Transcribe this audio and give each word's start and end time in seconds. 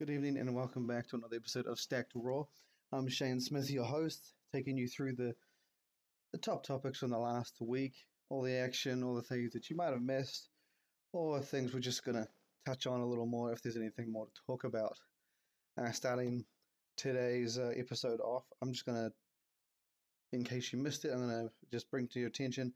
Good 0.00 0.10
evening 0.10 0.38
and 0.38 0.56
welcome 0.56 0.88
back 0.88 1.06
to 1.08 1.16
another 1.16 1.36
episode 1.36 1.66
of 1.66 1.78
Stacked 1.78 2.10
Raw. 2.16 2.46
I'm 2.90 3.06
Shane 3.06 3.38
Smith, 3.38 3.70
your 3.70 3.84
host, 3.84 4.34
taking 4.52 4.76
you 4.76 4.88
through 4.88 5.14
the 5.14 5.36
the 6.32 6.38
top 6.38 6.64
topics 6.64 6.98
from 6.98 7.10
the 7.10 7.18
last 7.18 7.54
week, 7.60 7.94
all 8.28 8.42
the 8.42 8.56
action, 8.56 9.04
all 9.04 9.14
the 9.14 9.22
things 9.22 9.52
that 9.52 9.70
you 9.70 9.76
might 9.76 9.92
have 9.92 10.02
missed, 10.02 10.48
or 11.12 11.40
things 11.40 11.72
we're 11.72 11.78
just 11.78 12.04
gonna 12.04 12.26
touch 12.66 12.88
on 12.88 13.02
a 13.02 13.06
little 13.06 13.24
more 13.24 13.52
if 13.52 13.62
there's 13.62 13.76
anything 13.76 14.10
more 14.10 14.26
to 14.26 14.32
talk 14.48 14.64
about. 14.64 14.98
Uh, 15.78 15.92
starting 15.92 16.44
today's 16.96 17.56
uh, 17.56 17.70
episode 17.76 18.18
off, 18.18 18.42
I'm 18.60 18.72
just 18.72 18.86
gonna, 18.86 19.12
in 20.32 20.42
case 20.42 20.72
you 20.72 20.80
missed 20.80 21.04
it, 21.04 21.12
I'm 21.12 21.20
gonna 21.20 21.50
just 21.70 21.88
bring 21.88 22.08
to 22.08 22.18
your 22.18 22.28
attention 22.30 22.72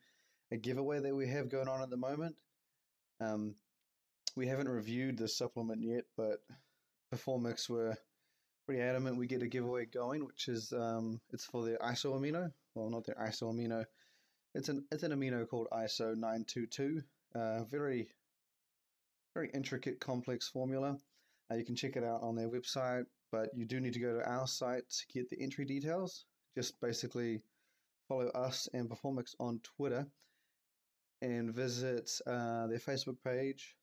a 0.52 0.56
giveaway 0.56 1.00
that 1.00 1.16
we 1.16 1.26
have 1.26 1.50
going 1.50 1.66
on 1.66 1.82
at 1.82 1.90
the 1.90 1.96
moment. 1.96 2.36
Um, 3.20 3.56
we 4.36 4.46
haven't 4.46 4.68
reviewed 4.68 5.18
the 5.18 5.26
supplement 5.26 5.82
yet, 5.82 6.04
but 6.16 6.38
Performix 7.12 7.68
were 7.68 7.96
pretty 8.66 8.82
adamant 8.82 9.16
we 9.16 9.26
get 9.26 9.42
a 9.42 9.48
giveaway 9.48 9.86
going, 9.86 10.26
which 10.26 10.48
is 10.48 10.72
um, 10.72 11.20
it's 11.32 11.46
for 11.46 11.64
the 11.64 11.78
ISO 11.78 12.12
amino. 12.18 12.52
Well, 12.74 12.90
not 12.90 13.04
the 13.04 13.14
ISO 13.14 13.44
amino. 13.44 13.84
It's 14.54 14.68
an 14.68 14.84
it's 14.92 15.02
an 15.02 15.12
amino 15.12 15.48
called 15.48 15.68
ISO 15.72 16.16
nine 16.16 16.44
two 16.46 16.66
two. 16.66 17.02
Uh, 17.34 17.64
very 17.64 18.08
very 19.34 19.50
intricate, 19.54 20.00
complex 20.00 20.48
formula. 20.48 20.98
Uh, 21.50 21.54
you 21.54 21.64
can 21.64 21.76
check 21.76 21.96
it 21.96 22.04
out 22.04 22.22
on 22.22 22.34
their 22.34 22.48
website, 22.48 23.04
but 23.32 23.48
you 23.54 23.64
do 23.64 23.80
need 23.80 23.94
to 23.94 24.00
go 24.00 24.18
to 24.18 24.28
our 24.28 24.46
site 24.46 24.88
to 24.90 25.06
get 25.12 25.30
the 25.30 25.40
entry 25.40 25.64
details. 25.64 26.26
Just 26.54 26.80
basically 26.80 27.40
follow 28.08 28.28
us 28.28 28.68
and 28.74 28.88
Performix 28.88 29.34
on 29.38 29.60
Twitter 29.76 30.06
and 31.22 31.54
visit 31.54 32.10
uh, 32.26 32.66
their 32.66 32.78
Facebook 32.78 33.16
page, 33.24 33.76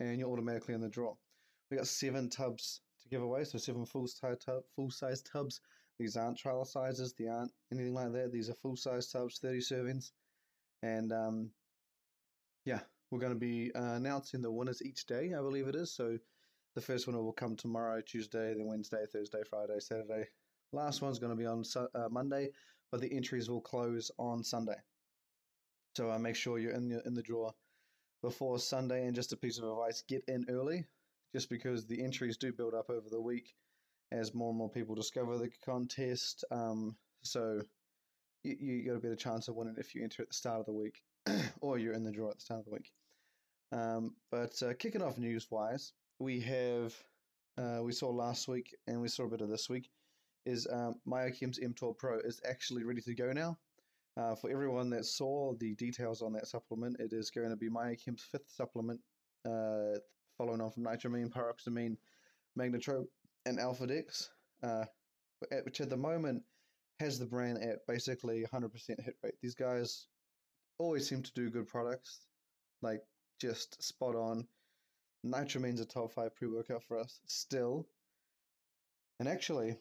and 0.00 0.18
you're 0.18 0.30
automatically 0.30 0.74
in 0.74 0.80
the 0.80 0.88
draw. 0.88 1.14
We 1.72 1.78
got 1.78 1.86
seven 1.86 2.28
tubs 2.28 2.82
to 3.02 3.08
give 3.08 3.22
away, 3.22 3.44
so 3.44 3.56
seven 3.56 3.86
full 3.86 4.06
size 4.06 4.36
tub, 4.44 4.62
full 4.76 4.90
size 4.90 5.22
tubs. 5.22 5.62
These 5.98 6.18
aren't 6.18 6.36
trial 6.36 6.66
sizes; 6.66 7.14
they 7.14 7.28
aren't 7.28 7.50
anything 7.72 7.94
like 7.94 8.12
that. 8.12 8.30
These 8.30 8.50
are 8.50 8.54
full 8.56 8.76
size 8.76 9.08
tubs, 9.08 9.38
thirty 9.38 9.60
servings, 9.60 10.10
and 10.82 11.10
um, 11.14 11.50
yeah, 12.66 12.80
we're 13.10 13.20
going 13.20 13.32
to 13.32 13.38
be 13.38 13.72
uh, 13.74 13.94
announcing 13.94 14.42
the 14.42 14.52
winners 14.52 14.82
each 14.82 15.06
day. 15.06 15.32
I 15.32 15.40
believe 15.40 15.66
it 15.66 15.74
is. 15.74 15.90
So 15.94 16.18
the 16.74 16.82
first 16.82 17.06
winner 17.06 17.22
will 17.22 17.32
come 17.32 17.56
tomorrow, 17.56 18.02
Tuesday, 18.02 18.52
then 18.52 18.66
Wednesday, 18.66 19.06
Thursday, 19.10 19.40
Friday, 19.48 19.80
Saturday. 19.80 20.26
Last 20.74 21.00
one's 21.00 21.18
going 21.18 21.34
to 21.34 21.42
be 21.42 21.46
on 21.46 21.64
uh, 21.94 22.10
Monday, 22.10 22.50
but 22.90 23.00
the 23.00 23.10
entries 23.16 23.48
will 23.48 23.62
close 23.62 24.10
on 24.18 24.44
Sunday. 24.44 24.76
So 25.96 26.10
uh, 26.10 26.18
make 26.18 26.36
sure 26.36 26.58
you're 26.58 26.72
in 26.72 26.90
the 26.90 27.02
in 27.06 27.14
the 27.14 27.22
draw 27.22 27.50
before 28.20 28.58
Sunday. 28.58 29.06
And 29.06 29.14
just 29.14 29.32
a 29.32 29.38
piece 29.38 29.56
of 29.56 29.64
advice: 29.64 30.02
get 30.06 30.22
in 30.28 30.44
early 30.50 30.84
just 31.32 31.48
because 31.48 31.86
the 31.86 32.02
entries 32.02 32.36
do 32.36 32.52
build 32.52 32.74
up 32.74 32.90
over 32.90 33.08
the 33.10 33.20
week 33.20 33.54
as 34.10 34.34
more 34.34 34.50
and 34.50 34.58
more 34.58 34.70
people 34.70 34.94
discover 34.94 35.38
the 35.38 35.50
contest. 35.64 36.44
Um, 36.50 36.96
so 37.22 37.62
you, 38.44 38.56
you 38.58 38.86
got 38.86 38.96
a 38.96 39.00
better 39.00 39.16
chance 39.16 39.48
of 39.48 39.56
winning 39.56 39.76
if 39.78 39.94
you 39.94 40.02
enter 40.02 40.22
at 40.22 40.28
the 40.28 40.34
start 40.34 40.60
of 40.60 40.66
the 40.66 40.72
week 40.72 41.02
or 41.60 41.78
you're 41.78 41.94
in 41.94 42.04
the 42.04 42.12
draw 42.12 42.30
at 42.30 42.36
the 42.36 42.42
start 42.42 42.60
of 42.60 42.66
the 42.66 42.72
week. 42.72 42.90
Um, 43.72 44.14
but 44.30 44.62
uh, 44.62 44.74
kicking 44.74 45.02
off 45.02 45.18
news 45.18 45.46
wise, 45.50 45.92
we 46.18 46.40
have 46.40 46.94
uh, 47.58 47.80
we 47.82 47.92
saw 47.92 48.10
last 48.10 48.48
week 48.48 48.74
and 48.86 49.00
we 49.00 49.08
saw 49.08 49.24
a 49.24 49.28
bit 49.28 49.40
of 49.40 49.48
this 49.48 49.68
week 49.68 49.90
is 50.44 50.66
um, 50.70 50.96
MyoChem's 51.06 51.60
mTOR 51.60 51.96
Pro 51.96 52.18
is 52.18 52.40
actually 52.48 52.84
ready 52.84 53.00
to 53.02 53.14
go 53.14 53.32
now. 53.32 53.58
Uh, 54.16 54.34
for 54.34 54.50
everyone 54.50 54.90
that 54.90 55.06
saw 55.06 55.54
the 55.58 55.74
details 55.76 56.20
on 56.20 56.32
that 56.34 56.46
supplement, 56.46 56.96
it 56.98 57.12
is 57.12 57.30
going 57.30 57.48
to 57.48 57.56
be 57.56 57.70
MyoChem's 57.70 58.22
fifth 58.22 58.50
supplement 58.50 59.00
uh, 59.46 59.98
following 60.36 60.60
on 60.60 60.70
from 60.70 60.84
nitramine, 60.84 61.30
pyroxamine, 61.30 61.96
magnetrope, 62.56 63.08
and 63.46 63.58
alpha 63.58 63.86
dex, 63.86 64.30
uh, 64.62 64.84
which 65.64 65.80
at 65.80 65.90
the 65.90 65.96
moment 65.96 66.42
has 67.00 67.18
the 67.18 67.26
brand 67.26 67.62
at 67.62 67.86
basically 67.86 68.44
100% 68.52 68.70
hit 69.02 69.16
rate. 69.22 69.34
These 69.42 69.54
guys 69.54 70.06
always 70.78 71.08
seem 71.08 71.22
to 71.22 71.32
do 71.34 71.50
good 71.50 71.66
products, 71.66 72.20
like 72.80 73.02
just 73.40 73.82
spot 73.82 74.14
on. 74.14 74.46
Nitramine's 75.24 75.80
a 75.80 75.84
top 75.84 76.12
five 76.12 76.34
pre 76.34 76.48
workout 76.48 76.82
for 76.84 76.98
us 76.98 77.20
still. 77.26 77.86
And 79.20 79.28
actually, 79.28 79.76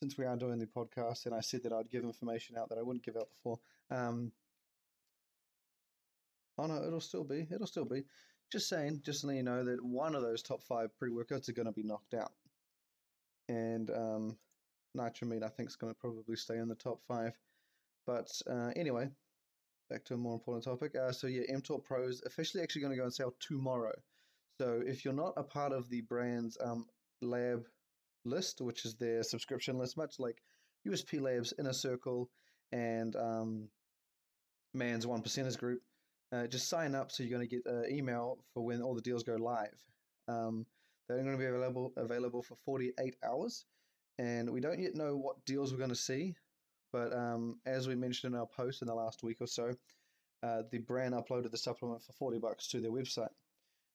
since 0.00 0.16
we 0.16 0.24
are 0.24 0.36
doing 0.36 0.58
the 0.58 0.66
podcast 0.66 1.26
and 1.26 1.34
I 1.34 1.40
said 1.40 1.62
that 1.64 1.72
I'd 1.72 1.90
give 1.90 2.04
information 2.04 2.56
out 2.56 2.68
that 2.68 2.78
I 2.78 2.82
wouldn't 2.82 3.04
give 3.04 3.16
out 3.16 3.28
before, 3.30 3.58
um, 3.90 4.32
oh 6.58 6.66
no, 6.66 6.82
it'll 6.86 7.00
still 7.00 7.24
be, 7.24 7.46
it'll 7.50 7.66
still 7.66 7.84
be. 7.84 8.04
Just 8.52 8.68
saying, 8.68 9.02
just 9.04 9.22
to 9.22 9.26
let 9.26 9.36
you 9.36 9.42
know 9.42 9.64
that 9.64 9.84
one 9.84 10.14
of 10.14 10.22
those 10.22 10.42
top 10.42 10.62
five 10.62 10.96
pre 10.96 11.10
workouts 11.10 11.48
are 11.48 11.52
going 11.52 11.66
to 11.66 11.72
be 11.72 11.82
knocked 11.82 12.14
out. 12.14 12.32
And 13.48 13.90
um, 13.90 14.36
Nitramine, 14.96 15.42
I 15.42 15.48
think, 15.48 15.68
is 15.68 15.76
going 15.76 15.92
to 15.92 15.98
probably 15.98 16.36
stay 16.36 16.58
in 16.58 16.68
the 16.68 16.74
top 16.74 17.00
five. 17.06 17.32
But 18.06 18.30
uh, 18.48 18.70
anyway, 18.76 19.08
back 19.90 20.04
to 20.06 20.14
a 20.14 20.18
more 20.18 20.34
important 20.34 20.64
topic. 20.64 20.94
Uh, 20.94 21.12
so, 21.12 21.26
yeah, 21.26 21.42
mTOR 21.52 21.82
Pro 21.82 22.04
is 22.04 22.22
officially 22.24 22.62
actually 22.62 22.82
going 22.82 22.92
to 22.92 22.98
go 22.98 23.04
on 23.04 23.10
sale 23.10 23.34
tomorrow. 23.40 23.94
So, 24.60 24.80
if 24.86 25.04
you're 25.04 25.14
not 25.14 25.34
a 25.36 25.42
part 25.42 25.72
of 25.72 25.88
the 25.88 26.02
brand's 26.02 26.56
um, 26.60 26.86
lab 27.20 27.66
list, 28.24 28.60
which 28.60 28.84
is 28.84 28.94
their 28.94 29.22
subscription 29.22 29.78
list, 29.78 29.96
much 29.96 30.18
like 30.18 30.42
USP 30.86 31.20
Labs, 31.20 31.52
Inner 31.58 31.72
Circle, 31.72 32.30
and 32.72 33.14
um, 33.16 33.68
Man's 34.74 35.06
One 35.06 35.22
Percenters 35.22 35.58
Group, 35.58 35.82
uh, 36.32 36.46
just 36.46 36.68
sign 36.68 36.94
up 36.94 37.12
so 37.12 37.22
you're 37.22 37.36
going 37.36 37.48
to 37.48 37.56
get 37.56 37.66
an 37.66 37.86
email 37.90 38.38
for 38.52 38.64
when 38.64 38.82
all 38.82 38.94
the 38.94 39.00
deals 39.00 39.22
go 39.22 39.36
live. 39.36 39.82
Um, 40.28 40.66
they're 41.08 41.22
going 41.22 41.32
to 41.32 41.38
be 41.38 41.46
available 41.46 41.92
available 41.96 42.42
for 42.42 42.56
48 42.64 43.16
hours, 43.24 43.64
and 44.18 44.50
we 44.50 44.60
don't 44.60 44.80
yet 44.80 44.94
know 44.94 45.16
what 45.16 45.44
deals 45.44 45.72
we're 45.72 45.78
going 45.78 45.90
to 45.90 45.96
see. 45.96 46.34
But 46.92 47.12
um, 47.12 47.60
as 47.66 47.86
we 47.86 47.94
mentioned 47.94 48.34
in 48.34 48.40
our 48.40 48.46
post 48.46 48.82
in 48.82 48.88
the 48.88 48.94
last 48.94 49.22
week 49.22 49.40
or 49.40 49.46
so, 49.46 49.74
uh, 50.42 50.62
the 50.70 50.78
brand 50.78 51.14
uploaded 51.14 51.50
the 51.50 51.58
supplement 51.58 52.02
for 52.02 52.12
40 52.12 52.38
bucks 52.38 52.68
to 52.68 52.80
their 52.80 52.90
website. 52.90 53.30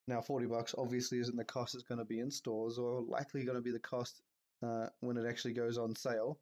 Now, 0.08 0.22
40 0.22 0.48
bucks 0.48 0.76
obviously 0.78 1.20
isn't 1.20 1.38
the 1.38 1.44
cost 1.44 1.76
it's 1.76 1.84
going 1.84 2.00
to 2.00 2.06
be 2.06 2.20
in 2.20 2.32
stores, 2.32 2.78
or 2.78 3.02
likely 3.02 3.44
going 3.44 3.58
to 3.58 3.62
be 3.62 3.72
the 3.72 3.80
cost 3.80 4.22
uh, 4.64 4.88
when 5.00 5.18
it 5.18 5.28
actually 5.28 5.54
goes 5.54 5.78
on 5.78 5.96
sale. 5.96 6.40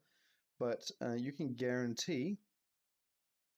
But 0.60 0.90
uh, 1.02 1.14
you 1.14 1.32
can 1.32 1.54
guarantee 1.54 2.38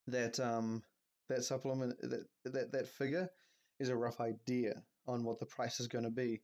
that 0.08 0.40
um, 0.40 0.84
that 1.32 1.44
supplement 1.44 2.00
that 2.02 2.26
that 2.46 2.72
that 2.72 2.88
figure 2.88 3.30
is 3.80 3.90
a 3.90 3.96
rough 3.96 4.20
idea 4.22 4.84
on 5.08 5.24
what 5.24 5.40
the 5.40 5.46
price 5.46 5.80
is 5.80 5.88
going 5.88 6.04
to 6.04 6.12
be. 6.12 6.42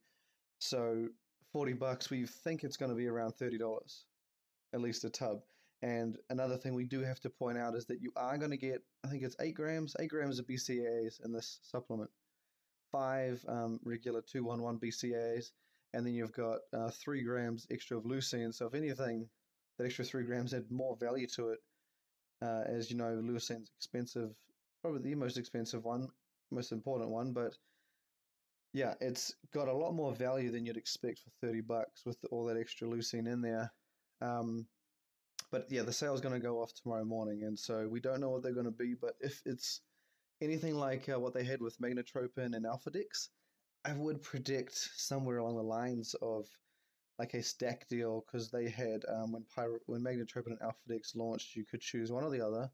So 0.59 1.07
forty 1.51 1.73
bucks, 1.73 2.09
we 2.09 2.25
think 2.25 2.63
it's 2.63 2.77
going 2.77 2.91
to 2.91 2.97
be 2.97 3.07
around 3.07 3.33
thirty 3.33 3.57
dollars, 3.57 4.05
at 4.73 4.81
least 4.81 5.03
a 5.03 5.09
tub. 5.09 5.41
And 5.83 6.17
another 6.31 6.57
thing 6.57 6.73
we 6.73 6.85
do 6.85 7.01
have 7.01 7.19
to 7.19 7.29
point 7.29 7.57
out 7.57 7.75
is 7.75 7.85
that 7.85 8.01
you 8.01 8.11
are 8.15 8.37
going 8.39 8.49
to 8.49 8.57
get, 8.57 8.81
I 9.05 9.09
think 9.09 9.21
it's 9.21 9.35
eight 9.39 9.53
grams, 9.53 9.95
eight 9.99 10.09
grams 10.09 10.39
of 10.39 10.47
BCAAs 10.47 11.23
in 11.23 11.31
this 11.31 11.59
supplement, 11.61 12.09
five 12.91 13.45
um, 13.47 13.79
regular 13.83 14.21
211 14.21 14.79
BCAAs, 14.79 15.51
and 15.93 16.03
then 16.03 16.15
you've 16.15 16.33
got 16.33 16.59
uh, 16.73 16.89
three 16.89 17.21
grams 17.21 17.67
extra 17.69 17.95
of 17.95 18.05
leucine. 18.05 18.51
So 18.53 18.65
if 18.65 18.73
anything, 18.73 19.29
that 19.77 19.85
extra 19.85 20.03
three 20.03 20.23
grams 20.23 20.51
had 20.51 20.71
more 20.71 20.97
value 20.99 21.27
to 21.35 21.49
it. 21.49 21.59
Uh, 22.41 22.63
as 22.65 22.89
you 22.89 22.97
know, 22.97 23.19
leucine's 23.23 23.71
expensive 23.77 24.31
probably 24.87 25.09
the 25.09 25.15
most 25.15 25.37
expensive 25.37 25.83
one, 25.83 26.07
most 26.49 26.71
important 26.71 27.09
one, 27.09 27.33
but 27.33 27.53
yeah, 28.73 28.93
it's 29.01 29.35
got 29.53 29.67
a 29.67 29.73
lot 29.73 29.93
more 29.93 30.13
value 30.13 30.49
than 30.49 30.65
you'd 30.65 30.77
expect 30.77 31.19
for 31.19 31.45
30 31.45 31.61
bucks 31.61 32.05
with 32.05 32.17
all 32.31 32.45
that 32.45 32.57
extra 32.57 32.87
leucine 32.87 33.27
in 33.27 33.41
there. 33.41 33.69
Um, 34.21 34.65
but 35.51 35.65
yeah, 35.69 35.81
the 35.81 35.91
sale's 35.91 36.21
going 36.21 36.35
to 36.35 36.39
go 36.39 36.61
off 36.61 36.73
tomorrow 36.73 37.03
morning, 37.03 37.43
and 37.43 37.59
so 37.59 37.85
we 37.89 37.99
don't 37.99 38.21
know 38.21 38.29
what 38.29 38.43
they're 38.43 38.53
going 38.53 38.65
to 38.65 38.71
be. 38.71 38.93
But 38.99 39.15
if 39.19 39.41
it's 39.45 39.81
anything 40.41 40.75
like 40.75 41.09
uh, 41.09 41.19
what 41.19 41.33
they 41.33 41.43
had 41.43 41.61
with 41.61 41.79
Magnetropin 41.81 42.55
and 42.55 42.65
Alpha 42.65 42.89
Dex, 42.89 43.29
I 43.83 43.91
would 43.91 44.21
predict 44.21 44.73
somewhere 44.95 45.39
along 45.39 45.57
the 45.57 45.63
lines 45.63 46.15
of 46.21 46.45
like 47.19 47.33
a 47.33 47.43
stack 47.43 47.90
deal 47.90 48.23
because 48.25 48.51
they 48.51 48.69
had 48.69 49.03
um, 49.09 49.33
when 49.33 49.43
Pyro, 49.53 49.79
when 49.87 50.01
Magnetropin 50.01 50.47
and 50.47 50.61
Alpha 50.61 50.79
Dex 50.87 51.13
launched, 51.13 51.57
you 51.57 51.66
could 51.66 51.81
choose 51.81 52.09
one 52.09 52.23
or 52.23 52.29
the 52.29 52.45
other 52.45 52.72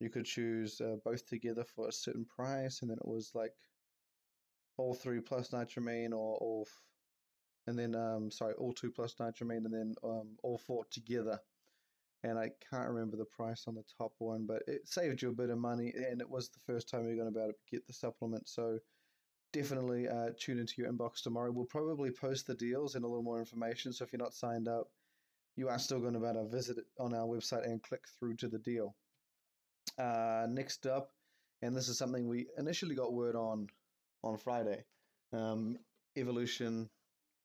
you 0.00 0.10
could 0.10 0.24
choose 0.24 0.80
uh, 0.80 0.96
both 1.04 1.26
together 1.26 1.64
for 1.64 1.88
a 1.88 1.92
certain 1.92 2.24
price, 2.24 2.82
and 2.82 2.90
then 2.90 2.98
it 2.98 3.08
was 3.08 3.32
like 3.34 3.52
all 4.76 4.94
three 4.94 5.20
plus 5.20 5.50
nitramine 5.50 6.12
or 6.12 6.36
all, 6.38 6.66
f- 6.66 6.82
and 7.66 7.78
then 7.78 7.94
um 7.94 8.30
sorry, 8.30 8.54
all 8.54 8.72
two 8.72 8.90
plus 8.90 9.14
nitramine, 9.14 9.64
and 9.64 9.74
then 9.74 9.94
um 10.02 10.36
all 10.42 10.58
four 10.58 10.84
together. 10.90 11.38
And 12.22 12.38
I 12.38 12.50
can't 12.70 12.90
remember 12.90 13.16
the 13.16 13.24
price 13.24 13.64
on 13.66 13.74
the 13.74 13.84
top 13.96 14.12
one, 14.18 14.46
but 14.46 14.62
it 14.66 14.86
saved 14.86 15.22
you 15.22 15.30
a 15.30 15.34
bit 15.34 15.48
of 15.50 15.58
money, 15.58 15.92
and 15.94 16.20
it 16.20 16.28
was 16.28 16.50
the 16.50 16.60
first 16.66 16.88
time 16.88 17.06
you're 17.06 17.16
going 17.16 17.32
to 17.32 17.34
be 17.34 17.40
able 17.40 17.52
to 17.52 17.58
get 17.70 17.86
the 17.86 17.94
supplement. 17.94 18.46
So 18.48 18.78
definitely 19.52 20.06
uh, 20.08 20.30
tune 20.38 20.58
into 20.58 20.74
your 20.78 20.92
inbox 20.92 21.22
tomorrow. 21.22 21.50
We'll 21.50 21.64
probably 21.64 22.10
post 22.10 22.46
the 22.46 22.54
deals 22.54 22.94
and 22.94 23.04
a 23.04 23.08
little 23.08 23.22
more 23.22 23.38
information. 23.38 23.92
So 23.92 24.04
if 24.04 24.12
you're 24.12 24.22
not 24.22 24.34
signed 24.34 24.68
up, 24.68 24.88
you 25.56 25.68
are 25.68 25.78
still 25.78 26.00
going 26.00 26.14
to 26.14 26.20
be 26.20 26.26
able 26.26 26.44
to 26.44 26.48
visit 26.50 26.78
it 26.78 26.84
on 26.98 27.14
our 27.14 27.26
website 27.26 27.64
and 27.64 27.82
click 27.82 28.04
through 28.18 28.36
to 28.36 28.48
the 28.48 28.58
deal. 28.58 28.94
Uh, 29.98 30.46
next 30.48 30.86
up, 30.86 31.10
and 31.62 31.76
this 31.76 31.88
is 31.88 31.98
something 31.98 32.28
we 32.28 32.46
initially 32.58 32.94
got 32.94 33.12
word 33.12 33.36
on 33.36 33.66
on 34.22 34.36
Friday. 34.36 34.84
Um, 35.32 35.76
Evolution, 36.16 36.88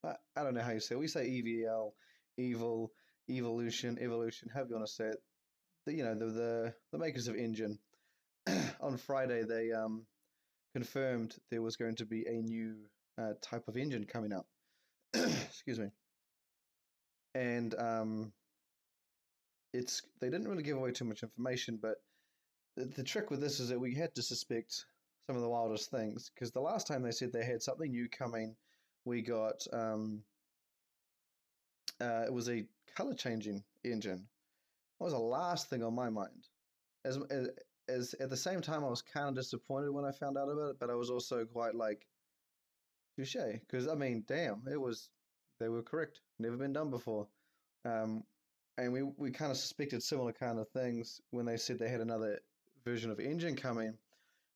I, 0.04 0.16
I 0.36 0.44
don't 0.44 0.56
know 0.56 0.62
how 0.62 0.72
you 0.72 0.80
say 0.80 0.96
it. 0.96 1.00
We 1.00 1.08
say 1.08 1.28
EVL, 1.28 1.92
evil, 2.38 2.92
evolution, 3.30 3.98
evolution, 4.02 4.50
however 4.54 4.70
you 4.70 4.76
want 4.76 4.88
to 4.88 4.94
say 4.94 5.06
it. 5.06 5.18
The, 5.86 5.94
you 5.94 6.04
know, 6.04 6.16
the, 6.16 6.26
the, 6.26 6.74
the 6.92 6.98
makers 6.98 7.28
of 7.28 7.36
Engine, 7.36 7.78
on 8.82 8.98
Friday, 8.98 9.44
they 9.44 9.72
um, 9.72 10.06
confirmed 10.74 11.36
there 11.52 11.62
was 11.62 11.78
going 11.78 11.96
to 11.96 12.06
be 12.06 12.26
a 12.28 12.42
new 12.42 12.76
uh, 13.18 13.34
type 13.42 13.68
of 13.68 13.78
engine 13.78 14.06
coming 14.06 14.34
out. 14.34 14.46
Excuse 15.14 15.80
me. 15.80 15.88
And 17.34 17.76
um, 17.78 18.34
it's 19.74 20.02
they 20.22 20.30
didn't 20.30 20.48
really 20.48 20.64
give 20.64 20.78
away 20.78 20.92
too 20.92 21.06
much 21.06 21.24
information, 21.24 21.80
but 21.82 21.96
the, 22.76 23.04
trick 23.04 23.30
with 23.32 23.40
this 23.40 23.60
is 23.60 23.70
that 23.70 23.80
we 23.80 23.94
had 23.94 24.14
to 24.16 24.22
suspect 24.22 24.86
some 25.28 25.36
of 25.36 25.42
the 25.42 25.50
wildest 25.50 25.90
things 25.92 26.32
because 26.34 26.52
the 26.52 26.60
last 26.62 26.88
time 26.88 27.02
they 27.02 27.12
said 27.12 27.32
they 27.32 27.46
had 27.46 27.62
something 27.62 27.92
new 27.92 28.08
coming, 28.10 28.56
we 29.06 29.22
got 29.22 29.66
um, 29.74 30.22
uh, 32.02 32.24
it 32.26 32.34
was 32.34 32.50
a 32.50 32.66
color 32.96 33.14
changing 33.14 33.64
engine. 33.84 34.28
That 35.00 35.06
was 35.06 35.14
the 35.14 35.20
last 35.20 35.70
thing 35.70 35.84
on 35.84 35.96
my 35.96 36.10
mind. 36.10 36.48
As, 37.06 37.20
as 37.30 37.50
as 37.88 38.16
at 38.20 38.30
the 38.30 38.38
same 38.38 38.62
time, 38.62 38.84
I 38.84 38.90
was 38.90 39.02
kind 39.02 39.30
of 39.30 39.36
disappointed 39.36 39.92
when 39.92 40.06
I 40.06 40.12
found 40.12 40.38
out 40.38 40.50
about 40.50 40.72
it, 40.72 40.80
but 40.80 40.90
I 40.90 40.96
was 40.96 41.10
also 41.10 41.46
quite 41.46 41.76
like 41.76 42.06
touche 43.16 43.36
because 43.62 43.88
I 43.88 43.96
mean, 43.96 44.24
damn, 44.28 44.64
it 44.72 44.80
was 44.80 45.10
they 45.60 45.70
were 45.70 45.84
correct. 45.84 46.22
Never 46.40 46.58
been 46.58 46.74
done 46.74 46.90
before. 46.90 47.28
Um, 47.86 48.24
and 48.78 48.92
we, 48.92 49.04
we 49.04 49.32
kind 49.32 49.52
of 49.52 49.58
suspected 49.58 50.04
similar 50.04 50.34
kind 50.34 50.60
of 50.60 50.68
things 50.70 51.22
when 51.32 51.46
they 51.46 51.56
said 51.56 51.80
they 51.80 51.88
had 51.88 52.02
another 52.02 52.40
version 52.86 53.12
of 53.12 53.20
engine 53.20 53.56
coming. 53.56 53.98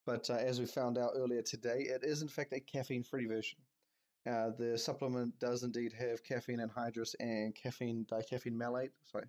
But 0.06 0.30
uh, 0.30 0.36
as 0.36 0.60
we 0.60 0.66
found 0.66 0.98
out 0.98 1.12
earlier 1.16 1.42
today, 1.42 1.82
it 1.82 2.04
is 2.04 2.22
in 2.22 2.28
fact 2.28 2.54
a 2.54 2.60
caffeine 2.60 3.04
free 3.04 3.26
version. 3.26 3.60
Uh, 4.30 4.52
the 4.58 4.78
supplement 4.78 5.38
does 5.40 5.64
indeed 5.64 5.94
have 5.94 6.24
caffeine 6.24 6.60
anhydrous 6.60 7.16
and 7.20 7.56
caffeine 7.56 8.06
dicaffeine 8.12 8.56
malate. 8.56 8.92
Sorry, 9.06 9.26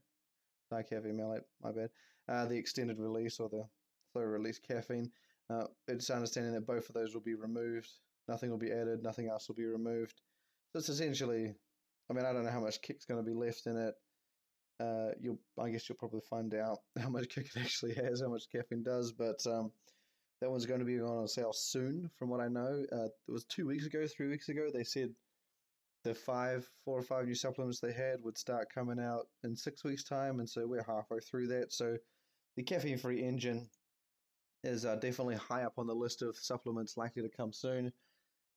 dicaffeine 0.73 1.17
malate, 1.17 1.43
my 1.63 1.73
bad. 1.73 1.91
Uh, 2.29 2.47
the 2.47 2.57
extended 2.57 2.99
release 2.99 3.41
or 3.41 3.49
the 3.49 3.65
slow 4.13 4.23
release 4.23 4.59
caffeine. 4.59 5.11
Uh, 5.49 5.65
it's 5.89 6.11
understanding 6.11 6.53
that 6.53 6.67
both 6.67 6.89
of 6.89 6.95
those 6.95 7.15
will 7.15 7.21
be 7.21 7.35
removed. 7.35 7.89
Nothing 8.29 8.51
will 8.51 8.59
be 8.59 8.73
added, 8.73 9.03
nothing 9.03 9.29
else 9.29 9.49
will 9.49 9.57
be 9.57 9.67
removed. 9.67 10.21
So 10.73 10.79
it's 10.79 10.89
essentially, 10.89 11.55
I 12.09 12.13
mean, 12.13 12.25
I 12.25 12.33
don't 12.33 12.45
know 12.45 12.51
how 12.51 12.61
much 12.61 12.83
kick's 12.83 13.05
going 13.05 13.23
to 13.23 13.29
be 13.29 13.37
left 13.37 13.67
in 13.67 13.77
it. 13.77 13.95
Uh, 14.81 15.11
you'll, 15.21 15.39
I 15.59 15.71
guess 15.71 15.89
you'll 15.89 15.99
probably 15.99 16.23
find 16.31 16.55
out 16.55 16.79
how 16.99 17.11
much 17.11 17.29
kick 17.29 17.51
it 17.55 17.61
actually 17.61 17.95
has, 17.95 18.23
how 18.23 18.31
much 18.31 18.45
caffeine 18.51 18.83
does. 18.83 19.13
But 19.13 19.45
um, 19.47 19.73
that 20.41 20.51
one's 20.51 20.67
going 20.67 20.81
to 20.81 20.87
be 20.87 21.01
on 21.01 21.29
sale 21.29 21.53
soon, 21.53 22.11
from 22.19 22.31
what 22.31 22.41
I 22.41 22.49
know. 22.49 22.85
Uh, 22.93 23.05
it 23.05 23.33
was 23.33 23.45
two 23.45 23.67
weeks 23.67 23.87
ago, 23.87 24.07
three 24.07 24.29
weeks 24.29 24.49
ago. 24.49 24.69
They 24.73 24.85
said 24.85 25.11
the 26.05 26.15
five, 26.15 26.67
four 26.85 26.99
or 26.99 27.03
five 27.03 27.27
new 27.27 27.35
supplements 27.35 27.81
they 27.81 27.93
had 27.93 28.23
would 28.23 28.39
start 28.39 28.73
coming 28.75 28.99
out 28.99 29.27
in 29.45 29.55
six 29.55 29.85
weeks' 29.85 30.05
time, 30.05 30.41
and 30.41 30.49
so 30.49 30.67
we're 30.67 30.83
halfway 30.83 31.19
through 31.21 31.49
that. 31.49 31.73
So 31.73 31.97
the 32.57 32.63
caffeine-free 32.63 33.23
engine 33.23 33.69
is 34.65 34.87
uh, 34.87 34.97
definitely 34.97 35.37
high 35.37 35.63
up 35.63 35.75
on 35.79 35.87
the 35.87 35.95
list 35.95 36.23
of 36.23 36.37
supplements 36.37 36.97
likely 36.97 37.23
to 37.23 37.29
come 37.29 37.53
soon. 37.53 37.93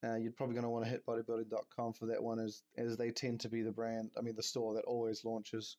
Uh, 0.06 0.16
you're 0.16 0.34
probably 0.34 0.54
going 0.54 0.66
to 0.66 0.70
want 0.70 0.86
to 0.86 0.92
hit 0.92 1.06
bodybuilding.com 1.06 1.94
for 1.94 2.08
that 2.08 2.22
one, 2.22 2.40
as 2.40 2.62
as 2.78 2.98
they 2.98 3.12
tend 3.12 3.42
to 3.42 3.50
be 3.50 3.62
the 3.62 3.72
brand. 3.72 4.10
I 4.18 4.22
mean, 4.22 4.36
the 4.36 4.44
store 4.44 4.74
that 4.76 4.86
always 4.86 5.24
launches 5.24 5.78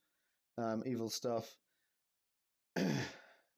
um, 0.58 0.82
evil 0.86 1.08
stuff. 1.08 1.56
uh, 2.76 2.90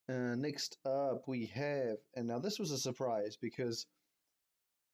next 0.08 0.78
up, 0.86 1.22
we 1.26 1.46
have, 1.46 1.96
and 2.14 2.26
now 2.26 2.38
this 2.38 2.58
was 2.58 2.70
a 2.70 2.78
surprise 2.78 3.36
because, 3.40 3.86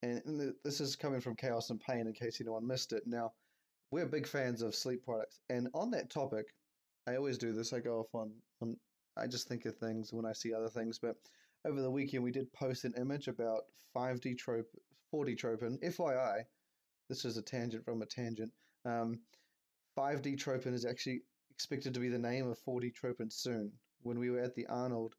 and 0.03 0.55
this 0.65 0.81
is 0.81 0.97
coming 0.97 1.21
from 1.21 1.37
Chaos 1.37 1.71
and 1.71 1.81
Pain 1.81 2.07
in 2.07 2.13
case 2.13 2.41
anyone 2.41 2.67
missed 2.67 2.93
it. 2.93 3.05
Now, 3.07 3.33
we're 3.91 4.07
big 4.07 4.27
fans 4.27 4.63
of 4.63 4.75
sleep 4.75 5.05
products, 5.05 5.41
and 5.51 5.69
on 5.75 5.91
that 5.91 6.11
topic, 6.11 6.47
I 7.07 7.17
always 7.17 7.39
do 7.39 7.53
this. 7.53 7.73
I 7.73 7.81
go 7.81 8.01
off 8.01 8.15
on, 8.15 8.33
on 8.61 8.77
I 9.17 9.27
just 9.27 9.49
think 9.49 9.67
of 9.67 9.77
things 9.77 10.13
when 10.13 10.25
I 10.25 10.33
see 10.33 10.55
other 10.55 10.69
things, 10.69 10.99
but 10.99 11.17
over 11.65 11.81
the 11.81 11.91
weekend 11.91 12.25
we 12.25 12.33
did 12.33 12.53
post 12.53 12.85
an 12.85 12.95
image 12.97 13.29
about 13.29 13.63
5D 13.95 14.39
trope, 14.39 14.69
4D 15.13 15.37
tropin. 15.37 15.79
FYI, 15.83 16.43
this 17.09 17.25
is 17.25 17.37
a 17.37 17.43
tangent 17.43 17.85
from 17.85 18.03
a 18.03 18.07
tangent. 18.07 18.51
Um, 18.85 19.21
5D 19.99 20.37
tropin 20.37 20.73
is 20.73 20.85
actually 20.85 21.23
expected 21.53 21.95
to 21.95 22.01
be 22.01 22.09
the 22.09 22.19
name 22.19 22.49
of 22.49 22.59
4D 22.67 22.93
tropin 22.95 23.33
soon. 23.33 23.73
When 24.03 24.19
we 24.19 24.31
were 24.31 24.41
at 24.41 24.55
the 24.55 24.67
Arnold, 24.67 25.15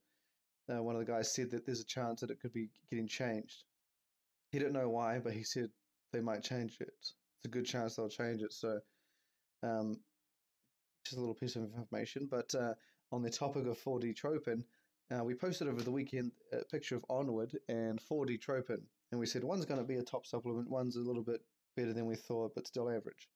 uh, 0.70 0.82
one 0.82 0.96
of 0.96 1.06
the 1.06 1.12
guys 1.12 1.34
said 1.34 1.52
that 1.52 1.66
there's 1.66 1.82
a 1.82 1.86
chance 1.86 2.22
that 2.22 2.32
it 2.32 2.40
could 2.42 2.54
be 2.54 2.70
getting 2.90 3.08
changed. 3.08 3.64
He 4.52 4.60
didn't 4.60 4.74
know 4.74 4.90
why, 4.90 5.20
but 5.20 5.34
he 5.34 5.44
said 5.44 5.70
they 6.12 6.22
might 6.22 6.44
change 6.44 6.78
it. 6.80 6.90
It's 7.00 7.46
a 7.46 7.50
good 7.50 7.66
chance 7.66 7.96
they'll 7.96 8.10
change 8.10 8.42
it. 8.42 8.54
So, 8.54 8.80
um, 9.62 10.00
just 11.06 11.18
a 11.18 11.20
little 11.20 11.36
piece 11.36 11.56
of 11.56 11.64
information. 11.64 12.28
But 12.30 12.54
uh, 12.56 12.74
on 13.12 13.22
the 13.22 13.30
topic 13.30 13.68
of 13.68 13.78
4D 13.78 14.16
tropin, 14.16 14.64
uh, 15.12 15.24
we 15.24 15.36
posted 15.36 15.68
over 15.68 15.82
the 15.82 15.92
weekend 15.92 16.32
a 16.52 16.64
picture 16.66 16.96
of 16.96 17.06
Onward 17.10 17.52
and 17.68 18.00
4D 18.10 18.40
tropin, 18.40 18.82
and 19.12 19.20
we 19.20 19.26
said 19.26 19.44
one's 19.44 19.66
going 19.66 19.80
to 19.80 19.86
be 19.86 19.98
a 19.98 20.04
top 20.04 20.26
supplement, 20.26 20.70
one's 20.70 20.96
a 20.96 21.02
little 21.02 21.24
bit 21.24 21.42
better 21.76 21.94
than 21.94 22.06
we 22.06 22.16
thought, 22.16 22.54
but 22.56 22.68
still 22.68 22.90
average. 22.90 23.30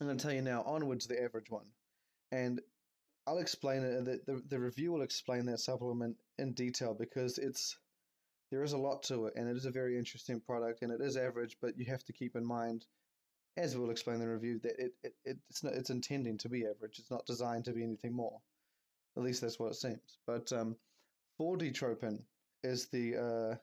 I'm 0.00 0.06
going 0.06 0.18
to 0.18 0.22
tell 0.22 0.34
you 0.34 0.42
now, 0.42 0.62
Onward's 0.66 1.06
the 1.06 1.22
average 1.22 1.50
one. 1.50 1.66
And 2.32 2.60
I'll 3.26 3.38
explain 3.38 3.82
it, 3.82 4.04
the, 4.04 4.20
the, 4.26 4.42
the 4.48 4.60
review 4.60 4.92
will 4.92 5.02
explain 5.02 5.46
that 5.46 5.60
supplement 5.60 6.16
in 6.38 6.52
detail 6.52 6.94
because 6.94 7.38
it's 7.38 7.76
there 8.50 8.62
is 8.62 8.72
a 8.72 8.78
lot 8.78 9.02
to 9.04 9.26
it 9.26 9.34
and 9.36 9.48
it 9.48 9.56
is 9.56 9.64
a 9.64 9.70
very 9.70 9.98
interesting 9.98 10.40
product 10.40 10.82
and 10.82 10.92
it 10.92 11.00
is 11.00 11.16
average, 11.16 11.56
but 11.60 11.76
you 11.76 11.84
have 11.86 12.04
to 12.04 12.12
keep 12.12 12.36
in 12.36 12.44
mind, 12.44 12.84
as 13.56 13.76
we'll 13.76 13.90
explain 13.90 14.16
in 14.16 14.20
the 14.20 14.28
review, 14.28 14.60
that 14.62 14.78
it, 14.78 14.92
it, 15.02 15.38
it's, 15.48 15.64
not, 15.64 15.72
it's 15.72 15.90
intending 15.90 16.38
to 16.38 16.48
be 16.48 16.64
average. 16.64 16.98
It's 16.98 17.10
not 17.10 17.26
designed 17.26 17.64
to 17.64 17.72
be 17.72 17.82
anything 17.82 18.14
more. 18.14 18.38
At 19.16 19.24
least 19.24 19.40
that's 19.40 19.58
what 19.58 19.72
it 19.72 19.76
seems. 19.76 20.18
But 20.26 20.52
um, 20.52 20.76
4D 21.40 21.72
Tropin 21.74 22.22
is 22.62 22.86
the 22.88 23.16
uh, 23.16 23.56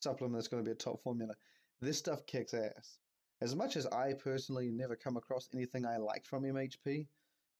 supplement 0.00 0.34
that's 0.34 0.48
going 0.48 0.62
to 0.62 0.68
be 0.68 0.72
a 0.72 0.76
top 0.76 1.02
formula. 1.02 1.34
This 1.80 1.98
stuff 1.98 2.24
kicks 2.26 2.54
ass 2.54 2.98
as 3.42 3.56
much 3.56 3.76
as 3.76 3.86
I 3.86 4.12
personally 4.12 4.70
never 4.70 4.94
come 4.94 5.16
across 5.16 5.48
anything 5.52 5.84
I 5.84 5.96
like 5.96 6.24
from 6.24 6.44
MHP, 6.44 7.08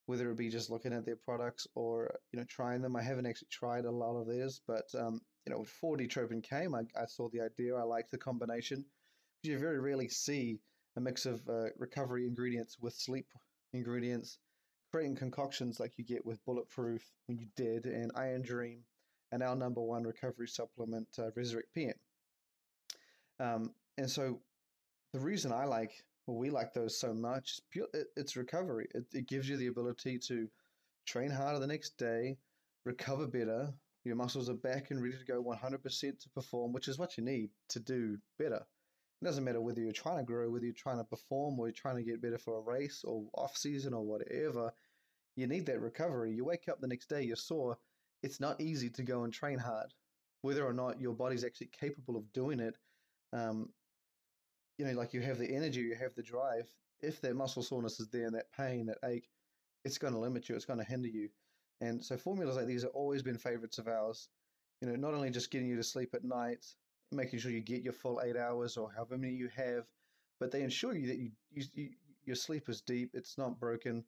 whether 0.06 0.30
it 0.30 0.36
be 0.36 0.48
just 0.48 0.70
looking 0.70 0.92
at 0.92 1.04
their 1.04 1.16
products 1.16 1.66
or 1.74 2.14
you 2.32 2.38
know 2.38 2.46
trying 2.48 2.82
them, 2.82 2.94
I 2.94 3.02
haven't 3.02 3.26
actually 3.26 3.48
tried 3.50 3.84
a 3.84 3.90
lot 3.90 4.16
of 4.16 4.28
theirs. 4.28 4.60
But 4.64 4.86
um, 4.96 5.20
you 5.44 5.52
know, 5.52 5.58
with 5.58 5.74
4D 5.82 6.08
Tropin 6.08 6.40
came, 6.40 6.76
I, 6.76 6.82
I, 6.96 7.06
saw 7.06 7.28
the 7.28 7.40
idea. 7.40 7.74
I 7.74 7.82
liked 7.82 8.12
the 8.12 8.18
combination. 8.18 8.84
because 9.42 9.54
You 9.54 9.58
very 9.58 9.80
rarely 9.80 10.08
see 10.08 10.60
a 10.96 11.00
mix 11.00 11.26
of 11.26 11.42
uh, 11.48 11.70
recovery 11.76 12.28
ingredients 12.28 12.78
with 12.80 12.94
sleep 12.94 13.26
ingredients, 13.72 14.38
creating 14.92 15.16
concoctions 15.16 15.80
like 15.80 15.98
you 15.98 16.04
get 16.04 16.24
with 16.24 16.44
Bulletproof 16.44 17.02
when 17.26 17.38
you 17.38 17.48
did, 17.56 17.86
and 17.86 18.12
Iron 18.14 18.42
Dream, 18.42 18.84
and 19.32 19.42
our 19.42 19.56
number 19.56 19.80
one 19.80 20.04
recovery 20.04 20.46
supplement, 20.46 21.08
uh, 21.18 21.30
Resurrect 21.34 21.74
PM. 21.74 21.94
Um, 23.40 23.74
and 23.98 24.08
so 24.08 24.40
the 25.12 25.20
reason 25.20 25.52
I 25.52 25.64
like 25.64 25.92
or 26.26 26.36
we 26.36 26.50
like 26.50 26.72
those 26.72 26.98
so 26.98 27.12
much 27.12 27.52
is 27.52 27.60
pure, 27.70 27.86
it, 27.92 28.06
it's 28.16 28.36
recovery. 28.36 28.88
It, 28.94 29.04
it 29.12 29.28
gives 29.28 29.48
you 29.48 29.56
the 29.56 29.66
ability 29.66 30.18
to 30.28 30.48
train 31.06 31.30
harder 31.30 31.58
the 31.58 31.66
next 31.66 31.98
day, 31.98 32.38
recover 32.84 33.26
better. 33.26 33.72
Your 34.04 34.16
muscles 34.16 34.48
are 34.48 34.54
back 34.54 34.90
and 34.90 35.02
ready 35.02 35.16
to 35.16 35.24
go 35.24 35.42
100% 35.42 36.18
to 36.18 36.30
perform, 36.30 36.72
which 36.72 36.88
is 36.88 36.98
what 36.98 37.16
you 37.16 37.24
need 37.24 37.50
to 37.68 37.80
do 37.80 38.18
better. 38.38 38.64
It 39.20 39.24
doesn't 39.24 39.44
matter 39.44 39.60
whether 39.60 39.80
you're 39.80 39.92
trying 39.92 40.18
to 40.18 40.24
grow, 40.24 40.50
whether 40.50 40.64
you're 40.64 40.74
trying 40.74 40.98
to 40.98 41.04
perform, 41.04 41.58
or 41.58 41.66
you're 41.66 41.74
trying 41.74 41.96
to 41.96 42.02
get 42.02 42.20
better 42.20 42.38
for 42.38 42.58
a 42.58 42.60
race 42.60 43.04
or 43.04 43.24
off 43.34 43.56
season 43.56 43.94
or 43.94 44.04
whatever. 44.04 44.72
You 45.36 45.46
need 45.46 45.66
that 45.66 45.80
recovery. 45.80 46.32
You 46.34 46.44
wake 46.44 46.68
up 46.68 46.80
the 46.80 46.88
next 46.88 47.08
day, 47.08 47.22
you're 47.22 47.36
sore. 47.36 47.78
It's 48.22 48.40
not 48.40 48.60
easy 48.60 48.90
to 48.90 49.02
go 49.02 49.22
and 49.22 49.32
train 49.32 49.58
hard. 49.58 49.92
Whether 50.42 50.66
or 50.66 50.72
not 50.72 51.00
your 51.00 51.14
body's 51.14 51.44
actually 51.44 51.70
capable 51.78 52.16
of 52.16 52.32
doing 52.32 52.58
it 52.58 52.76
um, 53.32 53.68
you 54.82 54.88
know, 54.88 54.98
like 54.98 55.14
you 55.14 55.20
have 55.20 55.38
the 55.38 55.54
energy, 55.54 55.80
you 55.80 55.94
have 55.94 56.12
the 56.16 56.24
drive. 56.24 56.68
If 57.02 57.20
that 57.20 57.36
muscle 57.36 57.62
soreness 57.62 58.00
is 58.00 58.08
there 58.08 58.26
and 58.26 58.34
that 58.34 58.50
pain, 58.50 58.86
that 58.86 58.98
ache, 59.04 59.30
it's 59.84 59.96
going 59.96 60.12
to 60.12 60.18
limit 60.18 60.48
you, 60.48 60.56
it's 60.56 60.64
going 60.64 60.80
to 60.80 60.84
hinder 60.84 61.06
you. 61.06 61.28
And 61.80 62.04
so 62.04 62.16
formulas 62.16 62.56
like 62.56 62.66
these 62.66 62.82
have 62.82 62.90
always 62.92 63.22
been 63.22 63.38
favorites 63.38 63.78
of 63.78 63.86
ours. 63.86 64.28
You 64.80 64.88
know, 64.88 64.96
not 64.96 65.14
only 65.14 65.30
just 65.30 65.52
getting 65.52 65.68
you 65.68 65.76
to 65.76 65.84
sleep 65.84 66.14
at 66.14 66.24
night, 66.24 66.66
making 67.12 67.38
sure 67.38 67.52
you 67.52 67.60
get 67.60 67.84
your 67.84 67.92
full 67.92 68.20
eight 68.24 68.36
hours 68.36 68.76
or 68.76 68.90
however 68.90 69.16
many 69.16 69.34
you 69.34 69.50
have, 69.54 69.84
but 70.40 70.50
they 70.50 70.62
ensure 70.62 70.96
you 70.96 71.06
that 71.06 71.18
you, 71.18 71.30
you, 71.52 71.64
you 71.74 71.88
your 72.24 72.36
sleep 72.36 72.68
is 72.68 72.80
deep, 72.80 73.10
it's 73.14 73.38
not 73.38 73.60
broken, 73.60 74.02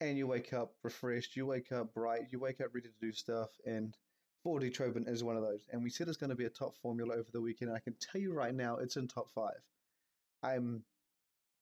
and 0.00 0.16
you 0.16 0.26
wake 0.26 0.54
up 0.54 0.72
refreshed, 0.82 1.36
you 1.36 1.44
wake 1.44 1.72
up 1.72 1.92
bright, 1.92 2.28
you 2.30 2.38
wake 2.38 2.62
up 2.62 2.74
ready 2.74 2.88
to 2.88 3.06
do 3.06 3.12
stuff, 3.12 3.50
and 3.66 3.94
4D 4.46 4.74
Tropin 4.74 5.06
is 5.06 5.22
one 5.22 5.36
of 5.36 5.42
those. 5.42 5.66
And 5.70 5.82
we 5.82 5.90
said 5.90 6.08
it's 6.08 6.16
going 6.16 6.30
to 6.30 6.36
be 6.36 6.46
a 6.46 6.50
top 6.50 6.74
formula 6.76 7.14
over 7.14 7.30
the 7.30 7.40
weekend. 7.42 7.70
I 7.70 7.80
can 7.80 7.96
tell 8.00 8.18
you 8.18 8.32
right 8.32 8.54
now, 8.54 8.76
it's 8.76 8.96
in 8.96 9.08
top 9.08 9.28
five. 9.30 9.60
I'm 10.46 10.84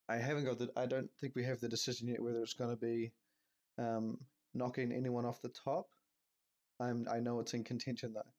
I 0.08 0.16
haven't 0.16 0.44
got 0.44 0.58
the 0.58 0.70
I 0.76 0.86
don't 0.86 1.10
think 1.20 1.34
we 1.34 1.44
have 1.44 1.60
the 1.60 1.68
decision 1.68 2.08
yet 2.08 2.22
whether 2.22 2.42
it's 2.42 2.54
going 2.54 2.70
to 2.70 2.76
be 2.76 3.12
um, 3.78 4.18
knocking 4.52 4.92
anyone 4.92 5.24
off 5.24 5.42
the 5.42 5.52
top. 5.64 5.86
I'm 6.80 7.06
I 7.10 7.20
know 7.20 7.40
it's 7.40 7.54
in 7.54 7.64
contention 7.64 8.12
though, 8.14 8.32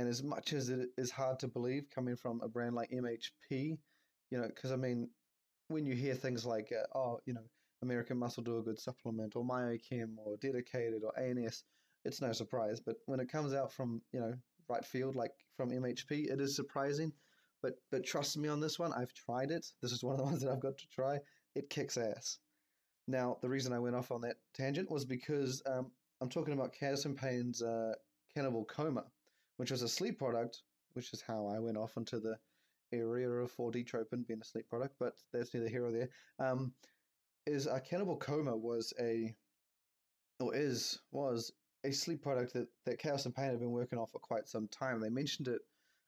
and 0.00 0.08
as 0.08 0.22
much 0.22 0.52
as 0.52 0.68
it 0.68 0.90
is 0.96 1.10
hard 1.10 1.40
to 1.40 1.48
believe 1.48 1.90
coming 1.94 2.16
from 2.16 2.40
a 2.42 2.48
brand 2.48 2.74
like 2.74 2.90
MHP, 2.90 3.78
you 4.30 4.38
know, 4.38 4.46
because 4.46 4.72
I 4.72 4.76
mean, 4.76 5.08
when 5.68 5.86
you 5.86 5.94
hear 5.94 6.14
things 6.14 6.44
like, 6.44 6.72
uh, 6.72 6.98
oh, 6.98 7.20
you 7.26 7.34
know, 7.34 7.44
American 7.82 8.18
Muscle 8.18 8.42
do 8.42 8.58
a 8.58 8.62
good 8.62 8.78
supplement, 8.78 9.36
or 9.36 9.44
Myochem, 9.44 10.16
or 10.18 10.36
Dedicated, 10.36 11.02
or 11.04 11.18
ANS, 11.18 11.64
it's 12.04 12.20
no 12.20 12.32
surprise. 12.32 12.80
But 12.80 12.96
when 13.06 13.20
it 13.20 13.30
comes 13.30 13.54
out 13.54 13.72
from 13.72 14.02
you 14.12 14.20
know 14.20 14.34
right 14.68 14.84
field, 14.84 15.16
like 15.16 15.32
from 15.56 15.70
MHP, 15.70 16.30
it 16.30 16.40
is 16.40 16.56
surprising. 16.56 17.12
But 17.64 17.78
but 17.90 18.04
trust 18.04 18.36
me 18.36 18.50
on 18.50 18.60
this 18.60 18.78
one, 18.78 18.92
I've 18.92 19.14
tried 19.14 19.50
it. 19.50 19.66
This 19.80 19.90
is 19.90 20.04
one 20.04 20.12
of 20.12 20.18
the 20.18 20.24
ones 20.30 20.42
that 20.42 20.50
I've 20.52 20.60
got 20.60 20.76
to 20.76 20.88
try. 20.88 21.18
It 21.54 21.70
kicks 21.70 21.96
ass. 21.96 22.38
Now 23.08 23.38
the 23.40 23.48
reason 23.48 23.72
I 23.72 23.78
went 23.78 23.96
off 23.96 24.12
on 24.12 24.20
that 24.20 24.36
tangent 24.52 24.90
was 24.90 25.06
because 25.06 25.62
um, 25.64 25.90
I'm 26.20 26.28
talking 26.28 26.52
about 26.52 26.74
Chaos 26.74 27.06
and 27.06 27.16
Pain's 27.16 27.62
uh, 27.62 27.94
Cannibal 28.34 28.66
Coma, 28.66 29.04
which 29.56 29.70
was 29.70 29.80
a 29.80 29.88
sleep 29.88 30.18
product, 30.18 30.60
which 30.92 31.10
is 31.14 31.22
how 31.22 31.46
I 31.46 31.58
went 31.58 31.78
off 31.78 31.96
into 31.96 32.20
the 32.20 32.36
area 32.92 33.30
of 33.30 33.56
4D 33.56 33.88
tropin 33.88 34.26
being 34.26 34.42
a 34.42 34.44
sleep 34.44 34.68
product, 34.68 34.96
but 35.00 35.14
that's 35.32 35.54
neither 35.54 35.68
here 35.68 35.86
or 35.86 35.90
there. 35.90 36.10
Um, 36.38 36.74
is 37.46 37.66
a 37.66 37.80
Cannibal 37.80 38.18
Coma 38.18 38.54
was 38.54 38.92
a, 39.00 39.34
or 40.38 40.54
is, 40.54 40.98
was 41.12 41.50
a 41.84 41.92
sleep 41.92 42.22
product 42.22 42.52
that, 42.52 42.68
that 42.84 42.98
Chaos 42.98 43.24
and 43.24 43.34
Pain 43.34 43.50
have 43.50 43.60
been 43.60 43.70
working 43.70 43.98
on 43.98 44.06
for 44.06 44.18
quite 44.18 44.48
some 44.48 44.68
time. 44.68 45.00
They 45.00 45.08
mentioned 45.08 45.48
it, 45.48 45.62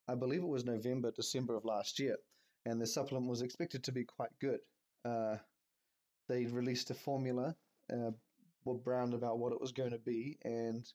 I 0.08 0.14
believe 0.14 0.42
it 0.42 0.48
was 0.48 0.64
November, 0.64 1.10
December 1.10 1.56
of 1.56 1.64
last 1.64 1.98
year, 1.98 2.16
and 2.64 2.80
the 2.80 2.86
supplement 2.86 3.28
was 3.28 3.42
expected 3.42 3.84
to 3.84 3.92
be 3.92 4.04
quite 4.04 4.30
good. 4.40 4.60
Uh, 5.04 5.36
they 6.28 6.46
released 6.46 6.90
a 6.90 6.94
formula, 6.94 7.54
uh, 7.92 8.10
were 8.64 8.74
browned 8.74 9.14
about 9.14 9.38
what 9.38 9.52
it 9.52 9.60
was 9.60 9.72
going 9.72 9.90
to 9.90 9.98
be, 9.98 10.38
and 10.42 10.86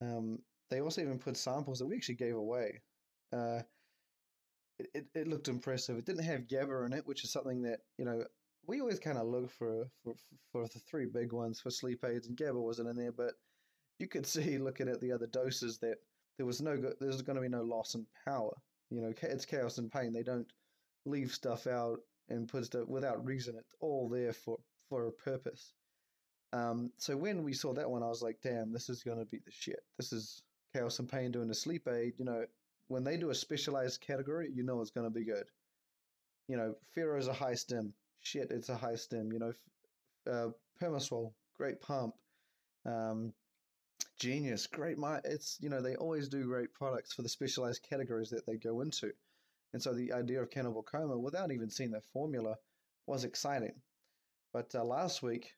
um, 0.00 0.38
they 0.70 0.80
also 0.80 1.02
even 1.02 1.18
put 1.18 1.36
samples 1.36 1.78
that 1.78 1.86
we 1.86 1.96
actually 1.96 2.16
gave 2.16 2.34
away. 2.34 2.80
Uh, 3.32 3.60
it, 4.78 4.88
it, 4.94 5.06
it 5.14 5.28
looked 5.28 5.48
impressive. 5.48 5.96
It 5.96 6.06
didn't 6.06 6.24
have 6.24 6.48
GABA 6.48 6.84
in 6.84 6.92
it, 6.92 7.06
which 7.06 7.24
is 7.24 7.32
something 7.32 7.62
that, 7.62 7.80
you 7.98 8.04
know, 8.04 8.24
we 8.66 8.80
always 8.80 8.98
kind 8.98 9.18
of 9.18 9.26
look 9.26 9.50
for, 9.50 9.86
for 10.02 10.14
for 10.50 10.66
the 10.68 10.78
three 10.78 11.06
big 11.06 11.32
ones 11.32 11.60
for 11.60 11.70
sleep 11.70 12.04
aids, 12.04 12.26
and 12.26 12.36
GABA 12.36 12.58
wasn't 12.58 12.88
in 12.88 12.96
there, 12.96 13.12
but 13.12 13.34
you 13.98 14.08
could 14.08 14.26
see 14.26 14.58
looking 14.58 14.88
at 14.88 15.00
the 15.00 15.12
other 15.12 15.26
doses 15.26 15.78
that 15.78 15.98
there 16.36 16.46
was 16.46 16.60
no 16.60 16.76
there's 17.00 17.22
going 17.22 17.36
to 17.36 17.42
be 17.42 17.48
no 17.48 17.62
loss 17.62 17.94
in 17.94 18.06
power. 18.24 18.52
You 18.90 19.00
know, 19.00 19.12
it's 19.22 19.44
chaos 19.44 19.78
and 19.78 19.90
pain. 19.90 20.12
They 20.12 20.22
don't 20.22 20.50
leave 21.04 21.32
stuff 21.32 21.66
out 21.66 21.98
and 22.28 22.48
put 22.48 22.66
stuff 22.66 22.88
without 22.88 23.24
reason. 23.24 23.56
It's 23.56 23.74
all 23.80 24.08
there 24.08 24.32
for 24.32 24.58
for 24.88 25.06
a 25.06 25.12
purpose. 25.12 25.72
Um, 26.52 26.92
so 26.98 27.16
when 27.16 27.42
we 27.42 27.52
saw 27.52 27.72
that 27.74 27.90
one, 27.90 28.02
I 28.02 28.08
was 28.08 28.22
like, 28.22 28.38
damn, 28.42 28.72
this 28.72 28.88
is 28.88 29.02
going 29.02 29.18
to 29.18 29.24
be 29.24 29.38
the 29.44 29.50
shit. 29.50 29.80
This 29.98 30.12
is 30.12 30.42
chaos 30.72 31.00
and 31.00 31.08
pain 31.08 31.32
doing 31.32 31.50
a 31.50 31.54
sleep 31.54 31.88
aid. 31.88 32.12
You 32.18 32.24
know, 32.24 32.44
when 32.88 33.02
they 33.02 33.16
do 33.16 33.30
a 33.30 33.34
specialized 33.34 34.00
category, 34.00 34.50
you 34.54 34.62
know 34.62 34.80
it's 34.80 34.90
going 34.90 35.06
to 35.06 35.18
be 35.18 35.24
good. 35.24 35.46
You 36.48 36.56
know, 36.56 36.74
is 37.16 37.28
a 37.28 37.32
high 37.32 37.54
stim. 37.54 37.94
Shit, 38.20 38.50
it's 38.50 38.68
a 38.68 38.76
high 38.76 38.96
stim. 38.96 39.32
You 39.32 39.38
know, 39.38 39.52
uh, 40.30 40.50
Permaswole, 40.80 41.32
great 41.56 41.80
pump. 41.80 42.14
Um, 42.86 43.32
Genius, 44.18 44.66
great. 44.66 44.98
My, 44.98 45.20
it's 45.24 45.58
you 45.60 45.68
know 45.68 45.80
they 45.80 45.96
always 45.96 46.28
do 46.28 46.44
great 46.44 46.72
products 46.74 47.12
for 47.12 47.22
the 47.22 47.28
specialized 47.28 47.82
categories 47.88 48.30
that 48.30 48.46
they 48.46 48.56
go 48.56 48.80
into, 48.80 49.12
and 49.72 49.82
so 49.82 49.92
the 49.92 50.12
idea 50.12 50.42
of 50.42 50.50
Cannibal 50.50 50.82
Coma, 50.82 51.18
without 51.18 51.52
even 51.52 51.70
seeing 51.70 51.90
the 51.90 52.00
formula, 52.12 52.56
was 53.06 53.24
exciting. 53.24 53.74
But 54.52 54.74
uh, 54.74 54.84
last 54.84 55.22
week, 55.22 55.54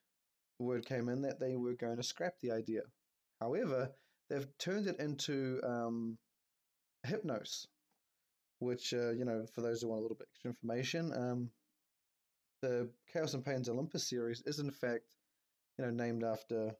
word 0.58 0.86
came 0.86 1.08
in 1.08 1.22
that 1.22 1.38
they 1.38 1.56
were 1.56 1.74
going 1.74 1.96
to 1.96 2.02
scrap 2.02 2.34
the 2.40 2.52
idea. 2.52 2.82
However, 3.40 3.90
they've 4.28 4.48
turned 4.58 4.86
it 4.86 4.98
into 4.98 5.60
um, 5.62 6.18
Hypnos, 7.06 7.66
which 8.58 8.94
uh, 8.94 9.10
you 9.10 9.24
know 9.24 9.46
for 9.54 9.60
those 9.60 9.82
who 9.82 9.88
want 9.88 10.00
a 10.00 10.02
little 10.02 10.16
bit 10.16 10.28
extra 10.32 10.50
information, 10.50 11.12
um, 11.12 11.50
the 12.62 12.90
Chaos 13.12 13.34
and 13.34 13.44
Pains 13.44 13.68
Olympus 13.68 14.08
series 14.08 14.42
is 14.46 14.58
in 14.58 14.70
fact 14.70 15.14
you 15.78 15.84
know 15.84 15.90
named 15.90 16.24
after 16.24 16.74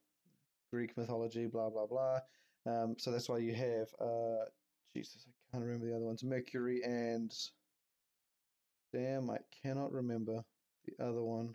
Greek 0.73 0.97
mythology, 0.97 1.47
blah 1.47 1.71
blah 1.71 1.87
blah. 1.87 2.21
Um, 2.67 2.97
so 2.99 3.11
that's 3.11 3.29
why 3.29 3.39
you 3.39 3.55
have 3.55 3.89
uh, 4.01 4.45
Jesus, 4.95 5.27
I 5.27 5.53
can't 5.53 5.65
remember 5.65 5.87
the 5.87 5.97
other 5.97 6.07
ones. 6.07 6.25
Mercury 6.25 6.81
and 6.85 7.33
damn, 8.93 9.31
I 9.31 9.39
cannot 9.63 9.93
remember 9.93 10.43
the 10.87 11.05
other 11.05 11.23
one. 11.23 11.55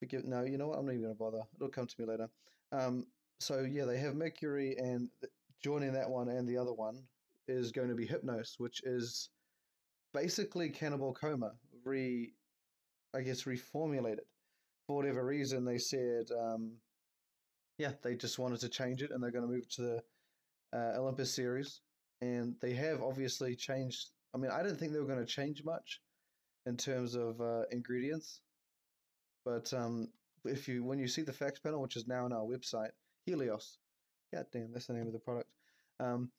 Forgive, 0.00 0.24
no, 0.24 0.44
you 0.44 0.58
know 0.58 0.68
what? 0.68 0.78
I'm 0.78 0.86
not 0.86 0.92
even 0.92 1.04
going 1.04 1.14
to 1.14 1.18
bother. 1.18 1.42
It'll 1.56 1.68
come 1.68 1.86
to 1.86 1.94
me 1.98 2.06
later. 2.06 2.28
Um, 2.72 3.06
so 3.38 3.60
yeah, 3.60 3.84
they 3.84 3.98
have 3.98 4.14
Mercury, 4.14 4.76
and 4.78 5.08
joining 5.62 5.92
that 5.92 6.10
one 6.10 6.28
and 6.28 6.48
the 6.48 6.56
other 6.56 6.72
one 6.72 7.02
is 7.48 7.72
going 7.72 7.88
to 7.88 7.94
be 7.94 8.06
Hypnos, 8.06 8.54
which 8.58 8.82
is 8.84 9.28
basically 10.12 10.70
Cannibal 10.70 11.14
Coma, 11.14 11.52
re, 11.84 12.32
I 13.14 13.20
guess, 13.20 13.44
reformulated. 13.44 14.24
For 14.86 14.96
whatever 14.96 15.24
reason, 15.24 15.64
they 15.64 15.78
said 15.78 16.26
um, 16.36 16.72
yeah, 17.80 17.92
they 18.02 18.14
just 18.14 18.38
wanted 18.38 18.60
to 18.60 18.68
change 18.68 19.02
it 19.02 19.10
and 19.10 19.22
they're 19.22 19.30
going 19.30 19.46
to 19.46 19.52
move 19.52 19.68
to 19.70 19.82
the 19.82 20.02
uh, 20.76 21.00
Olympus 21.00 21.32
series. 21.32 21.80
And 22.20 22.54
they 22.60 22.74
have 22.74 23.02
obviously 23.02 23.56
changed. 23.56 24.10
I 24.34 24.38
mean, 24.38 24.50
I 24.50 24.62
didn't 24.62 24.76
think 24.76 24.92
they 24.92 24.98
were 24.98 25.06
going 25.06 25.24
to 25.24 25.24
change 25.24 25.64
much 25.64 26.00
in 26.66 26.76
terms 26.76 27.14
of 27.14 27.40
uh, 27.40 27.62
ingredients. 27.72 28.42
But 29.46 29.72
um, 29.72 30.08
if 30.44 30.68
you 30.68 30.84
when 30.84 30.98
you 30.98 31.08
see 31.08 31.22
the 31.22 31.32
facts 31.32 31.58
panel, 31.60 31.80
which 31.80 31.96
is 31.96 32.06
now 32.06 32.26
on 32.26 32.32
our 32.34 32.44
website, 32.44 32.90
Helios, 33.24 33.78
god 34.34 34.44
damn, 34.52 34.70
that's 34.72 34.86
the 34.86 34.92
name 34.92 35.06
of 35.06 35.14
the 35.14 35.18
product. 35.18 35.48
Um, 35.98 36.30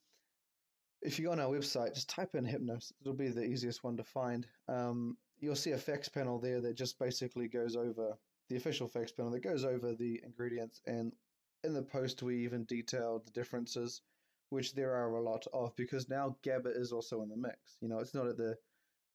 if 1.02 1.18
you 1.18 1.26
go 1.26 1.32
on 1.32 1.40
our 1.40 1.50
website, 1.50 1.96
just 1.96 2.10
type 2.10 2.36
in 2.36 2.46
Hypnos. 2.46 2.92
It'll 3.02 3.14
be 3.14 3.30
the 3.30 3.44
easiest 3.44 3.84
one 3.84 3.98
to 3.98 4.04
find. 4.04 4.46
Um, 4.68 5.18
you'll 5.40 5.56
see 5.56 5.72
a 5.72 5.78
facts 5.78 6.10
panel 6.10 6.40
there 6.40 6.62
that 6.62 6.76
just 6.76 7.00
basically 7.00 7.48
goes 7.48 7.76
over 7.76 8.16
the 8.50 8.58
official 8.58 8.88
facts 8.88 9.14
panel 9.14 9.32
that 9.32 9.44
goes 9.44 9.66
over 9.66 9.96
the 9.96 10.22
ingredients 10.24 10.82
and 10.86 11.14
in 11.64 11.74
the 11.74 11.84
post 11.84 12.24
we 12.24 12.44
even 12.44 12.66
detailed 12.66 13.26
the 13.26 13.32
differences, 13.32 14.02
which 14.50 14.74
there 14.74 14.94
are 14.96 15.16
a 15.16 15.22
lot 15.22 15.46
of 15.54 15.76
because 15.76 16.10
now 16.10 16.36
GABA 16.44 16.72
is 16.72 16.92
also 16.92 17.22
in 17.22 17.30
the 17.30 17.38
mix. 17.38 17.78
You 17.82 17.88
know, 17.88 18.00
it's 18.00 18.14
not 18.14 18.28
at 18.28 18.38
the 18.38 18.58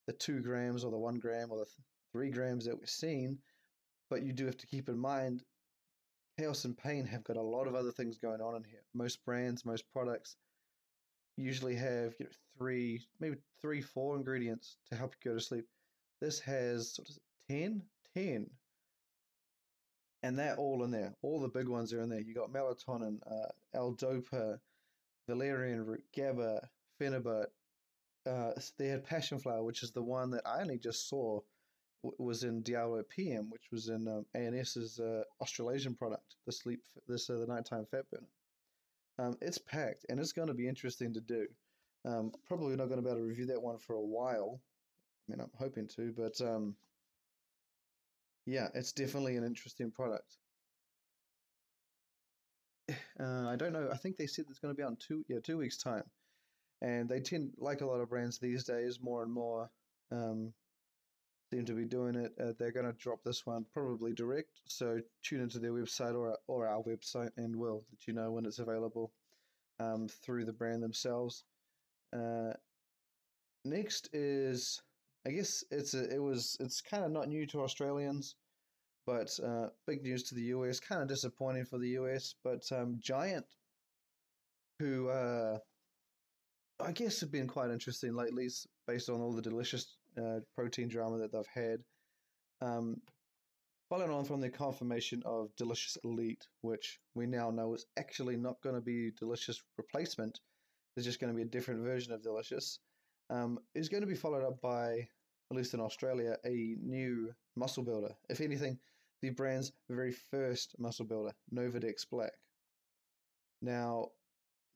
the 0.07 0.13
two 0.13 0.41
grams 0.41 0.85
or 0.85 0.91
the 0.91 0.99
one 0.99 1.19
gram 1.19 1.51
or 1.51 1.59
the 1.59 1.65
th- 1.65 1.87
three 2.13 2.31
grams 2.31 2.65
that 2.65 2.79
we're 2.79 2.87
seeing, 2.87 3.39
but 4.09 4.23
you 4.23 4.33
do 4.33 4.47
have 4.47 4.57
to 4.59 4.67
keep 4.67 4.89
in 4.89 4.99
mind 4.99 5.43
chaos 6.39 6.65
and 6.65 6.77
pain 6.77 7.05
have 7.07 7.25
got 7.25 7.37
a 7.37 7.43
lot 7.43 7.67
of 7.67 7.75
other 7.75 7.91
things 7.91 8.19
going 8.19 8.41
on 8.41 8.55
in 8.57 8.65
here. 8.65 8.83
Most 8.95 9.25
brands, 9.25 9.65
most 9.65 9.85
products 9.93 10.37
usually 11.37 11.75
have 11.75 12.15
you 12.19 12.27
know, 12.27 12.31
three, 12.57 13.03
maybe 13.21 13.37
three, 13.61 13.81
four 13.81 14.17
ingredients 14.17 14.77
to 14.89 14.97
help 14.97 15.15
you 15.15 15.31
go 15.31 15.37
to 15.37 15.43
sleep. 15.43 15.65
This 16.21 16.39
has 16.41 16.95
sort 16.95 17.09
of 17.09 17.17
10, 17.49 17.83
10 18.15 18.51
and 20.27 20.37
they're 20.37 20.57
all 20.57 20.83
in 20.83 20.91
there. 20.91 21.15
All 21.23 21.41
the 21.41 21.49
big 21.49 21.69
ones 21.69 21.93
are 21.93 22.01
in 22.01 22.09
there. 22.09 22.21
You 22.21 22.35
got 22.35 22.53
melatonin, 22.53 23.19
uh, 23.31 23.49
L-dopa, 23.75 24.59
valerian 25.29 25.87
root, 25.87 26.03
GABA, 26.17 26.69
phenibut. 27.01 27.47
Uh, 28.29 28.51
they 28.77 28.89
had 28.89 29.05
passion 29.05 29.39
flower, 29.39 29.63
which 29.63 29.85
is 29.85 29.93
the 29.93 30.03
one 30.03 30.33
that 30.33 30.45
I 30.45 30.63
only 30.63 30.79
just 30.79 31.09
saw 31.09 31.43
w- 32.03 32.17
was 32.19 32.43
in 32.43 32.63
Diablo 32.63 33.05
PM, 33.05 33.51
which 33.51 33.71
was 33.71 33.89
in 33.89 34.09
um, 34.09 34.27
ANS's 34.35 34.99
uh, 34.99 35.23
Australasian 35.41 35.95
product, 35.95 36.35
the 36.45 36.51
sleep, 36.51 36.83
this 37.07 37.31
uh, 37.31 37.37
the 37.37 37.47
nighttime 37.47 37.87
fat 37.89 38.11
burner. 38.11 38.27
Um, 39.21 39.37
it's 39.41 39.59
packed, 39.59 40.07
and 40.09 40.19
it's 40.19 40.33
going 40.33 40.49
to 40.49 40.55
be 40.55 40.67
interesting 40.67 41.15
to 41.15 41.21
do. 41.21 41.47
Um, 42.05 42.33
probably 42.49 42.75
not 42.75 42.89
going 42.89 43.01
to 43.01 43.03
be 43.03 43.11
able 43.11 43.21
to 43.21 43.27
review 43.27 43.47
that 43.47 43.63
one 43.63 43.79
for 43.79 43.95
a 43.95 44.01
while. 44.01 44.61
I 45.29 45.33
mean, 45.33 45.41
I'm 45.41 45.51
hoping 45.57 45.87
to, 45.95 46.13
but 46.17 46.41
um, 46.41 46.75
yeah, 48.47 48.69
it's 48.75 48.93
definitely 48.93 49.37
an 49.37 49.45
interesting 49.45 49.91
product. 49.91 50.37
Uh, 53.19 53.49
I 53.49 53.57
don't 53.57 53.73
know. 53.73 53.89
I 53.91 53.97
think 53.97 54.17
they 54.17 54.27
said 54.27 54.45
it's 54.51 54.59
going 54.59 54.75
to 54.75 54.77
be 54.77 54.87
in 54.87 54.97
two 54.97 55.25
yeah 55.27 55.39
two 55.43 55.57
weeks 55.57 55.79
time, 55.79 56.05
and 56.83 57.09
they 57.09 57.19
tend 57.19 57.53
like 57.57 57.81
a 57.81 57.87
lot 57.87 58.01
of 58.01 58.11
brands 58.11 58.39
these 58.39 58.63
days 58.65 59.01
more 59.01 59.23
and 59.23 59.33
more 59.33 59.71
um, 60.13 60.53
seem 61.51 61.65
to 61.65 61.73
be 61.73 61.87
doing 61.87 62.15
it. 62.15 62.33
Uh, 62.39 62.53
they're 62.59 62.73
going 62.73 62.87
to 62.87 62.93
drop 62.93 63.21
this 63.25 63.47
one 63.47 63.65
probably 63.73 64.13
direct. 64.13 64.61
So 64.67 65.01
tune 65.23 65.41
into 65.41 65.59
their 65.59 65.73
website 65.73 66.15
or 66.15 66.37
or 66.47 66.69
our 66.69 66.83
website, 66.83 67.31
and 67.39 67.57
we'll 67.57 67.85
let 67.91 68.07
you 68.07 68.13
know 68.13 68.31
when 68.33 68.45
it's 68.45 68.59
available 68.59 69.13
um, 69.81 70.09
through 70.09 70.45
the 70.45 70.53
brand 70.53 70.83
themselves. 70.83 71.43
Uh, 72.13 72.53
next 73.65 74.11
is 74.13 74.83
I 75.27 75.31
guess 75.31 75.65
it's 75.73 75.95
a, 75.95 76.09
it 76.15 76.23
was 76.23 76.57
it's 76.61 76.81
kind 76.81 77.05
of 77.05 77.11
not 77.11 77.29
new 77.29 77.47
to 77.49 77.63
Australians, 77.63 78.37
but 79.07 79.37
uh, 79.45 79.71
big 79.85 80.03
news 80.03 80.23
to 80.25 80.37
the 80.37 80.45
US. 80.55 80.79
Kind 80.79 81.03
of 81.03 81.09
disappointing 81.09 81.65
for 81.65 81.79
the 81.79 81.89
US, 82.01 82.37
but 82.45 82.63
um, 82.71 82.99
Giant, 83.01 83.45
who 84.79 85.09
uh, 85.09 85.59
I 86.79 86.93
guess 86.93 87.21
have 87.21 87.33
been 87.33 87.49
quite 87.49 87.71
interesting 87.71 88.15
lately, 88.15 88.49
based 88.87 89.09
on 89.09 89.21
all 89.21 89.33
the 89.33 89.43
delicious 89.43 89.97
uh, 90.17 90.41
protein 90.55 90.89
drama 90.89 91.19
that 91.19 91.33
they've 91.33 91.65
had. 91.65 91.81
Um, 92.61 93.01
following 93.89 94.13
on 94.13 94.25
from 94.25 94.41
the 94.41 94.49
confirmation 94.49 95.23
of 95.27 95.55
Delicious 95.57 95.99
Elite, 96.05 96.47
which 96.61 97.01
we 97.17 97.27
now 97.27 97.51
know 97.51 97.75
is 97.75 97.87
actually 97.99 98.37
not 98.37 98.63
going 98.63 98.77
to 98.77 98.81
be 98.81 99.11
Delicious 99.19 99.61
replacement, 99.77 100.39
it's 100.97 101.05
just 101.05 101.21
going 101.21 101.33
to 101.33 101.37
be 101.37 101.43
a 101.43 101.51
different 101.51 101.83
version 101.83 102.13
of 102.13 102.23
Delicious, 102.23 102.79
um, 103.31 103.59
is 103.75 103.89
going 103.89 104.03
to 104.03 104.07
be 104.07 104.15
followed 104.15 104.45
up 104.45 104.61
by 104.61 105.09
at 105.51 105.57
least 105.57 105.75
in 105.75 105.81
Australia, 105.81 106.37
a 106.45 106.77
new 106.83 107.33
muscle 107.57 107.83
builder. 107.83 108.15
If 108.29 108.41
anything, 108.41 108.79
the 109.23 109.31
brand's 109.31 109.73
very 109.89 110.13
first 110.13 110.75
muscle 110.79 111.07
builder, 111.07 111.33
Novadex 111.55 112.09
Black. 112.11 112.33
Now, 113.63 114.09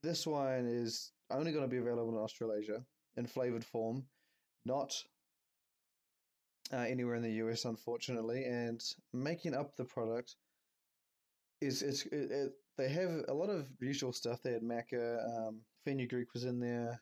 this 0.02 0.26
wine 0.26 0.66
is 0.66 1.12
only 1.30 1.52
going 1.52 1.64
to 1.64 1.70
be 1.70 1.78
available 1.78 2.10
in 2.10 2.16
Australasia 2.16 2.84
in 3.16 3.26
flavored 3.26 3.64
form, 3.64 4.04
not 4.64 4.92
uh, 6.72 6.78
anywhere 6.78 7.16
in 7.16 7.22
the 7.22 7.44
US, 7.44 7.64
unfortunately. 7.64 8.44
And 8.44 8.80
making 9.12 9.54
up 9.54 9.76
the 9.76 9.84
product 9.84 10.36
is 11.60 11.82
it's 11.82 12.06
it, 12.06 12.30
it, 12.30 12.52
they 12.78 12.88
have 12.88 13.24
a 13.28 13.34
lot 13.34 13.50
of 13.50 13.68
usual 13.80 14.12
stuff. 14.12 14.42
They 14.42 14.52
had 14.52 14.62
maca, 14.62 15.18
um, 15.28 15.60
fenugreek 15.84 16.32
was 16.32 16.44
in 16.44 16.60
there. 16.60 17.00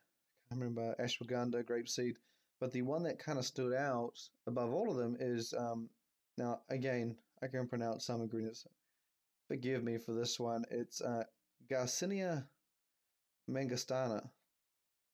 I 0.50 0.54
remember 0.54 0.94
ashwagandha, 0.98 1.64
grapeseed. 1.64 2.14
But 2.60 2.72
the 2.72 2.82
one 2.82 3.04
that 3.04 3.18
kind 3.18 3.38
of 3.38 3.46
stood 3.46 3.72
out 3.72 4.18
above 4.46 4.72
all 4.72 4.90
of 4.90 4.96
them 4.96 5.16
is 5.20 5.54
um, 5.54 5.88
now 6.36 6.60
again 6.68 7.16
I 7.42 7.46
can 7.46 7.68
pronounce 7.68 8.04
some 8.04 8.20
ingredients. 8.20 8.66
Forgive 9.46 9.82
me 9.84 9.98
for 9.98 10.12
this 10.12 10.38
one. 10.40 10.64
It's 10.70 11.00
uh, 11.00 11.24
Garcinia 11.70 12.46
mangostana, 13.48 14.28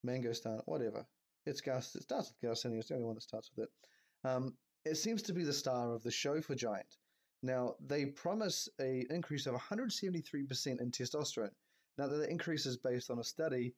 mangostana, 0.05 0.63
whatever. 0.67 1.07
It's 1.47 1.61
Gas. 1.61 1.95
It 1.95 2.03
starts 2.03 2.33
with 2.33 2.51
Garcinia. 2.51 2.79
It's 2.79 2.89
the 2.89 2.95
only 2.95 3.07
one 3.07 3.15
that 3.15 3.23
starts 3.23 3.51
with 3.55 3.67
it. 3.67 4.29
Um, 4.29 4.55
it 4.85 4.97
seems 4.97 5.23
to 5.23 5.35
be 5.35 5.45
the 5.45 5.53
star 5.53 5.95
of 5.95 6.03
the 6.03 6.11
show 6.11 6.41
for 6.41 6.55
Giant. 6.55 6.97
Now 7.43 7.77
they 7.87 8.07
promise 8.07 8.69
a 8.81 9.05
increase 9.11 9.47
of 9.47 9.55
173% 9.55 10.81
in 10.81 10.91
testosterone. 10.91 11.51
Now 11.99 12.07
that 12.09 12.17
the 12.17 12.31
increase 12.31 12.65
is 12.65 12.79
based 12.79 13.11
on 13.11 13.19
a 13.19 13.25
study 13.25 13.75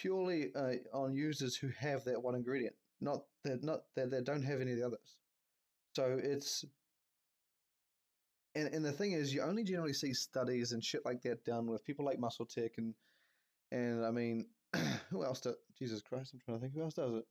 purely 0.00 0.50
uh, 0.54 0.74
on 0.92 1.14
users 1.14 1.56
who 1.56 1.68
have 1.78 2.04
that 2.04 2.22
one 2.22 2.34
ingredient, 2.34 2.74
not 3.00 3.24
that 3.44 3.62
not 3.62 3.82
that 3.96 4.10
they 4.10 4.20
don't 4.20 4.42
have 4.42 4.60
any 4.60 4.72
of 4.72 4.78
the 4.78 4.86
others. 4.86 5.16
So 5.94 6.18
it's 6.22 6.64
and 8.54 8.72
and 8.72 8.84
the 8.84 8.92
thing 8.92 9.12
is, 9.12 9.32
you 9.32 9.42
only 9.42 9.64
generally 9.64 9.92
see 9.92 10.12
studies 10.12 10.72
and 10.72 10.84
shit 10.84 11.04
like 11.04 11.22
that 11.22 11.44
done 11.44 11.66
with 11.66 11.84
people 11.84 12.04
like 12.04 12.18
Muscle 12.18 12.46
Tech 12.46 12.72
and 12.78 12.94
and 13.72 14.04
I 14.04 14.10
mean, 14.10 14.46
who 15.10 15.24
else? 15.24 15.40
does? 15.40 15.56
Jesus 15.78 16.02
Christ, 16.02 16.32
I'm 16.32 16.40
trying 16.40 16.58
to 16.58 16.62
think 16.62 16.74
who 16.74 16.82
else 16.82 16.94
does 16.94 17.14
it. 17.14 17.24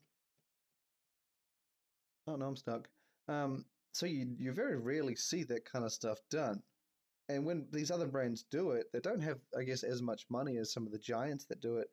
Oh 2.27 2.35
no, 2.35 2.45
I'm 2.45 2.55
stuck. 2.55 2.87
Um, 3.27 3.65
so 3.93 4.05
you 4.05 4.35
you 4.37 4.53
very 4.53 4.77
rarely 4.77 5.15
see 5.15 5.43
that 5.43 5.65
kind 5.65 5.85
of 5.85 5.91
stuff 5.91 6.19
done. 6.29 6.61
And 7.29 7.45
when 7.45 7.67
these 7.71 7.89
other 7.89 8.07
brands 8.07 8.43
do 8.51 8.71
it, 8.71 8.87
they 8.91 8.99
don't 8.99 9.21
have, 9.21 9.39
I 9.57 9.63
guess, 9.63 9.83
as 9.83 10.01
much 10.01 10.25
money 10.29 10.57
as 10.57 10.73
some 10.73 10.85
of 10.85 10.91
the 10.91 10.99
giants 10.99 11.45
that 11.45 11.61
do 11.61 11.77
it. 11.77 11.89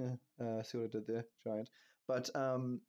Uh, 0.00 0.62
see 0.62 0.78
what 0.78 0.84
I 0.84 0.90
did 0.90 1.06
there, 1.06 1.24
giant. 1.44 1.70
But 2.06 2.30
um, 2.34 2.80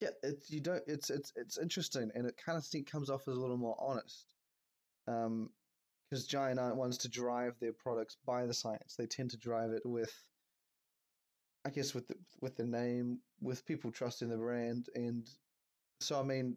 yeah, 0.00 0.10
it's 0.22 0.50
you 0.50 0.60
don't. 0.60 0.82
It's 0.86 1.10
it's 1.10 1.32
it's 1.36 1.58
interesting, 1.58 2.10
and 2.14 2.26
it 2.26 2.36
kind 2.44 2.58
of 2.58 2.86
comes 2.86 3.10
off 3.10 3.26
as 3.28 3.36
a 3.36 3.40
little 3.40 3.56
more 3.56 3.76
honest. 3.78 4.34
Um, 5.06 5.50
because 6.08 6.26
giant 6.26 6.58
aren't 6.58 6.76
ones 6.76 6.98
to 6.98 7.08
drive 7.08 7.54
their 7.60 7.72
products 7.72 8.16
by 8.24 8.46
the 8.46 8.54
science. 8.54 8.94
They 8.96 9.06
tend 9.06 9.30
to 9.30 9.36
drive 9.36 9.72
it 9.72 9.82
with, 9.84 10.12
I 11.66 11.70
guess, 11.70 11.94
with 11.94 12.08
the 12.08 12.14
with 12.40 12.56
the 12.56 12.64
name, 12.64 13.18
with 13.40 13.66
people 13.66 13.90
trusting 13.90 14.28
the 14.28 14.36
brand, 14.36 14.86
and 14.94 15.28
so 16.00 16.18
I 16.18 16.22
mean, 16.22 16.56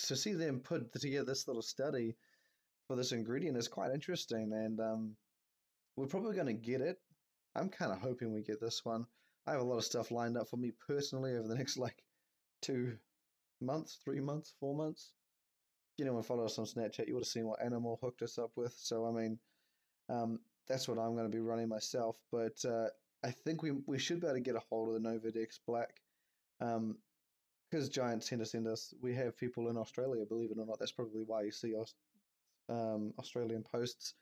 to 0.00 0.16
see 0.16 0.34
them 0.34 0.60
put 0.60 0.92
together 0.92 1.24
this 1.24 1.48
little 1.48 1.62
study 1.62 2.16
for 2.86 2.96
this 2.96 3.12
ingredient 3.12 3.56
is 3.56 3.68
quite 3.68 3.92
interesting, 3.92 4.52
and 4.52 4.80
um, 4.80 5.16
we're 5.96 6.06
probably 6.06 6.34
going 6.34 6.46
to 6.46 6.52
get 6.52 6.80
it. 6.80 6.98
I'm 7.56 7.68
kind 7.68 7.92
of 7.92 7.98
hoping 7.98 8.32
we 8.32 8.42
get 8.42 8.60
this 8.60 8.84
one. 8.84 9.06
I 9.46 9.52
have 9.52 9.60
a 9.60 9.64
lot 9.64 9.78
of 9.78 9.84
stuff 9.84 10.10
lined 10.10 10.36
up 10.36 10.48
for 10.48 10.56
me 10.56 10.72
personally 10.86 11.36
over 11.36 11.46
the 11.46 11.54
next 11.54 11.76
like 11.76 12.02
two 12.62 12.96
months, 13.60 13.98
three 14.04 14.20
months, 14.20 14.54
four 14.58 14.74
months. 14.74 15.12
You 15.96 16.04
know, 16.04 16.16
and 16.16 16.26
follow 16.26 16.44
us 16.44 16.58
on 16.58 16.64
Snapchat, 16.64 17.06
you 17.06 17.14
would 17.14 17.22
have 17.22 17.28
seen 17.28 17.46
what 17.46 17.62
Animal 17.62 18.00
hooked 18.02 18.22
us 18.22 18.38
up 18.38 18.50
with. 18.56 18.74
So 18.76 19.06
I 19.06 19.12
mean, 19.12 19.38
um, 20.08 20.40
that's 20.66 20.88
what 20.88 20.98
I'm 20.98 21.14
going 21.14 21.30
to 21.30 21.36
be 21.36 21.40
running 21.40 21.68
myself. 21.68 22.16
But 22.32 22.64
uh, 22.64 22.88
I 23.24 23.30
think 23.30 23.62
we 23.62 23.72
we 23.86 23.98
should 23.98 24.20
be 24.20 24.26
able 24.26 24.36
to 24.36 24.40
get 24.40 24.56
a 24.56 24.62
hold 24.70 24.88
of 24.88 25.00
the 25.00 25.08
Novadex 25.08 25.60
Black. 25.66 26.00
Um, 26.60 26.96
because 27.70 27.88
Giants 27.88 28.28
tend 28.28 28.40
to 28.40 28.46
send 28.46 28.68
us, 28.68 28.94
we 29.02 29.14
have 29.14 29.36
people 29.36 29.68
in 29.68 29.76
Australia, 29.76 30.24
believe 30.24 30.52
it 30.52 30.58
or 30.58 30.66
not. 30.66 30.78
That's 30.78 30.92
probably 30.92 31.24
why 31.26 31.42
you 31.42 31.50
see 31.50 31.74
us 31.74 31.92
um, 32.68 33.12
Australian 33.18 33.64
posts. 33.64 34.14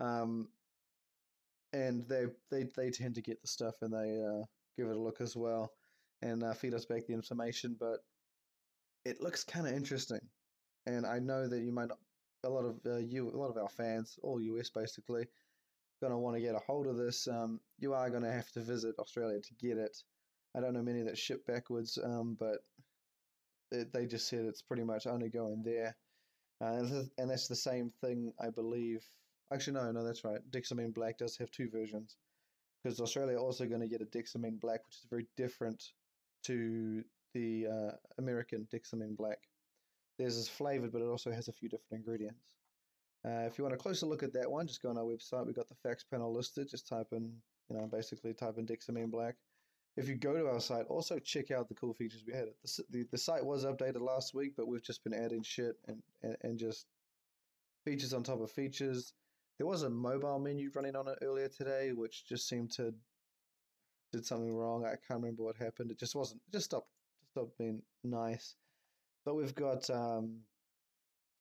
Um, 0.00 0.48
and 1.74 2.08
they, 2.08 2.26
they 2.50 2.64
they 2.76 2.90
tend 2.90 3.16
to 3.16 3.22
get 3.22 3.42
the 3.42 3.48
stuff 3.48 3.74
and 3.82 3.92
they 3.92 4.22
uh, 4.24 4.44
give 4.78 4.88
it 4.88 4.96
a 4.96 5.00
look 5.00 5.20
as 5.20 5.36
well 5.36 5.72
and 6.22 6.42
uh, 6.42 6.54
feed 6.54 6.72
us 6.72 6.86
back 6.86 7.06
the 7.06 7.12
information. 7.12 7.76
But 7.78 7.98
it 9.04 9.20
looks 9.20 9.44
kind 9.44 9.66
of 9.66 9.74
interesting, 9.74 10.20
and 10.86 11.04
I 11.04 11.18
know 11.18 11.48
that 11.48 11.60
you 11.60 11.72
might 11.72 11.88
not. 11.88 11.98
A 12.44 12.48
lot 12.48 12.66
of 12.66 12.76
uh, 12.86 12.98
you, 12.98 13.30
a 13.30 13.38
lot 13.38 13.50
of 13.50 13.56
our 13.56 13.70
fans, 13.70 14.18
all 14.22 14.38
US 14.38 14.68
basically, 14.68 15.26
to 16.12 16.18
want 16.18 16.36
to 16.36 16.42
get 16.42 16.54
a 16.54 16.58
hold 16.58 16.86
of 16.86 16.96
this. 16.96 17.26
Um, 17.26 17.60
you 17.78 17.94
are 17.94 18.10
to 18.22 18.32
have 18.32 18.50
to 18.52 18.60
visit 18.60 18.94
Australia 18.98 19.40
to 19.40 19.54
get 19.54 19.78
it. 19.78 19.96
I 20.54 20.60
don't 20.60 20.74
know 20.74 20.82
many 20.82 21.02
that 21.02 21.18
ship 21.18 21.46
backwards, 21.46 21.98
um, 22.02 22.36
but 22.38 22.58
it, 23.70 23.92
they 23.92 24.06
just 24.06 24.28
said 24.28 24.44
it's 24.44 24.62
pretty 24.62 24.84
much 24.84 25.06
only 25.06 25.30
going 25.30 25.62
there. 25.64 25.96
Uh, 26.60 27.06
and 27.18 27.30
that's 27.30 27.48
the 27.48 27.56
same 27.56 27.90
thing, 28.00 28.32
I 28.40 28.50
believe. 28.50 29.02
Actually, 29.52 29.74
no, 29.74 29.92
no, 29.92 30.04
that's 30.04 30.24
right. 30.24 30.40
Dexamine 30.50 30.94
Black 30.94 31.18
does 31.18 31.36
have 31.36 31.50
two 31.50 31.68
versions 31.68 32.16
because 32.82 33.00
Australia 33.00 33.38
also 33.38 33.66
going 33.66 33.80
to 33.80 33.88
get 33.88 34.02
a 34.02 34.06
Dexamine 34.06 34.60
Black, 34.60 34.84
which 34.86 34.96
is 34.96 35.06
very 35.08 35.26
different 35.36 35.82
to 36.44 37.02
the 37.34 37.66
uh, 37.66 37.90
American 38.18 38.66
Dexamine 38.72 39.16
Black. 39.16 39.38
There's 40.18 40.36
this 40.36 40.48
flavored, 40.48 40.92
but 40.92 41.02
it 41.02 41.08
also 41.08 41.30
has 41.32 41.48
a 41.48 41.52
few 41.52 41.68
different 41.68 42.04
ingredients. 42.04 42.40
Uh, 43.26 43.46
if 43.46 43.56
you 43.56 43.64
want 43.64 43.74
a 43.74 43.78
closer 43.78 44.06
look 44.06 44.22
at 44.22 44.34
that 44.34 44.50
one, 44.50 44.66
just 44.66 44.82
go 44.82 44.90
on 44.90 44.98
our 44.98 45.04
website. 45.04 45.46
We've 45.46 45.56
got 45.56 45.68
the 45.68 45.74
facts 45.74 46.04
panel 46.04 46.32
listed. 46.32 46.68
Just 46.68 46.86
type 46.86 47.08
in, 47.12 47.32
you 47.70 47.76
know, 47.76 47.86
basically 47.86 48.34
type 48.34 48.58
in 48.58 48.66
Dexamine 48.66 49.10
Black. 49.10 49.36
If 49.96 50.08
you 50.08 50.16
go 50.16 50.34
to 50.34 50.48
our 50.48 50.60
site, 50.60 50.86
also 50.86 51.18
check 51.18 51.50
out 51.50 51.68
the 51.68 51.74
cool 51.74 51.94
features 51.94 52.24
we 52.26 52.34
had. 52.34 52.48
The, 52.64 52.84
the, 52.90 53.06
the 53.12 53.18
site 53.18 53.44
was 53.44 53.64
updated 53.64 54.00
last 54.00 54.34
week, 54.34 54.52
but 54.56 54.66
we've 54.66 54.82
just 54.82 55.04
been 55.04 55.14
adding 55.14 55.42
shit 55.42 55.76
and, 55.86 56.02
and, 56.22 56.36
and 56.42 56.58
just 56.58 56.86
features 57.84 58.12
on 58.12 58.22
top 58.22 58.40
of 58.40 58.50
features. 58.50 59.14
There 59.58 59.66
was 59.66 59.82
a 59.82 59.90
mobile 59.90 60.38
menu 60.38 60.70
running 60.74 60.96
on 60.96 61.08
it 61.08 61.18
earlier 61.22 61.48
today, 61.48 61.92
which 61.92 62.26
just 62.26 62.48
seemed 62.48 62.72
to 62.72 62.94
did 64.14 64.24
something 64.24 64.54
wrong. 64.54 64.84
I 64.84 64.90
can't 64.90 65.20
remember 65.20 65.42
what 65.42 65.56
happened. 65.56 65.90
It 65.90 65.98
just 65.98 66.14
wasn't. 66.14 66.40
It 66.46 66.52
just 66.52 66.66
stopped. 66.66 66.88
Just 67.20 67.32
stopped 67.32 67.58
being 67.58 67.82
nice. 68.02 68.54
But 69.24 69.34
we've 69.34 69.54
got 69.54 69.88
um, 69.90 70.40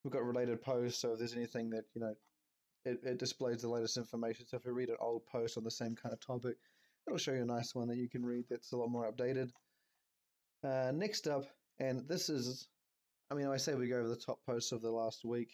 we've 0.03 0.13
got 0.13 0.23
related 0.23 0.61
posts. 0.61 0.99
So 0.99 1.13
if 1.13 1.19
there's 1.19 1.35
anything 1.35 1.69
that 1.71 1.85
you 1.93 2.01
know, 2.01 2.15
it, 2.85 2.99
it 3.03 3.19
displays 3.19 3.61
the 3.61 3.69
latest 3.69 3.97
information. 3.97 4.45
So 4.47 4.57
if 4.57 4.65
you 4.65 4.73
read 4.73 4.89
an 4.89 4.97
old 4.99 5.25
post 5.25 5.57
on 5.57 5.63
the 5.63 5.71
same 5.71 5.95
kind 5.95 6.13
of 6.13 6.19
topic, 6.19 6.57
it'll 7.07 7.19
show 7.19 7.33
you 7.33 7.43
a 7.43 7.45
nice 7.45 7.75
one 7.75 7.87
that 7.89 7.97
you 7.97 8.09
can 8.09 8.25
read 8.25 8.45
that's 8.49 8.71
a 8.71 8.77
lot 8.77 8.89
more 8.89 9.11
updated. 9.11 9.51
Uh, 10.63 10.91
next 10.93 11.27
up, 11.27 11.45
and 11.79 12.07
this 12.07 12.29
is, 12.29 12.69
I 13.29 13.35
mean, 13.35 13.47
I 13.47 13.57
say 13.57 13.73
we 13.73 13.89
go 13.89 13.99
over 13.99 14.07
the 14.07 14.15
top 14.15 14.39
posts 14.45 14.71
of 14.71 14.81
the 14.81 14.91
last 14.91 15.25
week. 15.25 15.49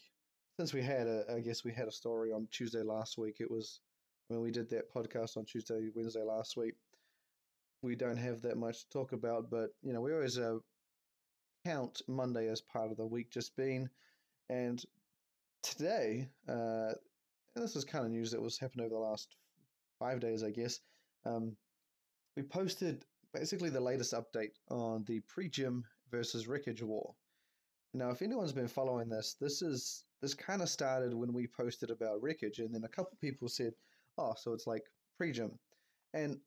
Since 0.59 0.73
we 0.73 0.81
had 0.81 1.07
a, 1.07 1.23
I 1.33 1.39
guess 1.39 1.63
we 1.63 1.71
had 1.71 1.87
a 1.87 1.91
story 1.91 2.33
on 2.33 2.47
Tuesday 2.51 2.83
last 2.83 3.17
week. 3.17 3.37
It 3.39 3.49
was 3.49 3.79
when 4.27 4.41
we 4.41 4.51
did 4.51 4.69
that 4.69 4.93
podcast 4.93 5.37
on 5.37 5.45
Tuesday, 5.45 5.87
Wednesday 5.95 6.21
last 6.21 6.57
week 6.57 6.73
we 7.81 7.95
don't 7.95 8.17
have 8.17 8.41
that 8.41 8.57
much 8.57 8.81
to 8.81 8.89
talk 8.89 9.13
about, 9.13 9.49
but 9.49 9.69
you 9.81 9.93
know, 9.93 10.01
we 10.01 10.13
always 10.13 10.37
uh, 10.37 10.57
count 11.65 12.01
Monday 12.07 12.49
as 12.49 12.61
part 12.61 12.91
of 12.91 12.97
the 12.97 13.05
week 13.05 13.31
just 13.31 13.55
been. 13.55 13.89
And 14.49 14.83
today, 15.63 16.27
uh, 16.47 16.93
and 17.55 17.63
this 17.63 17.75
is 17.75 17.85
kind 17.85 18.05
of 18.05 18.11
news 18.11 18.31
that 18.31 18.41
was 18.41 18.57
happened 18.57 18.81
over 18.81 18.93
the 18.93 18.99
last 18.99 19.35
five 19.99 20.19
days, 20.19 20.43
I 20.43 20.51
guess. 20.51 20.79
Um, 21.25 21.55
we 22.35 22.43
posted 22.43 23.05
basically 23.33 23.69
the 23.69 23.79
latest 23.79 24.13
update 24.13 24.51
on 24.69 25.03
the 25.07 25.21
Pre-JYM 25.21 25.83
versus 26.11 26.47
wreckage 26.47 26.83
war. 26.83 27.13
Now, 27.93 28.09
if 28.09 28.21
anyone's 28.21 28.53
been 28.53 28.67
following 28.67 29.09
this, 29.09 29.35
this 29.39 29.61
is 29.61 30.03
this 30.21 30.33
kind 30.33 30.61
of 30.61 30.69
started 30.69 31.13
when 31.13 31.33
we 31.33 31.47
posted 31.47 31.91
about 31.91 32.21
wreckage, 32.21 32.59
and 32.59 32.73
then 32.73 32.83
a 32.83 32.89
couple 32.89 33.17
people 33.21 33.47
said, 33.47 33.73
"Oh, 34.17 34.33
so 34.37 34.53
it's 34.53 34.67
like 34.67 34.83
Pre-JYM," 35.17 35.57
and 36.13 36.39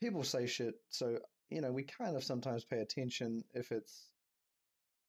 people 0.00 0.24
say 0.24 0.46
shit, 0.46 0.74
so 0.88 1.18
you 1.50 1.60
know 1.60 1.72
we 1.72 1.82
kind 1.82 2.16
of 2.16 2.24
sometimes 2.24 2.64
pay 2.64 2.80
attention 2.80 3.44
if 3.54 3.72
it's 3.72 4.10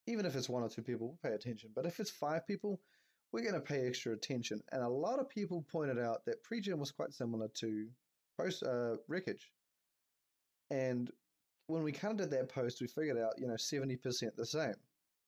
even 0.10 0.26
if 0.26 0.36
it's 0.36 0.50
one 0.50 0.64
or 0.64 0.70
two 0.70 0.82
people, 0.82 1.08
we'll 1.08 1.32
pay 1.32 1.36
attention. 1.36 1.70
But 1.76 1.86
if 1.86 2.00
it's 2.00 2.10
five 2.10 2.48
people, 2.48 2.82
we're 3.32 3.44
going 3.44 3.54
to 3.54 3.60
pay 3.62 3.88
extra 3.88 4.14
attention. 4.14 4.62
And 4.72 4.82
a 4.82 4.90
lot 4.90 5.20
of 5.20 5.30
people 5.30 5.66
pointed 5.72 6.00
out 6.00 6.26
that 6.26 6.44
Pre-JYM 6.44 6.80
was 6.80 6.92
quite 6.92 7.14
similar 7.14 7.48
to 7.60 7.88
post 8.40 8.64
uh, 8.64 8.96
wreckage. 9.08 9.52
And 10.72 11.12
when 11.68 11.84
we 11.84 11.92
kind 11.92 12.20
of 12.20 12.30
did 12.30 12.38
that 12.38 12.50
post, 12.50 12.82
we 12.82 12.88
figured 12.88 13.20
out, 13.20 13.34
you 13.38 13.48
know, 13.48 13.54
70% 13.54 14.36
the 14.36 14.46
same 14.46 14.74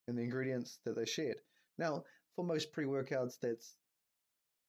in 0.08 0.16
the 0.16 0.24
ingredients 0.24 0.80
that 0.86 0.96
they 0.96 1.06
shared. 1.06 1.38
Now, 1.78 2.04
for 2.36 2.46
most 2.46 2.72
pre-workouts, 2.72 3.36
that's 3.42 3.76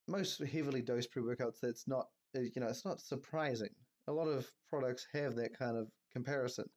most 0.08 0.42
heavily 0.42 0.82
dosed 0.82 1.10
pre-workouts, 1.10 1.60
that's 1.60 1.86
not, 1.86 2.06
you 2.34 2.50
know, 2.56 2.68
it's 2.68 2.84
not 2.84 3.00
surprising 3.00 3.70
a 4.08 4.12
lot 4.12 4.28
of 4.28 4.50
products 4.68 5.06
have 5.12 5.34
that 5.36 5.56
kind 5.58 5.76
of 5.76 5.88
comparison. 6.12 6.68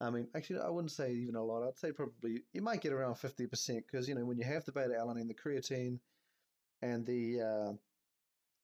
I 0.00 0.10
mean, 0.10 0.28
actually, 0.36 0.60
I 0.60 0.68
wouldn't 0.68 0.92
say 0.92 1.12
even 1.12 1.36
a 1.36 1.42
lot. 1.42 1.66
I'd 1.66 1.78
say 1.78 1.92
probably 1.92 2.42
you 2.52 2.62
might 2.62 2.80
get 2.80 2.92
around 2.92 3.16
fifty 3.16 3.46
percent 3.46 3.84
because 3.90 4.08
you 4.08 4.14
know 4.14 4.24
when 4.24 4.38
you 4.38 4.44
have 4.44 4.64
the 4.64 4.72
beta 4.72 4.94
alanine, 4.98 5.28
the 5.28 5.34
creatine, 5.34 5.98
and 6.82 7.06
the 7.06 7.40
uh, 7.40 7.72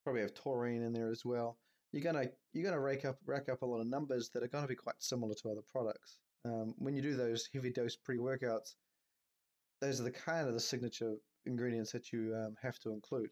probably 0.04 0.22
have 0.22 0.34
taurine 0.34 0.82
in 0.82 0.92
there 0.92 1.10
as 1.10 1.24
well. 1.24 1.58
You're 1.92 2.02
gonna 2.02 2.26
you're 2.52 2.64
gonna 2.64 2.80
rack 2.80 3.04
up 3.04 3.18
rack 3.26 3.48
up 3.48 3.62
a 3.62 3.66
lot 3.66 3.80
of 3.80 3.86
numbers 3.86 4.30
that 4.30 4.42
are 4.42 4.48
to 4.48 4.66
be 4.66 4.74
quite 4.74 4.96
similar 4.98 5.34
to 5.34 5.50
other 5.50 5.62
products. 5.72 6.18
Um, 6.44 6.74
when 6.78 6.94
you 6.94 7.02
do 7.02 7.16
those 7.16 7.48
heavy 7.52 7.70
dose 7.70 7.96
pre 7.96 8.18
workouts, 8.18 8.74
those 9.80 10.00
are 10.00 10.04
the 10.04 10.10
kind 10.10 10.48
of 10.48 10.54
the 10.54 10.60
signature 10.60 11.14
ingredients 11.46 11.92
that 11.92 12.12
you 12.12 12.34
um, 12.36 12.54
have 12.62 12.78
to 12.80 12.92
include. 12.92 13.30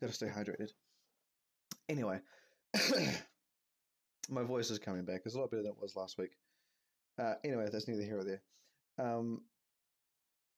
Got 0.00 0.08
to 0.08 0.12
stay 0.12 0.26
hydrated. 0.26 0.70
Anyway, 1.88 2.20
my 4.28 4.42
voice 4.42 4.70
is 4.70 4.78
coming 4.78 5.04
back. 5.04 5.22
It's 5.24 5.34
a 5.34 5.38
lot 5.38 5.50
better 5.50 5.62
than 5.62 5.72
it 5.72 5.80
was 5.80 5.96
last 5.96 6.18
week. 6.18 6.32
Uh, 7.18 7.34
anyway, 7.44 7.68
that's 7.72 7.88
neither 7.88 8.02
here 8.02 8.18
or 8.18 8.24
there. 8.24 8.42
Um, 8.98 9.40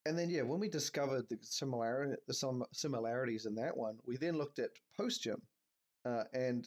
and 0.07 0.19
then 0.19 0.31
yeah, 0.31 0.43
when 0.43 0.59
we 0.59 0.69
discovered 0.69 1.29
the 1.29 1.39
similarity, 1.43 2.15
some 2.31 2.65
similarities 2.73 3.47
in 3.47 3.55
that 3.57 3.77
one, 3.77 3.99
we 4.07 4.17
then 4.17 4.39
looked 4.39 4.59
at 4.59 4.71
Post 4.97 5.25
JYM 5.25 5.41
uh, 6.05 6.25
and 6.33 6.67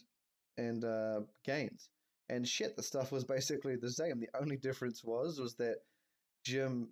and 0.58 0.84
uh, 0.84 1.21
gains, 1.43 1.89
and 2.30 2.47
shit, 2.47 2.75
the 2.75 2.84
stuff 2.84 3.12
was 3.12 3.23
basically 3.23 3.77
the 3.77 3.91
same. 3.91 4.19
The 4.19 4.30
only 4.39 4.58
difference 4.58 5.04
was 5.04 5.39
was 5.39 5.56
that 5.56 5.77
gym 6.43 6.89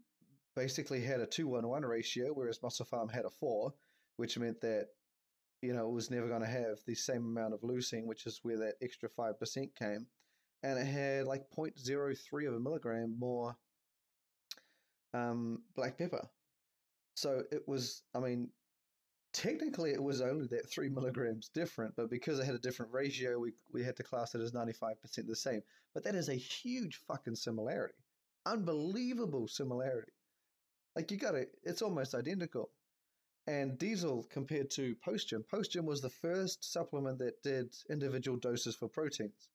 basically 0.56 1.02
had 1.02 1.22
a 1.22 1.26
two 1.26 1.48
one 1.48 1.68
one 1.68 1.84
ratio, 1.84 2.32
whereas 2.34 2.60
MusclePharm 2.60 3.12
had 3.12 3.26
a 3.26 3.30
four, 3.30 3.74
which 4.18 4.38
meant 4.38 4.62
that 4.62 4.88
you 5.62 5.74
know 5.74 5.88
it 5.88 5.94
was 5.94 6.12
never 6.12 6.28
going 6.28 6.42
to 6.42 6.48
have 6.48 6.80
the 6.86 6.96
same 6.96 7.26
amount 7.26 7.54
of 7.54 7.62
leucine, 7.62 8.06
which 8.06 8.26
is 8.26 8.40
where 8.44 8.58
that 8.58 8.76
extra 8.82 9.10
five 9.10 9.40
percent 9.40 9.76
came, 9.76 10.08
and 10.64 10.78
it 10.80 10.86
had 10.86 11.26
like 11.26 11.50
0.03 11.56 12.48
of 12.48 12.54
a 12.54 12.60
milligram 12.60 13.16
more 13.18 13.56
um, 15.14 15.64
black 15.76 15.98
pepper. 15.98 16.28
So 17.16 17.44
it 17.52 17.68
was, 17.68 18.04
I 18.16 18.20
mean, 18.20 18.50
technically 19.34 19.92
it 19.92 20.02
was 20.02 20.22
only 20.22 20.48
that 20.48 20.70
three 20.70 20.90
milligrams 20.98 21.50
different, 21.50 21.96
but 21.96 22.10
because 22.10 22.40
it 22.40 22.46
had 22.46 22.56
a 22.56 22.60
different 22.60 22.94
ratio, 22.94 23.40
we, 23.40 23.52
we 23.74 23.84
had 23.84 23.98
to 23.98 24.04
class 24.04 24.36
it 24.36 24.42
as 24.42 24.52
95% 24.52 24.96
the 25.28 25.36
same. 25.36 25.62
But 25.94 26.04
that 26.04 26.16
is 26.16 26.30
a 26.30 26.36
huge 26.36 27.00
fucking 27.08 27.36
similarity. 27.36 27.96
Unbelievable 28.46 29.48
similarity. 29.48 30.14
Like 30.96 31.12
you 31.12 31.18
got 31.18 31.36
it, 31.36 31.52
it's 31.64 31.82
almost 31.82 32.16
identical. 32.16 32.72
And 33.48 33.78
diesel 33.78 34.28
compared 34.30 34.70
to 34.72 34.96
PostJYM, 34.96 35.46
PostJYM 35.52 35.86
was 35.86 36.02
the 36.02 36.10
first 36.10 36.64
supplement 36.72 37.18
that 37.20 37.42
did 37.42 37.74
individual 37.90 38.38
doses 38.38 38.76
for 38.76 38.88
proteins. 38.88 39.50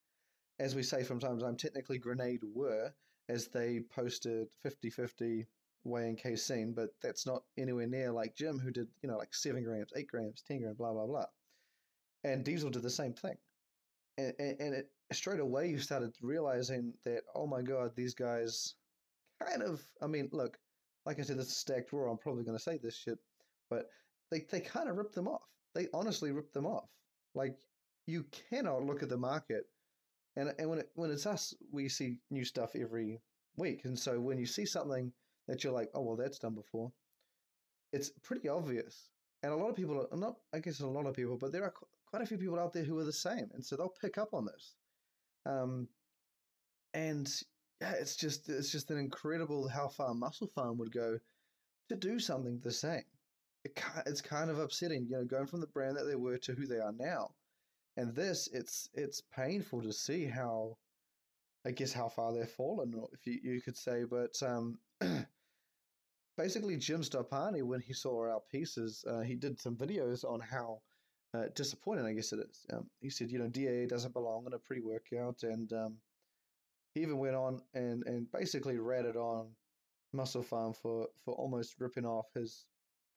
As 0.59 0.75
we 0.75 0.83
say 0.83 1.05
from 1.05 1.21
time 1.21 1.39
to 1.39 1.45
time, 1.45 1.57
technically 1.57 1.99
Grenade 1.99 2.43
were, 2.43 2.93
as 3.29 3.49
they 3.49 3.81
posted 3.81 4.49
50 4.63 4.91
50 4.91 5.47
whey 5.85 6.09
and 6.09 6.19
casein, 6.19 6.73
but 6.73 6.91
that's 7.03 7.27
not 7.27 7.43
anywhere 7.59 7.87
near 7.87 8.11
like 8.11 8.35
Jim, 8.35 8.59
who 8.59 8.71
did, 8.71 8.89
you 9.03 9.09
know, 9.09 9.19
like 9.19 9.35
seven 9.35 9.63
grams, 9.63 9.93
eight 9.97 10.09
grams, 10.09 10.43
10 10.49 10.63
grams, 10.63 10.77
blah, 10.77 10.93
blah, 10.93 11.07
blah. 11.07 11.27
And 12.25 12.45
Diesel 12.45 12.71
did 12.71 12.83
the 12.83 12.91
same 12.91 13.13
thing. 13.13 13.37
And, 14.17 14.35
and, 14.39 14.61
and 14.61 14.75
it, 14.75 14.91
straight 15.13 15.41
away, 15.41 15.69
you 15.69 15.79
started 15.79 16.13
realizing 16.23 16.93
that, 17.05 17.23
oh 17.35 17.47
my 17.47 17.63
God, 17.63 17.91
these 17.95 18.15
guys 18.15 18.75
kind 19.43 19.63
of, 19.63 19.83
I 20.03 20.07
mean, 20.07 20.29
look, 20.33 20.57
like 21.07 21.19
I 21.19 21.23
said, 21.23 21.39
this 21.39 21.49
is 21.49 21.57
stacked 21.57 21.93
raw. 21.93 22.11
I'm 22.11 22.19
probably 22.19 22.45
going 22.45 22.57
to 22.57 22.63
say 22.63 22.79
this 22.79 22.97
shit, 22.97 23.19
but 23.69 23.87
they, 24.31 24.41
they 24.51 24.61
kind 24.61 24.89
of 24.89 24.97
ripped 24.97 25.15
them 25.15 25.29
off. 25.29 25.43
They 25.75 25.89
honestly 25.93 26.33
ripped 26.33 26.55
them 26.55 26.67
off. 26.67 26.89
Like, 27.35 27.57
you 28.07 28.25
cannot 28.51 28.85
look 28.85 29.03
at 29.03 29.09
the 29.09 29.17
market. 29.17 29.65
And, 30.37 30.53
and 30.59 30.71
when, 30.71 30.79
it, 30.81 30.91
when 30.95 31.11
it's 31.11 31.27
us, 31.27 31.55
we 31.71 31.89
see 31.89 32.19
new 32.31 32.45
stuff 32.45 32.75
every 32.75 33.21
week. 33.57 33.85
And 33.85 33.99
so 33.99 34.21
when 34.21 34.39
you 34.39 34.47
see 34.47 34.67
something 34.67 35.13
that 35.49 35.63
you're 35.63 35.73
like, 35.73 35.91
oh, 35.95 36.03
well, 36.03 36.17
that's 36.17 36.39
done 36.39 36.55
before. 36.55 36.91
It's 37.93 38.11
pretty 38.23 38.49
obvious. 38.49 39.11
And 39.43 39.53
a 39.53 39.57
lot 39.57 39.69
of 39.69 39.77
people 39.77 40.09
are 40.11 40.17
not, 40.17 40.37
I 40.55 40.59
guess, 40.59 40.81
a 40.81 40.87
lot 40.87 41.07
of 41.07 41.15
people, 41.15 41.37
but 41.37 41.53
there 41.53 41.65
are 41.65 41.75
quite 42.07 42.23
a 42.23 42.27
few 42.27 42.39
people 42.39 42.59
out 42.59 42.73
there 42.73 42.85
who 42.85 42.99
are 42.99 43.05
the 43.05 43.13
same. 43.13 43.51
And 43.53 43.65
so 43.65 43.77
they'll 43.77 43.95
pick 44.01 44.17
up 44.19 44.33
on 44.33 44.47
this. 44.47 44.75
Um, 45.47 45.89
and 46.93 47.31
yeah, 47.81 47.93
it's 47.93 48.17
just, 48.17 48.49
it's 48.49 48.71
just 48.71 48.91
an 48.91 48.99
incredible 48.99 49.69
how 49.69 49.89
far 49.89 50.15
MusclePharm 50.15 50.77
would 50.77 50.93
go 50.93 51.19
to 51.89 51.97
do 51.97 52.19
something 52.19 52.61
the 52.61 52.73
same. 52.73 53.05
It, 53.65 53.79
it's 54.07 54.21
kind 54.21 54.51
of 54.51 54.59
upsetting, 54.59 55.07
you 55.07 55.17
know, 55.17 55.25
going 55.25 55.47
from 55.47 55.61
the 55.61 55.67
brand 55.67 55.97
that 55.97 56.05
they 56.05 56.17
were 56.17 56.39
to 56.39 56.53
who 56.53 56.67
they 56.67 56.79
are 56.79 56.93
now. 56.93 57.31
And 57.97 58.15
this, 58.15 58.49
it's, 58.53 58.89
it's 58.95 59.23
painful 59.35 59.83
to 59.83 59.93
see 59.93 60.25
how, 60.25 60.77
I 61.67 61.71
guess, 61.71 61.93
how 61.93 62.09
far 62.09 62.33
they've 62.33 62.49
fallen, 62.49 62.95
if 63.13 63.27
you, 63.27 63.39
you 63.43 63.61
could 63.61 63.77
say. 63.77 64.05
But 64.05 64.35
um, 64.43 64.79
basically 66.37 66.77
Jim 66.77 67.03
Stoppani, 67.03 67.63
when 67.63 67.81
he 67.81 67.93
saw 67.93 68.29
our 68.29 68.41
pieces, 68.51 69.05
uh, 69.09 69.21
he 69.21 69.35
did 69.35 69.61
some 69.61 69.77
videos 69.77 70.25
on 70.25 70.41
how 70.41 70.81
uh, 71.35 71.47
disappointing, 71.55 72.07
I 72.07 72.13
guess 72.13 72.33
it 72.33 72.41
is. 72.49 72.67
Um, 72.73 72.89
he 73.01 73.11
said, 73.11 73.31
you 73.31 73.39
know, 73.39 73.49
DAA 73.49 73.89
doesn't 73.89 74.15
belong 74.15 74.47
in 74.47 74.53
a 74.53 74.59
pre 74.59 74.81
workout. 74.81 75.43
And 75.43 75.73
um, 75.73 75.97
he 76.95 77.03
even 77.03 77.19
went 77.19 77.35
on 77.35 77.61
and, 77.75 78.05
and 78.07 78.31
basically 78.31 78.79
ratted 78.79 79.17
on 79.17 79.49
MusclePharm 80.15 80.77
for, 80.77 81.09
for 81.25 81.35
almost 81.35 81.81
ripping 81.81 82.07
off 82.07 82.27
his 82.35 82.65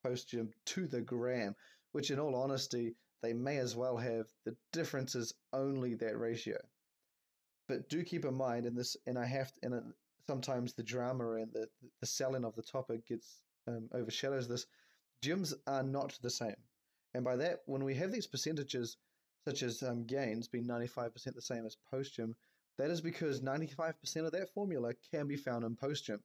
Post 0.03 0.29
JYM 0.31 0.49
to 0.65 0.87
the 0.87 1.01
gram, 1.01 1.55
which, 1.91 2.11
in 2.11 2.19
all 2.19 2.35
honesty, 2.35 2.95
they 3.21 3.33
may 3.33 3.57
as 3.57 3.75
well 3.75 3.97
have. 3.97 4.27
The 4.45 4.55
difference 4.71 5.15
is 5.15 5.33
only 5.53 5.95
that 5.95 6.17
ratio. 6.17 6.57
But 7.67 7.89
do 7.89 8.03
keep 8.03 8.23
in 8.23 8.35
mind, 8.35 8.65
and 8.65 8.77
this, 8.77 8.95
and 9.05 9.17
I 9.17 9.25
have, 9.25 9.51
to, 9.53 9.59
and 9.63 9.93
sometimes 10.27 10.73
the 10.73 10.83
drama 10.83 11.33
and 11.33 11.51
the, 11.51 11.67
the 11.99 12.05
selling 12.05 12.45
of 12.45 12.55
the 12.55 12.61
topic 12.61 13.07
gets 13.07 13.41
um, 13.67 13.89
overshadows 13.93 14.47
this. 14.47 14.65
Gyms 15.23 15.53
are 15.65 15.83
not 15.83 16.17
the 16.21 16.29
same. 16.29 16.55
And 17.17 17.25
by 17.25 17.35
that, 17.37 17.61
when 17.65 17.83
we 17.83 17.95
have 17.95 18.11
these 18.11 18.27
percentages, 18.27 18.95
such 19.43 19.63
as 19.63 19.81
um, 19.81 20.05
gains 20.05 20.47
being 20.47 20.67
95% 20.67 21.33
the 21.33 21.41
same 21.41 21.65
as 21.65 21.75
Post 21.89 22.15
JYM, 22.15 22.35
that 22.77 22.91
is 22.91 23.01
because 23.01 23.41
95% 23.41 23.95
of 24.17 24.33
that 24.33 24.53
formula 24.53 24.93
can 25.09 25.25
be 25.25 25.35
found 25.35 25.65
in 25.65 25.75
Post 25.75 26.05
JYM. 26.05 26.19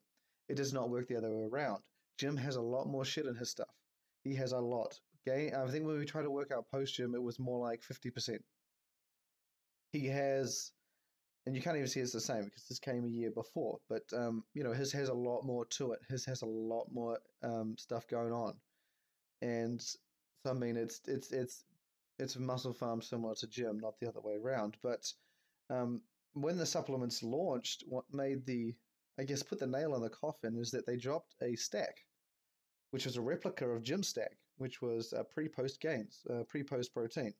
It 0.50 0.56
does 0.56 0.74
not 0.74 0.90
work 0.90 1.08
the 1.08 1.16
other 1.16 1.30
way 1.30 1.48
around. 1.50 1.82
Jim 2.18 2.36
has 2.36 2.56
a 2.56 2.60
lot 2.60 2.88
more 2.88 3.06
shit 3.06 3.24
in 3.24 3.34
his 3.34 3.48
stuff. 3.48 3.74
He 4.22 4.34
has 4.34 4.52
a 4.52 4.58
lot. 4.58 5.00
Gain, 5.24 5.54
I 5.54 5.66
think 5.68 5.86
when 5.86 5.98
we 5.98 6.04
try 6.04 6.20
to 6.20 6.30
work 6.30 6.52
out 6.52 6.70
Post 6.70 6.98
JYM, 6.98 7.14
it 7.14 7.22
was 7.22 7.38
more 7.38 7.58
like 7.58 7.80
50%. 7.80 8.40
He 9.92 10.08
has 10.08 10.72
and 11.46 11.56
you 11.56 11.62
can't 11.62 11.76
even 11.76 11.88
see 11.88 12.00
it's 12.00 12.12
the 12.12 12.20
same 12.20 12.44
because 12.44 12.66
this 12.68 12.78
came 12.78 13.06
a 13.06 13.08
year 13.08 13.30
before. 13.30 13.78
But 13.88 14.02
um, 14.14 14.44
you 14.52 14.62
know, 14.62 14.72
his 14.74 14.92
has 14.92 15.08
a 15.08 15.14
lot 15.14 15.42
more 15.42 15.64
to 15.64 15.92
it. 15.92 16.00
His 16.10 16.26
has 16.26 16.42
a 16.42 16.46
lot 16.46 16.88
more 16.92 17.18
um, 17.42 17.76
stuff 17.78 18.06
going 18.06 18.32
on, 18.34 18.56
and 19.40 19.82
so 20.42 20.50
I 20.50 20.54
mean, 20.54 20.76
it's 20.76 21.00
it's 21.06 21.30
it's 21.30 21.64
it's 22.18 22.36
MusclePharm 22.36 23.02
similar 23.02 23.34
to 23.36 23.46
gym, 23.46 23.78
not 23.78 23.98
the 24.00 24.08
other 24.08 24.20
way 24.20 24.34
around. 24.34 24.76
But 24.82 25.12
um, 25.70 26.02
when 26.32 26.56
the 26.56 26.66
supplements 26.66 27.22
launched, 27.22 27.84
what 27.86 28.04
made 28.12 28.44
the 28.44 28.74
I 29.18 29.24
guess 29.24 29.42
put 29.42 29.60
the 29.60 29.66
nail 29.66 29.94
in 29.94 30.02
the 30.02 30.10
coffin 30.10 30.56
is 30.56 30.70
that 30.72 30.84
they 30.86 30.96
dropped 30.96 31.34
a 31.42 31.54
stack, 31.54 31.96
which 32.90 33.04
was 33.04 33.16
a 33.16 33.22
replica 33.22 33.68
of 33.68 33.84
gym 33.84 34.02
stack, 34.02 34.36
which 34.56 34.82
was 34.82 35.12
uh, 35.12 35.22
pre-post 35.24 35.80
gains, 35.80 36.26
uh, 36.28 36.42
pre-post 36.48 36.92
protein, 36.92 37.34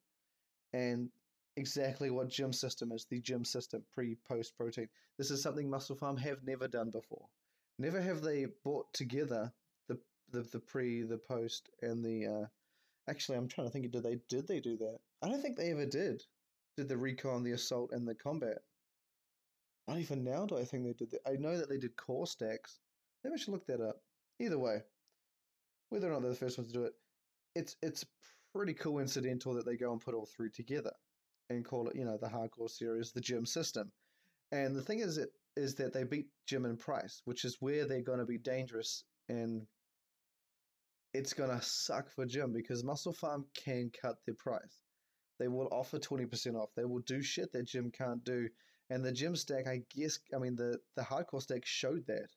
and 0.72 1.10
exactly 1.56 2.10
what 2.10 2.28
gym 2.28 2.52
system 2.52 2.92
is 2.92 3.06
the 3.06 3.20
gym 3.20 3.44
system 3.44 3.84
pre 3.92 4.16
post 4.28 4.56
protein. 4.56 4.88
This 5.18 5.32
is 5.32 5.42
something 5.42 5.68
MusclePharm 5.68 6.20
have 6.20 6.44
never 6.44 6.68
done 6.68 6.90
before. 6.90 7.26
Never 7.78 8.00
have 8.00 8.22
they 8.22 8.46
brought 8.62 8.92
together 8.92 9.52
the 9.88 9.98
the, 10.30 10.42
the 10.42 10.60
pre, 10.60 11.02
the 11.02 11.18
post, 11.18 11.68
and 11.80 12.04
the. 12.04 12.26
Uh, 12.26 12.46
actually, 13.08 13.38
I'm 13.38 13.48
trying 13.48 13.66
to 13.66 13.72
think. 13.72 13.90
Did 13.90 14.02
they 14.02 14.18
did 14.28 14.46
they 14.46 14.60
do 14.60 14.76
that? 14.78 14.98
I 15.22 15.28
don't 15.28 15.42
think 15.42 15.56
they 15.56 15.70
ever 15.70 15.86
did. 15.86 16.22
Did 16.76 16.88
the 16.88 16.96
recon, 16.96 17.42
the 17.42 17.52
assault, 17.52 17.92
and 17.92 18.06
the 18.06 18.14
combat? 18.14 18.58
Not 19.88 19.98
even 19.98 20.24
now 20.24 20.46
do 20.46 20.56
I 20.56 20.64
think 20.64 20.84
they 20.84 20.92
did 20.92 21.10
that. 21.10 21.20
I 21.26 21.36
know 21.36 21.56
that 21.58 21.68
they 21.68 21.78
did 21.78 21.96
core 21.96 22.26
stacks. 22.26 22.78
Maybe 23.22 23.34
I 23.34 23.36
should 23.36 23.52
look 23.52 23.66
that 23.66 23.80
up. 23.80 24.00
Either 24.40 24.58
way, 24.58 24.82
whether 25.90 26.08
or 26.08 26.12
not 26.12 26.22
they're 26.22 26.30
the 26.30 26.36
first 26.36 26.58
ones 26.58 26.72
to 26.72 26.78
do 26.78 26.84
it, 26.84 26.94
it's 27.54 27.76
it's 27.82 28.04
pretty 28.54 28.74
coincidental 28.74 29.54
that 29.54 29.66
they 29.66 29.76
go 29.76 29.92
and 29.92 30.00
put 30.00 30.14
all 30.14 30.26
three 30.26 30.50
together 30.50 30.92
and 31.50 31.64
call 31.64 31.88
it, 31.88 31.96
you 31.96 32.04
know, 32.04 32.16
the 32.16 32.28
hardcore 32.28 32.70
series, 32.70 33.12
the 33.12 33.20
gym 33.20 33.44
system. 33.44 33.90
And 34.52 34.74
the 34.76 34.82
thing 34.82 35.00
is, 35.00 35.18
it 35.18 35.30
is 35.56 35.74
that 35.76 35.92
they 35.92 36.04
beat 36.04 36.28
Jim 36.46 36.64
and 36.64 36.78
price, 36.78 37.20
which 37.24 37.44
is 37.44 37.56
where 37.60 37.86
they're 37.86 38.02
going 38.02 38.18
to 38.18 38.24
be 38.24 38.38
dangerous, 38.38 39.04
and 39.28 39.66
it's 41.14 41.34
to 41.34 41.60
suck 41.62 42.10
for 42.10 42.24
Jim 42.26 42.52
because 42.52 42.82
MusclePharm 42.82 43.44
can 43.54 43.90
cut 44.00 44.16
their 44.24 44.34
price. 44.34 44.80
They 45.38 45.48
will 45.48 45.68
offer 45.72 45.98
twenty 45.98 46.26
percent 46.26 46.56
off. 46.56 46.70
They 46.76 46.84
will 46.84 47.00
do 47.00 47.22
shit 47.22 47.52
that 47.52 47.66
Jim 47.66 47.90
can't 47.90 48.22
do, 48.24 48.48
and 48.90 49.04
the 49.04 49.12
Gym 49.12 49.34
stack, 49.36 49.66
I 49.66 49.82
guess, 49.94 50.18
I 50.34 50.38
mean, 50.38 50.56
the 50.56 50.78
the 50.96 51.02
hardcore 51.02 51.42
stack 51.42 51.64
showed 51.64 52.06
that, 52.06 52.28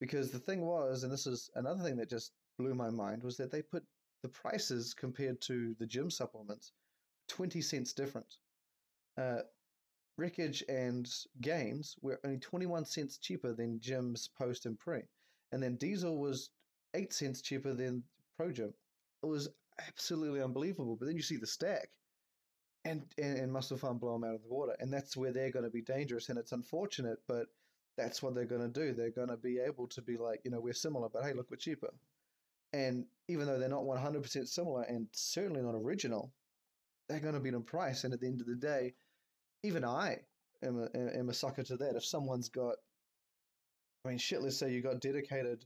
because 0.00 0.30
the 0.30 0.38
thing 0.38 0.60
was, 0.62 1.04
and 1.04 1.12
this 1.12 1.26
is 1.26 1.50
another 1.54 1.82
thing 1.82 1.96
that 1.96 2.10
just 2.10 2.32
blew 2.58 2.74
my 2.74 2.90
mind, 2.90 3.22
was 3.22 3.36
that 3.38 3.50
they 3.50 3.62
put 3.62 3.84
the 4.22 4.28
prices 4.28 4.94
compared 4.94 5.40
to 5.42 5.74
the 5.78 5.86
Gym 5.86 6.10
supplements 6.10 6.72
20 7.28 7.60
cents 7.60 7.92
different. 7.92 8.36
Uh, 9.16 9.42
Wreckage 10.16 10.64
and 10.68 11.08
Gains 11.40 11.94
were 12.02 12.18
only 12.24 12.38
21 12.38 12.84
cents 12.84 13.18
cheaper 13.18 13.52
than 13.52 13.80
Jim's 13.80 14.28
post 14.36 14.66
and 14.66 14.78
pre. 14.78 15.02
And 15.52 15.62
then 15.62 15.76
Diesel 15.76 16.18
was 16.18 16.50
8 16.94 17.12
cents 17.12 17.42
cheaper 17.42 17.74
than 17.74 18.02
Pro 18.36 18.48
JYM. 18.48 18.72
It 19.22 19.26
was 19.26 19.48
absolutely 19.86 20.42
unbelievable. 20.42 20.96
But 20.96 21.06
then 21.06 21.16
you 21.16 21.22
see 21.22 21.36
the 21.36 21.46
stack 21.46 21.88
and, 22.84 23.04
and, 23.18 23.38
and 23.38 23.52
MusclePharm 23.52 24.00
blow 24.00 24.14
them 24.14 24.24
out 24.24 24.34
of 24.34 24.42
the 24.42 24.48
water. 24.48 24.76
And 24.78 24.92
that's 24.92 25.16
where 25.16 25.32
they're 25.32 25.50
going 25.50 25.64
to 25.64 25.70
be 25.70 25.82
dangerous. 25.82 26.28
And 26.28 26.38
it's 26.38 26.52
unfortunate, 26.52 27.18
but 27.26 27.46
that's 27.96 28.22
what 28.22 28.34
they're 28.34 28.44
going 28.44 28.62
to 28.62 28.68
do. 28.68 28.92
They're 28.92 29.10
going 29.10 29.28
to 29.28 29.36
be 29.36 29.58
able 29.58 29.88
to 29.88 30.02
be 30.02 30.16
like, 30.16 30.40
you 30.44 30.50
know, 30.50 30.60
we're 30.60 30.72
similar, 30.72 31.08
but 31.08 31.24
hey, 31.24 31.32
look, 31.32 31.50
we're 31.50 31.56
cheaper. 31.56 31.92
And 32.72 33.06
even 33.28 33.46
though 33.46 33.58
they're 33.58 33.68
not 33.68 33.84
100% 33.84 34.46
similar 34.46 34.82
and 34.82 35.08
certainly 35.12 35.62
not 35.62 35.74
original, 35.74 36.32
they're 37.08 37.20
going 37.20 37.34
to 37.34 37.40
beat 37.40 37.54
in 37.54 37.62
price. 37.62 38.04
And 38.04 38.12
at 38.12 38.20
the 38.20 38.26
end 38.26 38.40
of 38.40 38.46
the 38.46 38.54
day, 38.54 38.94
even 39.62 39.84
I 39.84 40.18
am 40.62 40.86
a, 40.94 41.18
am 41.18 41.30
a 41.30 41.34
sucker 41.34 41.62
to 41.64 41.76
that. 41.78 41.96
If 41.96 42.04
someone's 42.04 42.48
got, 42.48 42.76
I 44.04 44.10
mean, 44.10 44.18
shit, 44.18 44.42
let's 44.42 44.58
say 44.58 44.72
you 44.72 44.82
got 44.82 45.00
dedicated 45.00 45.64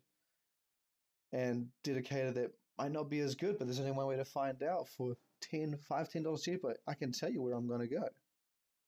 and 1.33 1.67
dedicated 1.85 2.35
that 2.35 2.53
might 2.79 2.93
not 2.93 3.11
be 3.11 3.21
as 3.21 3.35
good, 3.35 3.59
but 3.59 3.67
there's 3.67 3.81
only 3.81 3.93
one 3.93 4.07
way 4.07 4.17
to 4.17 4.25
find 4.25 4.63
out 4.63 4.89
for 4.89 5.15
10 5.43 5.77
5 5.89 6.09
10 6.09 6.23
dollars 6.23 6.43
cheaper 6.43 6.75
i 6.87 6.95
can 6.95 7.13
tell 7.13 7.31
you 7.31 7.43
where 7.43 7.55
i'm 7.55 7.67
going 7.67 7.81
to 7.81 7.87
go. 7.87 8.09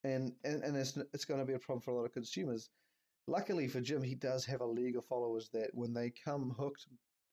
And 0.05 0.33
and, 0.45 0.63
and 0.63 0.77
it's, 0.77 0.97
it's 1.13 1.25
going 1.25 1.41
to 1.41 1.47
be 1.47 1.55
a 1.55 1.59
problem 1.59 1.81
for 1.81 1.91
a 1.91 1.95
lot 1.95 2.05
of 2.05 2.13
consumers. 2.13 2.71
Luckily 3.27 3.69
for 3.69 3.81
jim 3.81 4.03
he 4.03 4.15
does 4.15 4.45
have 4.47 4.61
a 4.61 4.67
league 4.67 4.97
of 4.97 5.05
followers 5.05 5.51
that 5.53 5.71
when 5.73 5.93
they 5.93 6.13
come 6.25 6.55
hooked 6.59 6.87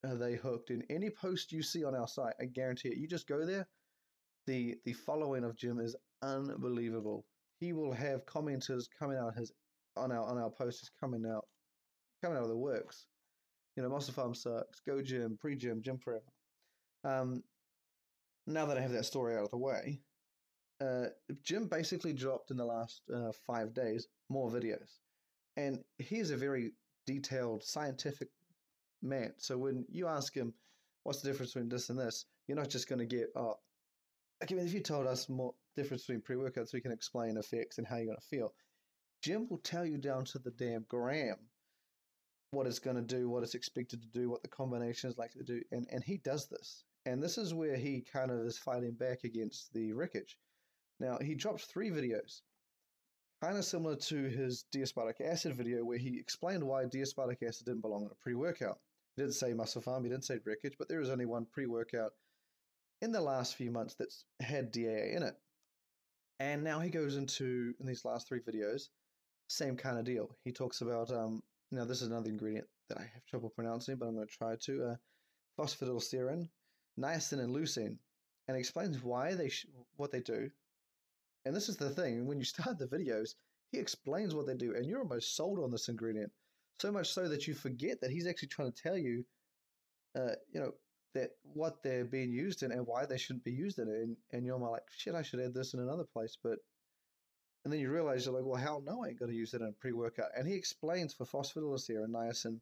uh, 0.08 0.15
they 0.15 0.36
hooked 0.36 0.71
in 0.71 0.84
any 0.89 1.10
post 1.10 1.52
you 1.52 1.62
see 1.62 1.84
on 1.84 1.95
our 1.95 2.08
site 2.08 2.34
i 2.39 2.45
guarantee 2.45 2.89
it. 2.89 2.97
You 2.97 3.08
just 3.08 3.28
go 3.28 3.45
there 3.45 3.67
the 4.47 4.76
the 4.86 4.93
following 4.93 5.43
of 5.43 5.56
jim 5.56 5.80
is 5.80 5.95
unbelievable. 6.21 7.26
He 7.60 7.74
will 7.74 7.91
have 7.91 8.26
commenters 8.26 8.86
coming 8.97 9.17
out 9.17 9.36
his 9.36 9.52
on 9.97 10.12
our 10.12 10.26
on 10.28 10.38
our 10.38 10.50
posts 10.50 10.89
coming 11.00 11.26
out 11.26 11.45
coming 12.24 12.38
out 12.38 12.43
of 12.43 12.50
the 12.50 12.58
works 12.58 13.06
you 13.76 13.84
know 13.84 13.90
MusclePharm 13.90 14.36
sucks 14.36 14.82
go 14.88 15.02
gym 15.02 15.38
Pre 15.40 15.56
JYM 15.56 15.82
gym 15.82 15.98
forever 15.98 16.24
um, 17.04 17.44
now 18.48 18.66
that 18.66 18.78
I 18.78 18.82
have 18.82 18.92
that 18.92 19.06
story 19.06 19.36
out 19.36 19.44
of 19.44 19.52
the 19.52 19.58
way, 19.58 20.00
uh, 20.82 21.06
Jim 21.44 21.68
basically 21.68 22.14
dropped 22.14 22.52
in 22.52 22.58
the 22.58 22.66
last 22.66 23.02
uh, 23.14 23.32
five 23.46 23.74
days 23.74 24.08
more 24.30 24.50
videos. 24.50 24.98
And 25.58 25.84
he's 25.98 26.32
a 26.32 26.38
very 26.38 26.74
detailed, 27.06 27.64
scientific 27.64 28.30
man. 29.02 29.34
So 29.38 29.58
when 29.58 29.86
you 29.90 30.08
ask 30.08 30.34
him, 30.34 30.54
what's 31.04 31.22
the 31.22 31.30
difference 31.30 31.54
between 31.54 31.70
this 31.70 31.90
and 31.90 32.00
this, 32.00 32.26
you're 32.48 32.58
not 32.58 32.70
just 32.70 32.90
going 32.90 33.00
to 33.00 33.06
get, 33.06 33.28
oh, 33.36 33.56
I 34.42 34.52
mean, 34.54 34.66
if 34.66 34.74
you 34.74 34.80
told 34.80 35.08
us 35.08 35.30
more 35.30 35.54
difference 35.76 36.04
between 36.04 36.22
pre 36.22 36.36
workouts, 36.36 36.74
we 36.74 36.82
can 36.82 36.92
explain 36.92 37.38
effects 37.38 37.78
and 37.78 37.86
how 37.86 37.98
you're 37.98 38.06
going 38.06 38.18
to 38.18 38.28
feel. 38.28 38.54
Jim 39.22 39.48
will 39.50 39.60
tell 39.60 39.86
you 39.86 39.98
down 39.98 40.26
to 40.26 40.40
the 40.40 40.52
damn 40.52 40.84
gram 40.90 41.36
what 42.52 42.68
it's 42.68 42.80
going 42.80 42.98
to 42.98 43.02
do, 43.02 43.30
what 43.30 43.44
it's 43.44 43.56
expected 43.56 44.02
to 44.02 44.08
do, 44.20 44.30
what 44.30 44.44
the 44.44 44.50
combination 44.50 45.10
is 45.10 45.18
likely 45.18 45.44
to 45.44 45.54
do. 45.54 45.62
And, 45.72 45.88
and 45.92 46.04
he 46.04 46.18
does 46.18 46.48
this. 46.48 46.84
And 47.06 47.24
this 47.24 47.38
is 47.38 47.54
where 47.54 47.78
he 47.78 48.02
kind 48.02 48.30
of 48.30 48.40
is 48.46 48.58
fighting 48.58 48.92
back 48.92 49.24
against 49.24 49.74
the 49.74 49.94
wreckage. 49.94 50.38
Now, 51.00 51.18
he 51.20 51.34
dropped 51.34 51.66
three 51.66 51.90
videos, 51.90 52.42
kind 53.42 53.58
of 53.58 53.66
similar 53.66 53.96
to 53.96 54.16
his 54.16 54.66
D-aspartic 54.72 55.22
acid 55.22 55.56
video, 55.56 55.84
where 55.84 55.98
he 55.98 56.20
explained 56.20 56.64
why 56.64 56.86
D-aspartic 56.86 57.42
acid 57.42 57.66
didn't 57.66 57.82
belong 57.82 58.04
in 58.04 58.12
a 58.12 58.24
pre 58.24 58.36
workout. 58.36 58.80
He 59.16 59.24
didn't 59.24 59.36
say 59.36 59.54
MusclePharm, 59.54 60.04
he 60.04 60.10
didn't 60.10 60.26
say 60.26 60.40
wreckage, 60.46 60.76
but 60.78 60.88
there 60.88 61.02
is 61.02 61.10
only 61.10 61.26
one 61.26 61.46
pre 61.46 61.66
workout 61.66 62.12
in 63.02 63.12
the 63.12 63.22
last 63.22 63.56
few 63.56 63.72
months 63.72 63.96
that's 63.96 64.26
had 64.42 64.72
DAA 64.72 65.16
in 65.16 65.24
it. 65.24 65.36
And 66.40 66.64
now 66.64 66.80
he 66.80 66.90
goes 66.90 67.16
into, 67.16 67.74
in 67.80 67.88
these 67.88 68.06
last 68.06 68.28
three 68.28 68.42
videos, 68.42 68.90
same 69.48 69.76
kind 69.76 69.98
of 69.98 70.06
deal. 70.06 70.36
He 70.44 70.52
talks 70.52 70.82
about, 70.82 71.12
um, 71.12 71.42
now 71.72 71.86
this 71.86 72.02
is 72.02 72.08
another 72.08 72.30
ingredient 72.30 72.68
that 72.90 72.98
I 72.98 73.04
have 73.14 73.26
trouble 73.26 73.50
pronouncing, 73.50 73.96
but 73.96 74.08
I'm 74.08 74.16
going 74.16 74.28
to 74.28 74.34
try 74.34 74.56
to, 74.56 74.86
uh, 74.92 74.96
phosphatidylserine, 75.60 76.48
niacin 77.00 77.40
and 77.40 77.56
leucine 77.56 77.98
and 78.48 78.58
explains 78.58 79.04
why 79.04 79.34
they 79.34 79.50
sh- 79.50 79.68
what 79.96 80.12
they 80.12 80.20
do. 80.20 80.50
And 81.46 81.56
this 81.56 81.70
is 81.70 81.78
the 81.78 81.90
thing: 81.90 82.26
when 82.26 82.40
you 82.40 82.46
start 82.46 82.78
the 82.78 82.88
videos, 82.88 83.36
he 83.72 83.80
explains 83.80 84.36
what 84.36 84.46
they 84.46 84.56
do, 84.56 84.76
and 84.76 84.86
you're 84.86 85.02
almost 85.02 85.36
sold 85.36 85.60
on 85.60 85.72
this 85.72 85.90
ingredient. 85.90 86.32
So 86.80 86.92
much 86.92 87.10
so 87.10 87.30
that 87.30 87.48
you 87.48 87.54
forget 87.54 88.02
that 88.02 88.12
he's 88.12 88.28
actually 88.28 88.50
trying 88.50 88.72
to 88.72 88.82
tell 88.82 88.98
you, 88.98 89.24
uh, 90.18 90.36
you 90.52 90.60
know, 90.60 90.74
that 91.14 91.32
what 91.44 91.84
they're 91.84 92.06
being 92.06 92.32
used 92.32 92.64
in 92.64 92.72
and 92.72 92.88
why 92.88 93.06
they 93.06 93.18
shouldn't 93.18 93.44
be 93.44 93.52
used 93.52 93.80
in 93.80 93.88
it. 93.88 93.94
And, 93.94 94.18
and 94.32 94.46
you're 94.46 94.58
like, 94.58 94.84
shit, 94.90 95.14
I 95.14 95.22
should 95.22 95.42
add 95.42 95.54
this 95.54 95.74
in 95.74 95.80
another 95.80 96.06
place. 96.12 96.38
But 96.42 96.60
and 97.63 97.71
then 97.71 97.80
you 97.80 97.91
realize 97.91 98.26
you're 98.26 98.36
like, 98.36 98.45
well, 98.45 98.60
hell 98.60 98.82
no, 98.86 99.04
I 99.04 99.10
ain't 99.10 99.19
going 99.19 99.32
to 99.32 99.38
use 99.38 99.54
it 99.54 99.62
in 99.62 99.67
a 99.67 99.74
pre-workout. 99.74 100.30
And 100.36 100.47
he 100.47 100.56
explains 100.56 101.13
for 101.13 101.26
phosphatidylserine 101.26 102.04
and 102.04 102.13
niacin 102.13 102.60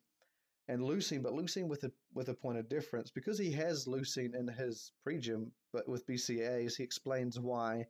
and 0.68 0.82
leucine, 0.82 1.24
but 1.24 1.34
leucine 1.34 1.68
with 1.68 1.84
a 1.86 1.92
with 2.14 2.30
a 2.30 2.34
point 2.34 2.58
of 2.58 2.70
difference 2.70 3.10
because 3.10 3.40
he 3.40 3.52
has 3.54 3.86
leucine 3.86 4.36
in 4.36 4.48
his 4.48 4.92
Pre-JYM, 5.04 5.52
but 5.72 5.88
with 5.88 6.06
BCAAs, 6.06 6.76
he 6.76 6.84
explains 6.84 7.40
why 7.40 7.88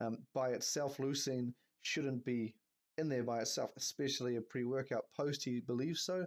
um, 0.00 0.18
by 0.34 0.50
itself 0.50 0.98
leucine 0.98 1.52
shouldn't 1.82 2.24
be 2.24 2.54
in 2.98 3.08
there 3.08 3.24
by 3.24 3.40
itself, 3.40 3.70
especially 3.76 4.36
a 4.36 4.42
pre-workout 4.42 5.06
post. 5.16 5.42
He 5.42 5.60
believes 5.60 6.02
so, 6.02 6.26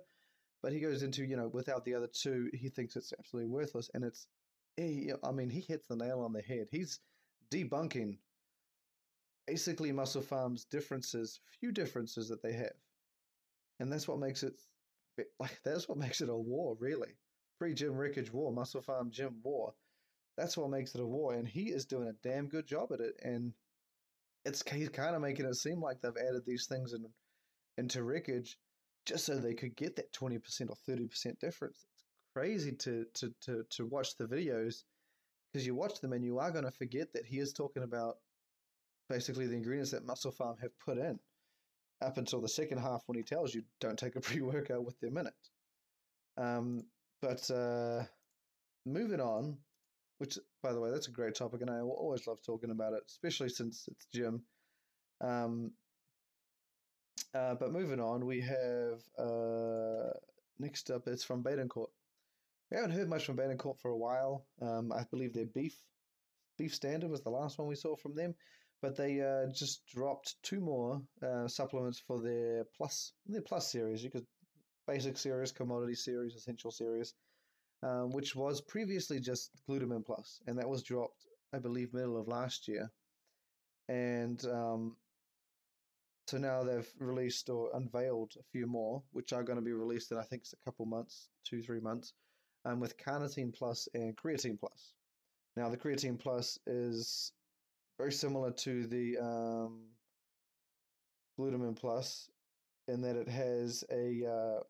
but 0.64 0.74
he 0.74 0.80
goes 0.80 1.04
into 1.04 1.24
you 1.24 1.38
know 1.38 1.48
without 1.48 1.86
the 1.86 1.94
other 1.94 2.10
two, 2.12 2.50
he 2.54 2.70
thinks 2.70 2.96
it's 2.96 3.14
absolutely 3.18 3.52
worthless, 3.52 3.92
and 3.94 4.04
it's 4.04 4.28
he, 4.78 5.12
I 5.24 5.32
mean 5.32 5.52
he 5.52 5.62
hits 5.62 5.88
the 5.88 5.96
nail 5.96 6.22
on 6.22 6.34
the 6.34 6.42
head. 6.42 6.68
He's 6.72 7.00
debunking 7.52 8.18
basically 9.48 9.92
MusclePharm's 9.92 10.66
differences, 10.66 11.40
few 11.60 11.72
differences 11.72 12.30
that 12.30 12.42
they 12.42 12.54
have, 12.54 12.76
and 13.80 13.92
that's 13.92 14.08
what 14.08 14.20
makes 14.20 14.44
it 14.44 14.54
like 15.40 15.60
that's 15.64 15.88
what 15.88 15.98
makes 15.98 16.22
it 16.22 16.30
a 16.30 16.36
war, 16.36 16.76
really. 16.80 17.16
Pre 17.60 17.74
JYM 17.74 17.98
wreckage 17.98 18.32
war, 18.32 18.52
MusclePharm 18.52 19.12
gym 19.12 19.40
war. 19.44 19.74
That's 20.38 20.58
what 20.58 20.70
makes 20.70 20.96
it 20.96 21.02
a 21.02 21.06
war, 21.06 21.34
and 21.34 21.48
he 21.48 21.70
is 21.70 21.86
doing 21.86 22.08
a 22.08 22.28
damn 22.28 22.48
good 22.48 22.66
job 22.66 22.92
at 22.92 23.00
it. 23.00 23.16
And 23.24 23.54
it's 24.46 24.64
he's 24.70 24.90
kind 24.90 25.16
of 25.16 25.22
making 25.22 25.46
it 25.46 25.56
seem 25.56 25.82
like 25.82 26.02
they've 26.02 26.18
added 26.18 26.44
these 26.46 26.68
things 26.68 26.94
in 26.94 27.06
into 27.78 28.04
wreckage 28.04 28.58
just 29.06 29.26
so 29.26 29.36
they 29.36 29.54
could 29.54 29.76
get 29.76 29.96
that 29.96 30.14
twenty 30.14 30.40
percent 30.40 30.70
or 30.70 30.76
thirty 30.88 31.08
percent 31.08 31.40
difference. 31.40 31.86
It's 31.96 32.06
crazy 32.36 32.72
to 32.72 33.06
to 33.16 33.34
to 33.42 33.64
to 33.72 33.86
watch 33.86 34.18
the 34.18 34.26
videos 34.26 34.84
because 35.52 35.66
you 35.66 35.76
watch 35.76 36.02
them 36.02 36.14
and 36.14 36.26
you 36.26 36.40
are 36.40 36.52
going 36.52 36.66
to 36.66 36.72
forget 36.72 37.14
that 37.14 37.26
he 37.26 37.38
is 37.38 37.54
talking 37.54 37.84
about 37.84 38.18
basically 39.14 39.46
the 39.46 39.56
ingredients 39.56 39.92
that 39.92 40.08
MusclePharm 40.08 40.60
have 40.60 40.72
put 40.84 40.98
in 40.98 41.20
up 42.02 42.18
until 42.18 42.42
the 42.42 42.50
second 42.50 42.80
half 42.80 43.04
when 43.06 43.16
he 43.16 43.24
tells 43.24 43.54
you 43.54 43.62
don't 43.80 43.98
take 43.98 44.16
a 44.16 44.22
pre 44.28 44.42
workout 44.42 44.84
with 44.84 45.00
them 45.00 45.18
in 45.18 45.28
it. 45.28 45.34
Um, 46.36 46.82
but 47.22 47.50
uh, 47.52 48.04
moving 48.88 49.22
on, 49.22 49.58
which 50.18 50.40
by 50.64 50.74
the 50.74 50.80
way, 50.80 50.90
that's 50.90 51.10
a 51.10 51.12
great 51.12 51.36
topic, 51.36 51.62
and 51.62 51.70
I 51.70 51.80
always 51.82 52.26
love 52.26 52.40
talking 52.44 52.72
about 52.72 52.94
it, 52.94 53.04
especially 53.08 53.50
since 53.50 53.88
it's 53.88 54.08
gym. 54.12 54.42
Um, 55.22 55.72
uh, 57.36 57.54
but 57.54 57.72
moving 57.72 58.00
on, 58.00 58.26
we 58.26 58.42
have 58.42 59.00
uh, 59.20 60.10
next 60.58 60.90
up. 60.90 61.04
It's 61.08 61.24
from 61.24 61.44
Badencourt. 61.44 61.92
We 62.72 62.78
haven't 62.78 62.96
heard 62.96 63.10
much 63.10 63.26
from 63.26 63.38
Badencourt 63.38 63.80
for 63.80 63.92
a 63.92 63.98
while. 63.98 64.48
Um, 64.60 64.92
I 64.92 65.04
believe 65.12 65.34
their 65.34 65.46
beef 65.46 65.78
beef 66.58 66.74
standard 66.74 67.12
was 67.12 67.22
the 67.22 67.30
last 67.30 67.58
one 67.58 67.68
we 67.68 67.76
saw 67.76 67.96
from 67.96 68.16
them 68.16 68.34
but 68.84 68.98
they 68.98 69.22
uh, 69.22 69.50
just 69.54 69.88
dropped 69.88 70.36
two 70.44 70.60
more 70.60 71.02
uh, 71.26 71.48
supplements 71.48 72.04
for 72.06 72.22
their 72.22 72.66
plus 72.76 73.14
their 73.26 73.42
plus 73.42 73.72
series. 73.72 74.04
You 74.04 74.12
could 74.12 74.28
basic 74.86 75.18
series, 75.18 75.54
commodity 75.54 75.96
series, 75.96 76.36
essential 76.36 76.70
series, 76.70 77.14
um, 77.82 78.12
which 78.12 78.36
was 78.36 78.60
previously 78.60 79.22
just 79.22 79.52
glutamine 79.68 80.06
plus, 80.06 80.42
and 80.46 80.60
that 80.60 80.68
was 80.68 80.84
dropped, 80.84 81.26
I 81.54 81.60
believe, 81.60 81.94
middle 81.94 82.20
of 82.20 82.28
last 82.28 82.68
year, 82.68 82.92
and 83.88 84.44
um, 84.46 84.98
so 86.28 86.38
now 86.38 86.64
they've 86.64 86.92
released 87.00 87.50
or 87.50 87.70
unveiled 87.74 88.34
a 88.38 88.44
few 88.52 88.68
more, 88.68 89.02
which 89.14 89.32
are 89.32 89.44
going 89.44 89.60
to 89.60 89.66
be 89.66 89.72
released 89.72 90.12
in 90.12 90.18
I 90.18 90.24
think 90.24 90.42
it's 90.42 90.54
a 90.54 90.66
couple 90.66 90.86
months, 90.86 91.30
two 91.46 91.62
three 91.62 91.80
months, 91.80 92.12
um, 92.66 92.82
with 92.82 92.98
carnitine 92.98 93.54
plus 93.54 93.88
and 93.94 94.14
creatine 94.18 94.60
plus. 94.60 94.94
Now 95.56 95.70
the 95.70 95.78
creatine 95.78 96.20
plus 96.20 96.60
is 96.68 97.32
very 97.98 98.12
similar 98.12 98.52
to 98.52 98.88
the 98.88 99.18
um, 99.18 99.82
glutamine 101.40 101.76
plus 101.76 102.30
in 102.88 103.02
that 103.02 103.16
it 103.16 103.30
has 103.30 103.84
a 103.92 104.62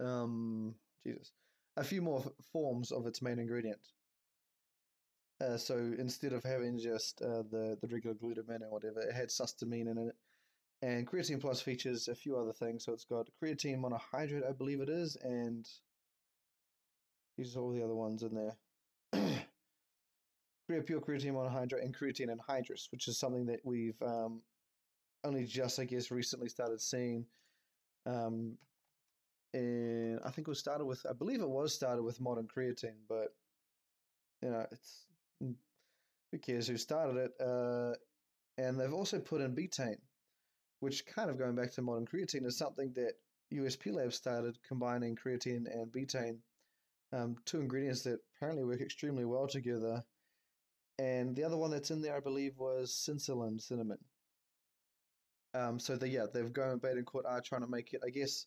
uh, 0.00 0.04
um, 0.04 0.74
Jesus 1.04 1.32
a 1.76 1.84
few 1.84 2.02
more 2.02 2.22
forms 2.52 2.92
of 2.92 3.06
its 3.06 3.22
main 3.22 3.38
ingredient. 3.38 3.80
Uh, 5.40 5.56
so 5.56 5.76
instead 5.98 6.32
of 6.34 6.44
having 6.44 6.78
just 6.78 7.22
uh, 7.22 7.42
the 7.50 7.78
the 7.80 7.88
regular 7.88 8.14
glutamine 8.14 8.62
or 8.62 8.70
whatever, 8.70 9.00
it 9.00 9.14
had 9.14 9.28
sustamine 9.28 9.90
in 9.90 9.98
it. 9.98 10.14
And 10.82 11.06
creatine 11.06 11.40
plus 11.40 11.60
features 11.60 12.08
a 12.08 12.14
few 12.14 12.36
other 12.36 12.52
things. 12.52 12.84
So 12.84 12.92
it's 12.92 13.04
got 13.04 13.28
creatine 13.42 13.80
monohydrate, 13.80 14.48
I 14.48 14.52
believe 14.52 14.80
it 14.80 14.88
is, 14.88 15.16
and 15.16 15.66
these 17.36 17.56
are 17.56 17.60
all 17.60 17.72
the 17.72 17.84
other 17.84 17.94
ones 17.94 18.22
in 18.22 18.34
there. 18.34 18.56
creatine 20.72 21.32
monohydrate 21.32 21.84
and 21.84 21.96
creatine 21.96 22.28
anhydrous, 22.28 22.90
which 22.92 23.08
is 23.08 23.18
something 23.18 23.46
that 23.46 23.60
we've 23.64 24.00
um, 24.02 24.42
only 25.24 25.44
just, 25.44 25.78
I 25.78 25.84
guess, 25.84 26.10
recently 26.10 26.48
started 26.48 26.80
seeing. 26.80 27.26
Um, 28.06 28.56
and 29.52 30.20
I 30.24 30.30
think 30.30 30.46
it 30.46 30.50
was 30.50 30.58
started 30.58 30.84
with, 30.84 31.04
I 31.08 31.12
believe 31.12 31.40
it 31.40 31.48
was 31.48 31.74
started 31.74 32.02
with 32.02 32.20
modern 32.20 32.46
creatine, 32.46 32.98
but 33.08 33.34
you 34.42 34.50
know, 34.50 34.66
it's 34.70 35.06
mm, 35.42 35.54
who 36.30 36.38
cares 36.38 36.68
who 36.68 36.76
started 36.76 37.16
it. 37.16 37.32
Uh, 37.40 37.94
and 38.58 38.78
they've 38.78 38.92
also 38.92 39.18
put 39.18 39.40
in 39.40 39.54
betaine, 39.54 39.98
which 40.80 41.06
kind 41.06 41.30
of 41.30 41.38
going 41.38 41.54
back 41.54 41.72
to 41.72 41.82
modern 41.82 42.06
creatine 42.06 42.46
is 42.46 42.56
something 42.56 42.92
that 42.94 43.14
USP 43.52 43.92
Labs 43.92 44.16
started 44.16 44.56
combining 44.66 45.16
creatine 45.16 45.66
and 45.72 45.90
betaine, 45.92 46.38
um, 47.12 47.36
two 47.44 47.60
ingredients 47.60 48.02
that 48.02 48.20
apparently 48.36 48.64
work 48.64 48.80
extremely 48.80 49.24
well 49.24 49.48
together. 49.48 50.04
And 51.00 51.34
the 51.34 51.44
other 51.44 51.56
one 51.56 51.70
that's 51.70 51.90
in 51.90 52.02
there, 52.02 52.14
I 52.14 52.20
believe, 52.20 52.58
was 52.58 52.94
cinnamon, 52.94 53.58
cinnamon. 53.58 53.96
Um, 55.54 55.78
so 55.78 55.96
the, 55.96 56.06
yeah, 56.06 56.26
they've 56.32 56.52
gone 56.52 56.78
Badencourt 56.78 57.24
are 57.26 57.40
trying 57.40 57.62
to 57.62 57.70
make 57.70 57.94
it, 57.94 58.02
I 58.06 58.10
guess, 58.10 58.44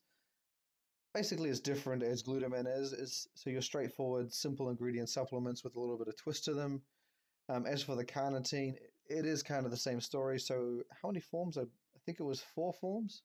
basically 1.16 1.50
as 1.50 1.60
different 1.60 2.04
as 2.04 2.22
glutamine 2.22 2.68
is. 2.80 2.94
Is 2.94 3.28
so 3.34 3.50
your 3.50 3.64
straightforward, 3.64 4.32
simple 4.32 4.70
ingredient 4.70 5.10
supplements 5.10 5.64
with 5.64 5.76
a 5.76 5.80
little 5.80 5.98
bit 5.98 6.10
of 6.10 6.16
twist 6.16 6.46
to 6.46 6.54
them. 6.54 6.84
Um, 7.50 7.66
as 7.66 7.82
for 7.82 7.96
the 7.96 8.06
carnitine, 8.06 8.76
it 9.10 9.26
is 9.26 9.42
kind 9.42 9.66
of 9.66 9.72
the 9.72 9.78
same 9.78 10.00
story. 10.00 10.40
So 10.40 10.84
how 11.02 11.10
many 11.10 11.22
forms? 11.22 11.58
I, 11.58 11.62
I 11.62 12.00
think 12.06 12.20
it 12.20 12.24
was 12.24 12.46
four 12.54 12.72
forms, 12.74 13.24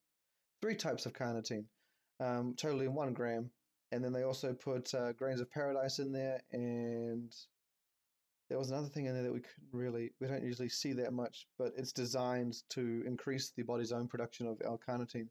three 0.62 0.74
types 0.74 1.04
of 1.04 1.12
carnitine, 1.12 1.66
um, 2.18 2.54
totally 2.56 2.86
in 2.86 2.94
one 2.94 3.12
gram. 3.12 3.50
And 3.92 4.02
then 4.02 4.14
they 4.14 4.22
also 4.22 4.54
put 4.54 4.94
uh, 4.94 5.12
grains 5.12 5.42
of 5.42 5.50
paradise 5.50 5.98
in 5.98 6.12
there, 6.12 6.40
and 6.50 7.34
there 8.48 8.58
was 8.58 8.70
another 8.70 8.88
thing 8.88 9.06
in 9.06 9.14
there 9.14 9.22
that 9.22 9.32
we 9.32 9.40
couldn't 9.40 9.68
really, 9.72 10.10
we 10.20 10.26
don't 10.26 10.42
usually 10.42 10.68
see 10.68 10.92
that 10.94 11.12
much, 11.12 11.46
but 11.58 11.72
it's 11.76 11.92
designed 11.92 12.56
to 12.70 13.02
increase 13.06 13.52
the 13.56 13.62
body's 13.62 13.92
own 13.92 14.08
production 14.08 14.46
of 14.46 14.60
L-carnitine. 14.64 15.28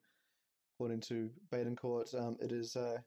According 0.76 1.02
to 1.02 1.30
Badencourt, 1.52 2.14
um, 2.20 2.38
it 2.40 2.52
is, 2.52 2.76
uh, 2.76 2.98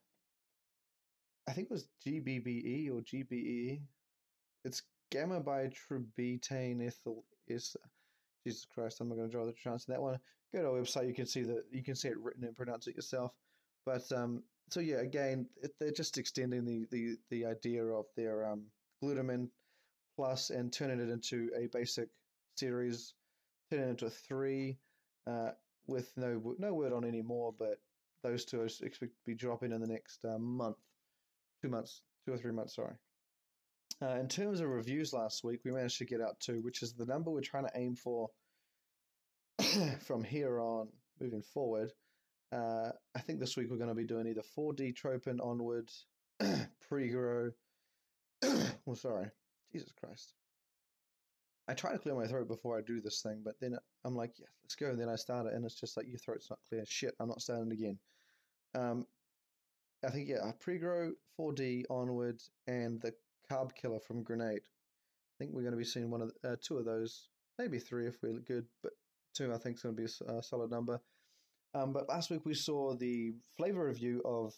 I 1.48 1.52
think 1.52 1.68
it 1.70 1.72
was 1.72 1.88
GBBE 2.04 2.90
or 2.90 3.00
GBE. 3.02 3.80
It's 4.64 4.82
gamma 5.12 5.40
bitribetane 5.40 6.84
ethyl 6.84 7.24
is 7.46 7.76
Jesus 8.44 8.66
Christ, 8.72 9.00
I'm 9.00 9.08
not 9.08 9.16
going 9.16 9.28
to 9.28 9.32
draw 9.32 9.46
the 9.46 9.52
chance 9.52 9.86
on 9.88 9.94
that 9.94 10.02
one. 10.02 10.18
Go 10.52 10.62
to 10.62 10.68
our 10.68 10.80
website, 10.80 11.06
you 11.06 11.14
can 11.14 11.26
see 11.26 11.42
that 11.42 11.64
you 11.70 11.84
can 11.84 11.94
see 11.94 12.08
it 12.08 12.18
written 12.18 12.44
and 12.44 12.56
pronounce 12.56 12.86
it 12.86 12.96
yourself. 12.96 13.32
But 13.86 14.10
um, 14.12 14.42
so 14.70 14.80
yeah, 14.80 14.96
again, 14.96 15.46
it, 15.62 15.72
they're 15.78 15.92
just 15.92 16.18
extending 16.18 16.64
the, 16.64 16.86
the, 16.90 17.16
the 17.30 17.46
idea 17.46 17.84
of 17.84 18.06
their 18.16 18.46
um, 18.46 18.64
glutamine 19.02 19.48
plus 20.16 20.50
and 20.50 20.72
turning 20.72 21.00
it 21.00 21.10
into 21.10 21.50
a 21.56 21.66
basic 21.66 22.08
series, 22.56 23.14
turning 23.70 23.86
it 23.86 23.90
into 23.90 24.06
a 24.06 24.10
three 24.10 24.78
uh, 25.26 25.50
with 25.86 26.10
no 26.16 26.54
no 26.58 26.74
word 26.74 26.92
on 26.92 27.04
any 27.04 27.22
more. 27.22 27.52
But 27.58 27.78
those 28.22 28.44
two 28.44 28.60
are 28.60 28.66
expected 28.66 29.00
to 29.00 29.26
be 29.26 29.34
dropping 29.34 29.72
in 29.72 29.80
the 29.80 29.86
next 29.86 30.24
uh, 30.24 30.38
month, 30.38 30.76
two 31.62 31.68
months, 31.68 32.02
two 32.26 32.34
or 32.34 32.38
three 32.38 32.52
months. 32.52 32.76
Sorry. 32.76 32.94
Uh, 34.02 34.16
in 34.18 34.28
terms 34.28 34.60
of 34.60 34.68
reviews 34.68 35.12
last 35.12 35.44
week, 35.44 35.60
we 35.64 35.72
managed 35.72 35.98
to 35.98 36.06
get 36.06 36.22
out 36.22 36.40
to, 36.40 36.60
which 36.60 36.82
is 36.82 36.94
the 36.94 37.04
number 37.04 37.30
we're 37.30 37.40
trying 37.42 37.66
to 37.66 37.72
aim 37.74 37.94
for 37.94 38.30
from 40.06 40.24
here 40.24 40.58
on 40.58 40.88
moving 41.20 41.42
forward. 41.42 41.92
Uh, 42.52 42.90
I 43.14 43.20
think 43.20 43.40
this 43.40 43.56
week 43.56 43.68
we're 43.70 43.76
going 43.76 43.90
to 43.90 43.94
be 43.94 44.06
doing 44.06 44.26
either 44.26 44.42
4D 44.58 44.94
Tropin 44.94 45.38
onwards, 45.42 46.06
pre-grow. 46.88 47.50
well, 48.42 48.96
sorry, 48.96 49.28
Jesus 49.72 49.92
Christ. 49.92 50.33
I 51.68 51.74
try 51.74 51.92
to 51.92 51.98
clear 51.98 52.14
my 52.14 52.26
throat 52.26 52.48
before 52.48 52.76
I 52.76 52.83
do 52.83 53.00
this 53.00 53.22
thing, 53.22 53.42
but 53.44 53.54
then 53.61 53.76
I'm 54.04 54.16
like, 54.16 54.33
yeah, 54.38 54.46
let's 54.64 54.74
go. 54.74 54.90
And 54.90 55.00
then 55.00 55.09
I 55.09 55.16
start 55.16 55.46
it, 55.46 55.52
and 55.54 55.64
it's 55.64 55.78
just 55.78 55.96
like, 55.96 56.09
your 56.09 56.18
throat's 56.18 56.50
not 56.50 56.59
clear. 56.68 56.85
Shit, 56.87 57.14
I'm 57.20 57.28
not 57.28 57.42
starting 57.42 57.70
again. 57.70 57.98
Um, 58.74 59.06
I 60.04 60.11
think, 60.11 60.28
yeah, 60.28 60.50
pre-grow, 60.59 61.12
4D 61.38 61.85
onwards, 61.90 62.50
and 62.66 63.00
the 63.00 63.12
Carb 63.50 63.74
Killer 63.74 64.00
from 64.00 64.22
Grenade. 64.22 64.62
I 64.62 65.35
think 65.38 65.52
we're 65.52 65.62
going 65.62 65.72
to 65.72 65.78
be 65.78 65.85
seeing 65.85 66.11
one 66.11 66.22
of 66.22 66.33
uh, 66.44 66.56
two 66.61 66.78
of 66.78 66.85
those, 66.85 67.28
maybe 67.59 67.78
three 67.78 68.06
if 68.06 68.16
we're 68.22 68.40
good, 68.40 68.66
but 68.83 68.92
two 69.35 69.52
I 69.52 69.59
think 69.59 69.76
is 69.76 69.83
going 69.83 69.96
to 69.96 70.02
be 70.02 70.09
a 70.28 70.42
solid 70.42 70.70
number. 70.70 71.00
Um, 71.74 71.92
but 71.92 72.09
last 72.09 72.30
week 72.30 72.44
we 72.44 72.54
saw 72.54 72.94
the 72.94 73.33
flavor 73.56 73.87
review 73.87 74.22
of 74.24 74.54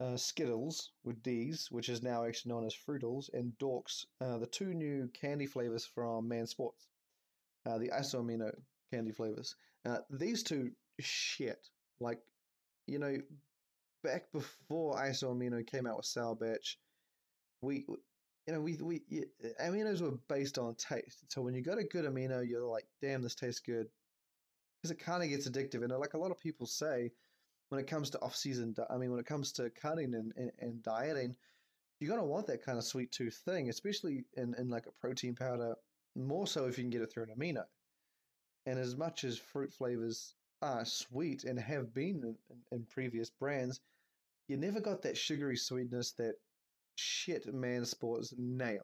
uh, 0.00 0.16
Skittles 0.16 0.92
with 1.04 1.22
D's, 1.22 1.68
which 1.70 1.88
is 1.88 2.02
now 2.02 2.24
actually 2.24 2.52
known 2.52 2.64
as 2.66 2.74
Fruitles, 2.74 3.32
and 3.32 3.52
Dorks, 3.58 4.06
uh, 4.20 4.38
the 4.38 4.46
two 4.46 4.74
new 4.74 5.08
candy 5.12 5.46
flavors 5.46 5.84
from 5.84 6.28
Man 6.28 6.46
Sports, 6.46 6.86
uh, 7.66 7.78
the 7.78 7.88
Isoamino 7.88 8.52
candy 8.92 9.12
flavors. 9.12 9.56
Uh, 9.84 9.98
these 10.10 10.42
two 10.42 10.70
shit. 11.00 11.68
Like, 12.00 12.20
you 12.86 12.98
know, 12.98 13.16
back 14.04 14.30
before 14.32 14.96
Isoamino 14.96 15.66
came 15.66 15.86
out 15.86 15.96
with 15.96 16.06
Sour 16.06 16.36
Batch, 16.36 16.78
we 17.60 17.84
you 18.46 18.54
know 18.54 18.60
we 18.60 18.76
we 18.80 19.02
aminos 19.60 20.00
were 20.00 20.16
based 20.28 20.58
on 20.58 20.76
taste. 20.76 21.24
So 21.28 21.42
when 21.42 21.54
you 21.54 21.62
got 21.62 21.78
a 21.78 21.84
good 21.84 22.04
amino, 22.04 22.48
you're 22.48 22.64
like, 22.64 22.86
damn, 23.02 23.20
this 23.20 23.34
tastes 23.34 23.60
good, 23.60 23.88
because 24.80 24.92
it 24.92 25.00
kind 25.00 25.22
of 25.24 25.28
gets 25.28 25.48
addictive. 25.48 25.82
And 25.82 25.92
like 25.98 26.14
a 26.14 26.18
lot 26.18 26.30
of 26.30 26.38
people 26.38 26.66
say, 26.66 27.10
when 27.68 27.80
it 27.80 27.86
comes 27.86 28.10
to 28.10 28.20
off 28.22 28.34
season, 28.34 28.74
I 28.90 28.96
mean, 28.96 29.10
when 29.10 29.20
it 29.20 29.26
comes 29.26 29.52
to 29.52 29.70
cutting 29.70 30.14
and, 30.14 30.32
and, 30.36 30.52
and 30.58 30.82
dieting, 30.82 31.36
you're 32.00 32.10
gonna 32.10 32.24
want 32.24 32.46
that 32.46 32.64
kind 32.64 32.78
of 32.78 32.84
sweet 32.84 33.10
tooth 33.12 33.40
thing, 33.44 33.68
especially 33.68 34.24
in 34.34 34.54
in 34.54 34.68
like 34.68 34.86
a 34.86 34.92
protein 34.92 35.34
powder. 35.34 35.74
More 36.14 36.46
so 36.46 36.66
if 36.66 36.78
you 36.78 36.84
can 36.84 36.90
get 36.90 37.02
it 37.02 37.12
through 37.12 37.24
an 37.24 37.34
amino. 37.38 37.64
And 38.66 38.78
as 38.78 38.96
much 38.96 39.24
as 39.24 39.38
fruit 39.38 39.72
flavors 39.72 40.34
are 40.62 40.84
sweet 40.84 41.44
and 41.44 41.58
have 41.58 41.94
been 41.94 42.22
in, 42.24 42.36
in, 42.50 42.62
in 42.72 42.86
previous 42.86 43.30
brands, 43.30 43.80
you 44.48 44.56
never 44.56 44.80
got 44.80 45.02
that 45.02 45.16
sugary 45.16 45.56
sweetness 45.56 46.12
that 46.12 46.34
shit 46.96 47.52
man 47.52 47.84
sports 47.84 48.34
nail. 48.36 48.82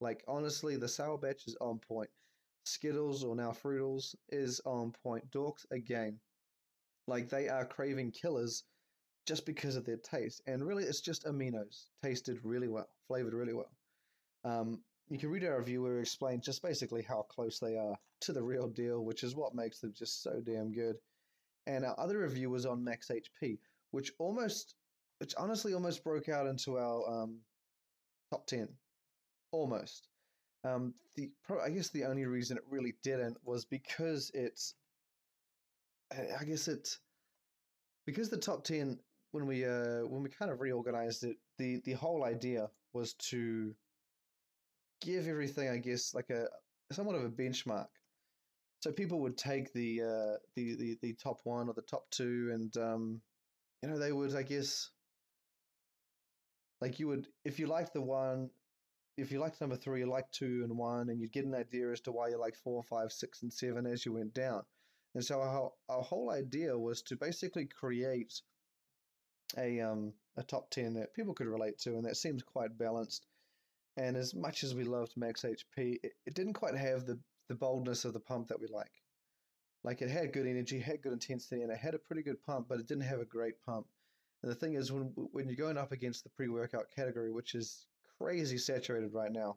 Like 0.00 0.22
honestly, 0.28 0.76
the 0.76 0.88
Sour 0.88 1.18
Batch 1.18 1.46
is 1.46 1.56
on 1.60 1.78
point. 1.78 2.10
Skittles 2.64 3.24
or 3.24 3.34
now 3.34 3.52
Fruitles 3.52 4.14
is 4.28 4.60
on 4.64 4.92
point. 5.02 5.30
Dorks 5.30 5.64
again, 5.70 6.20
like 7.06 7.28
they 7.28 7.48
are 7.48 7.64
craving 7.64 8.10
killers 8.12 8.64
just 9.26 9.46
because 9.46 9.76
of 9.76 9.84
their 9.84 9.96
taste. 9.96 10.42
And 10.46 10.66
really, 10.66 10.84
it's 10.84 11.00
just 11.00 11.24
aminos 11.24 11.86
tasted 12.02 12.38
really 12.42 12.68
well, 12.68 12.88
flavored 13.08 13.34
really 13.34 13.52
well. 13.52 13.70
Um, 14.44 14.80
you 15.08 15.18
can 15.18 15.30
read 15.30 15.44
our 15.44 15.58
review 15.58 15.82
where 15.82 15.94
we 15.94 16.00
explain 16.00 16.40
just 16.40 16.62
basically 16.62 17.02
how 17.02 17.22
close 17.22 17.58
they 17.58 17.76
are 17.76 17.96
to 18.22 18.32
the 18.32 18.42
real 18.42 18.68
deal, 18.68 19.04
which 19.04 19.22
is 19.22 19.36
what 19.36 19.54
makes 19.54 19.80
them 19.80 19.92
just 19.96 20.22
so 20.22 20.40
damn 20.44 20.72
good. 20.72 20.96
And 21.66 21.84
our 21.84 21.98
other 21.98 22.18
review 22.18 22.50
was 22.50 22.66
on 22.66 22.84
Max 22.84 23.10
HP, 23.10 23.58
which 23.90 24.12
almost, 24.18 24.74
which 25.18 25.34
honestly 25.36 25.74
almost 25.74 26.04
broke 26.04 26.28
out 26.28 26.46
into 26.46 26.78
our 26.78 27.22
um, 27.22 27.40
top 28.30 28.46
10 28.46 28.68
almost 29.52 30.08
um, 30.64 30.94
the 31.14 31.30
i 31.64 31.70
guess 31.70 31.90
the 31.90 32.04
only 32.04 32.26
reason 32.26 32.56
it 32.56 32.64
really 32.68 32.94
didn't 33.02 33.36
was 33.44 33.64
because 33.64 34.30
it's 34.34 34.74
i 36.12 36.44
guess 36.44 36.68
it 36.68 36.98
because 38.06 38.28
the 38.28 38.36
top 38.36 38.64
10 38.64 38.98
when 39.32 39.46
we 39.46 39.64
uh 39.64 40.00
when 40.06 40.22
we 40.22 40.30
kind 40.30 40.50
of 40.50 40.60
reorganized 40.60 41.24
it 41.24 41.36
the 41.58 41.80
the 41.84 41.92
whole 41.92 42.24
idea 42.24 42.68
was 42.92 43.14
to 43.14 43.74
give 45.02 45.26
everything 45.26 45.68
i 45.68 45.76
guess 45.76 46.14
like 46.14 46.30
a 46.30 46.46
somewhat 46.92 47.16
of 47.16 47.24
a 47.24 47.28
benchmark 47.28 47.88
so 48.82 48.92
people 48.92 49.20
would 49.20 49.36
take 49.36 49.72
the 49.72 50.02
uh 50.02 50.36
the 50.54 50.76
the, 50.76 50.98
the 51.02 51.14
top 51.14 51.40
one 51.44 51.68
or 51.68 51.74
the 51.74 51.82
top 51.82 52.08
two 52.10 52.50
and 52.52 52.76
um 52.76 53.20
you 53.82 53.88
know 53.88 53.98
they 53.98 54.12
would 54.12 54.34
i 54.34 54.42
guess 54.42 54.90
like 56.80 56.98
you 56.98 57.08
would, 57.08 57.26
if 57.44 57.58
you 57.58 57.66
liked 57.66 57.94
the 57.94 58.02
one, 58.02 58.50
if 59.16 59.32
you 59.32 59.38
liked 59.38 59.60
number 59.60 59.76
three, 59.76 60.00
you 60.00 60.06
liked 60.06 60.34
two 60.34 60.60
and 60.62 60.76
one, 60.76 61.08
and 61.08 61.20
you'd 61.20 61.32
get 61.32 61.46
an 61.46 61.54
idea 61.54 61.90
as 61.90 62.00
to 62.02 62.12
why 62.12 62.28
you 62.28 62.38
liked 62.38 62.58
four, 62.58 62.82
five, 62.82 63.12
six, 63.12 63.42
and 63.42 63.52
seven 63.52 63.86
as 63.86 64.04
you 64.04 64.12
went 64.12 64.34
down. 64.34 64.62
And 65.16 65.24
so 65.24 65.40
our, 65.40 65.72
our 65.88 66.02
whole 66.02 66.30
idea 66.30 66.78
was 66.78 67.00
to 67.04 67.16
basically 67.16 67.64
create 67.64 68.42
a 69.56 69.80
um 69.80 70.12
a 70.36 70.42
top 70.42 70.68
ten 70.68 70.92
that 70.92 71.14
people 71.14 71.32
could 71.32 71.46
relate 71.46 71.78
to, 71.78 71.94
and 71.94 72.04
that 72.04 72.18
seems 72.18 72.42
quite 72.42 72.76
balanced. 72.76 73.24
And 73.96 74.14
as 74.14 74.34
much 74.34 74.62
as 74.62 74.74
we 74.74 74.84
loved 74.84 75.16
Max 75.16 75.40
HP, 75.40 76.00
it, 76.02 76.12
it 76.26 76.34
didn't 76.34 76.52
quite 76.52 76.76
have 76.76 77.06
the 77.06 77.18
the 77.48 77.54
boldness 77.54 78.04
of 78.04 78.12
the 78.12 78.20
pump 78.20 78.48
that 78.48 78.60
we 78.60 78.66
like. 78.66 78.92
Like 79.82 80.02
it 80.02 80.10
had 80.10 80.34
good 80.34 80.46
energy, 80.46 80.78
had 80.78 81.00
good 81.00 81.14
intensity, 81.14 81.62
and 81.62 81.72
it 81.72 81.78
had 81.78 81.94
a 81.94 81.98
pretty 81.98 82.22
good 82.22 82.42
pump, 82.42 82.66
but 82.68 82.78
it 82.78 82.86
didn't 82.86 83.04
have 83.04 83.20
a 83.20 83.24
great 83.24 83.62
pump. 83.62 83.86
And 84.42 84.52
the 84.52 84.56
thing 84.56 84.74
is, 84.74 84.92
when 84.92 85.14
when 85.32 85.46
you're 85.46 85.56
going 85.56 85.78
up 85.78 85.92
against 85.92 86.24
the 86.24 86.30
pre-workout 86.36 86.90
category, 86.94 87.32
which 87.32 87.54
is 87.54 87.86
crazy 88.18 88.58
saturated 88.58 89.14
right 89.14 89.32
now, 89.32 89.56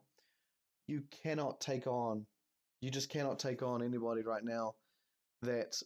you 0.88 1.04
cannot 1.22 1.60
take 1.60 1.86
on, 1.86 2.26
you 2.80 2.90
just 2.90 3.10
cannot 3.10 3.40
take 3.40 3.62
on 3.62 3.84
anybody 3.84 4.22
right 4.22 4.46
now 4.46 4.76
that 5.42 5.82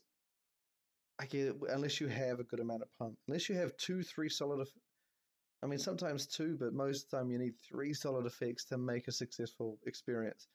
I 1.20 1.26
get 1.26 1.56
unless 1.70 2.02
you 2.02 2.08
have 2.08 2.40
a 2.40 2.44
good 2.44 2.60
amount 2.60 2.82
of 2.82 2.90
pump, 2.98 3.18
unless 3.28 3.50
you 3.50 3.56
have 3.56 3.76
two, 3.78 4.04
three 4.04 4.30
solid 4.30 4.68
I 5.64 5.66
mean, 5.66 5.80
sometimes 5.80 6.28
two, 6.28 6.58
but 6.60 6.74
most 6.74 7.06
of 7.06 7.10
the 7.10 7.18
time 7.18 7.32
you 7.32 7.38
need 7.38 7.54
three 7.58 7.94
solid 7.94 8.26
effects 8.26 8.66
to 8.66 8.78
make 8.78 9.08
a 9.08 9.14
successful 9.14 9.80
experience. 9.86 10.50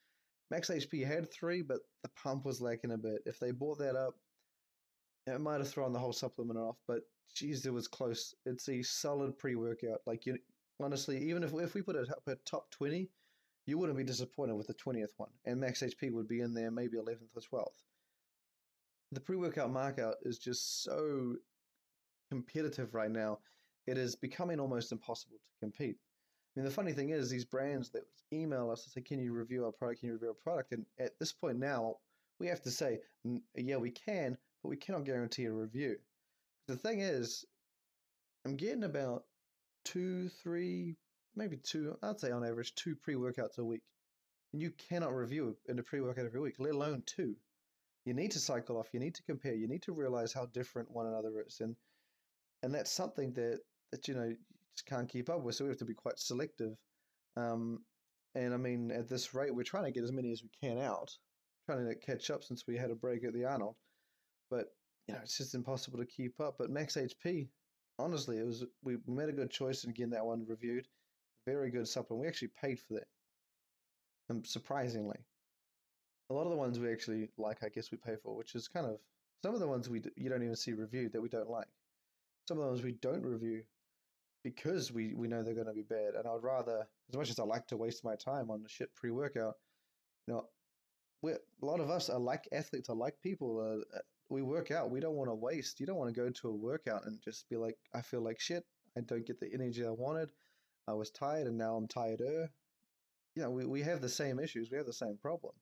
Max 0.51 0.69
HP 0.69 1.07
had 1.07 1.31
three, 1.31 1.63
but 1.63 1.79
the 2.03 2.11
pump 2.11 2.45
was 2.45 2.61
lacking 2.61 2.93
a 2.93 2.99
bit. 2.99 3.23
If 3.25 3.39
they 3.39 3.51
bought 3.51 3.79
that 3.79 3.97
up, 3.97 4.15
it 5.27 5.41
might 5.41 5.61
have 5.61 5.69
thrown 5.71 5.95
the 5.95 5.99
whole 5.99 6.13
supplement 6.13 6.59
off. 6.59 6.77
But 6.87 7.01
geez, 7.35 7.65
it 7.65 7.73
was 7.73 7.89
close. 7.89 8.35
It's 8.45 8.69
a 8.69 8.83
solid 8.83 9.39
pre-workout. 9.39 10.01
Like 10.07 10.27
you, 10.27 10.39
honestly, 10.79 11.19
even 11.29 11.43
if 11.43 11.55
if 11.55 11.73
we 11.73 11.83
put 11.83 11.97
it 11.97 12.11
up 12.11 12.23
at 12.29 12.45
top 12.45 12.71
twenty, 12.71 13.09
you 13.65 13.79
wouldn't 13.79 13.99
be 13.99 14.05
disappointed 14.05 14.57
with 14.57 14.67
the 14.67 14.75
twentieth 14.75 15.13
one, 15.17 15.31
and 15.47 15.59
Max 15.59 15.83
HP 15.83 16.13
would 16.13 16.29
be 16.29 16.41
in 16.41 16.53
there, 16.53 16.71
maybe 16.71 16.99
eleventh 16.99 17.31
or 17.35 17.43
twelfth. 17.43 17.83
The 19.13 19.21
pre-workout 19.21 19.71
markout 19.71 20.15
is 20.23 20.39
just 20.39 20.83
so 20.83 21.37
competitive 22.31 22.95
right 22.95 23.11
now. 23.11 23.39
It 23.87 23.97
is 23.97 24.15
becoming 24.15 24.61
almost 24.61 24.93
impossible 24.93 25.39
to 25.39 25.59
compete. 25.61 25.97
I 25.97 26.61
mean, 26.61 26.65
the 26.65 26.71
funny 26.71 26.93
thing 26.93 27.11
is, 27.11 27.31
these 27.31 27.45
brands 27.45 27.91
that 27.91 28.05
email 28.33 28.71
us 28.71 28.85
and 28.85 28.93
say, 28.93 29.01
"Can 29.01 29.19
you 29.19 29.33
review 29.33 29.65
our 29.65 29.73
product? 29.73 30.01
Can 30.01 30.09
you 30.09 30.15
review 30.15 30.29
our 30.29 30.35
product?" 30.35 30.73
And 30.73 30.85
at 30.99 31.19
this 31.19 31.33
point 31.33 31.59
now, 31.59 32.01
we 32.39 32.49
have 32.49 32.61
to 32.63 32.71
say, 32.71 33.01
"Yeah, 33.55 33.79
we 33.79 33.91
can, 33.91 34.37
but 34.63 34.69
we 34.69 34.77
cannot 34.77 35.05
guarantee 35.05 35.47
a 35.47 35.53
review." 35.53 35.99
The 36.67 36.77
thing 36.77 37.01
is, 37.01 37.47
I'm 38.45 38.57
getting 38.57 38.85
about 38.85 39.27
two, 39.85 40.29
three, 40.29 40.97
maybe 41.35 41.57
two, 41.57 41.99
I'd 42.03 42.21
say 42.21 42.31
on 42.31 42.45
average, 42.45 42.75
two 42.75 42.95
pre 42.95 43.15
workouts 43.15 43.59
a 43.59 43.65
week. 43.65 43.85
And 44.53 44.61
you 44.61 44.71
cannot 44.73 45.15
review 45.15 45.57
in 45.67 45.79
a 45.79 45.83
pre 45.83 46.01
workout 46.03 46.27
every 46.27 46.41
week, 46.41 46.59
let 46.59 46.75
alone 46.75 47.03
two. 47.07 47.37
You 48.09 48.15
need 48.15 48.31
to 48.31 48.39
cycle 48.39 48.79
off, 48.79 48.89
you 48.95 49.01
need 49.01 49.15
to 49.17 49.23
compare, 49.25 49.55
you 49.55 49.69
need 49.69 49.83
to 49.83 49.93
realize 49.93 50.33
how 50.33 50.47
different 50.47 50.91
one 50.91 51.07
another 51.07 51.45
is. 51.47 51.61
And 51.61 51.77
and 52.63 52.75
that's 52.75 52.91
something 52.91 53.35
that, 53.35 53.61
that 53.93 54.09
you 54.09 54.15
know, 54.15 54.25
you 54.25 54.37
just 54.75 54.87
can't 54.87 55.11
keep 55.11 55.29
up 55.29 55.43
with. 55.43 55.57
So 55.57 55.65
we 55.65 55.69
have 55.69 55.79
to 55.81 55.85
be 55.85 55.93
quite 55.93 56.19
selective. 56.19 56.73
Um, 57.37 57.81
and 58.35 58.55
I 58.55 58.57
mean, 58.57 58.91
at 58.91 59.11
this 59.11 59.35
rate, 59.35 59.55
we're 59.55 59.63
trying 59.63 59.85
to 59.85 59.91
get 59.91 60.05
as 60.05 60.11
many 60.11 60.33
as 60.33 60.43
we 60.43 60.49
can 60.63 60.79
out, 60.79 61.11
trying 61.67 61.87
to 61.87 61.95
catch 61.97 62.31
up 62.31 62.43
since 62.43 62.67
we 62.67 62.79
had 62.79 62.91
a 62.91 62.95
break 62.95 63.25
at 63.25 63.35
the 63.35 63.45
Arnold. 63.45 63.77
But 64.51 64.69
you 65.07 65.13
know, 65.13 65.21
it's 65.23 65.37
just 65.37 65.55
impossible 65.55 65.99
to 65.99 66.07
keep 66.07 66.41
up. 66.41 66.57
But 66.59 66.71
Max 66.71 66.97
HP, 66.97 67.49
honestly, 67.99 68.39
it 68.39 68.47
was 68.47 68.65
we 68.83 68.97
made 69.07 69.29
a 69.29 69.33
good 69.33 69.51
choice 69.51 69.85
in 69.85 69.93
getting 69.93 70.13
that 70.13 70.25
one 70.25 70.47
reviewed. 70.49 70.89
Very 71.45 71.71
good 71.71 71.87
supplement. 71.87 72.23
We 72.23 72.29
actually 72.29 72.53
paid 72.59 72.81
for 72.81 72.95
that. 72.95 73.07
Um, 74.31 74.47
surprisingly, 74.47 75.19
a 76.31 76.35
lot 76.35 76.45
of 76.45 76.51
the 76.51 76.57
ones 76.57 76.79
we 76.79 76.93
actually 76.93 77.29
like, 77.39 77.63
I 77.63 77.69
guess 77.69 77.91
we 77.91 77.99
pay 77.99 78.17
for, 78.23 78.37
which 78.37 78.55
is 78.55 78.69
kind 78.69 78.87
of 78.87 78.99
some 79.43 79.55
of 79.55 79.61
the 79.61 79.69
ones 79.69 79.89
we 79.89 80.03
you 80.17 80.29
don't 80.29 80.43
even 80.43 80.57
see 80.57 80.73
reviewed 80.73 81.13
that 81.13 81.23
we 81.23 81.29
don't 81.29 81.51
like. 81.51 81.69
Some 82.47 82.59
of 82.59 82.65
the 82.65 82.71
ones 82.71 82.83
we 82.83 82.93
don't 82.93 83.23
review 83.23 83.63
because 84.43 84.93
we 84.93 85.15
we 85.15 85.29
know 85.29 85.43
they're 85.43 85.55
going 85.55 85.67
to 85.67 85.73
be 85.73 85.83
bad. 85.83 86.15
And 86.15 86.27
I'd 86.27 86.43
rather, 86.43 86.87
as 87.09 87.17
much 87.17 87.31
as 87.31 87.39
I 87.39 87.45
like 87.45 87.67
to 87.69 87.77
waste 87.77 88.05
my 88.05 88.17
time 88.17 88.51
on 88.51 88.63
the 88.63 88.69
shit 88.69 88.95
pre 88.95 89.11
workout, 89.11 89.55
you 90.27 90.35
know, 90.35 90.49
we 91.23 91.33
a 91.33 91.39
lot 91.63 91.81
of 91.81 91.91
us 91.91 92.11
are 92.11 92.19
like 92.19 92.49
athletes, 92.53 92.89
are 92.89 92.97
like 92.97 93.21
people. 93.23 93.85
Uh, 93.95 93.99
we 94.31 94.43
work 94.43 94.71
out. 94.71 94.91
We 94.91 95.01
don't 95.01 95.15
want 95.15 95.31
to 95.31 95.35
waste. 95.35 95.81
You 95.81 95.87
don't 95.87 95.97
want 95.97 96.15
to 96.15 96.21
go 96.21 96.31
to 96.31 96.49
a 96.49 96.55
workout 96.55 97.07
and 97.07 97.21
just 97.23 97.49
be 97.49 97.57
like, 97.57 97.77
I 97.95 98.03
feel 98.03 98.21
like 98.21 98.41
shit. 98.41 98.65
I 98.97 99.01
don't 99.01 99.27
get 99.27 99.41
the 99.41 99.53
energy 99.53 99.87
I 99.87 99.91
wanted. 99.91 100.31
I 100.87 100.93
was 100.93 101.11
tired 101.11 101.47
and 101.47 101.57
now 101.57 101.77
I'm 101.77 101.89
tireder. 101.89 102.51
You 103.35 103.43
know, 103.43 103.51
we, 103.51 103.65
we 103.65 103.83
have 103.83 104.01
the 104.01 104.09
same 104.09 104.39
issues. 104.39 104.71
We 104.71 104.77
have 104.77 104.87
the 104.87 104.93
same 104.93 105.17
problem. 105.17 105.55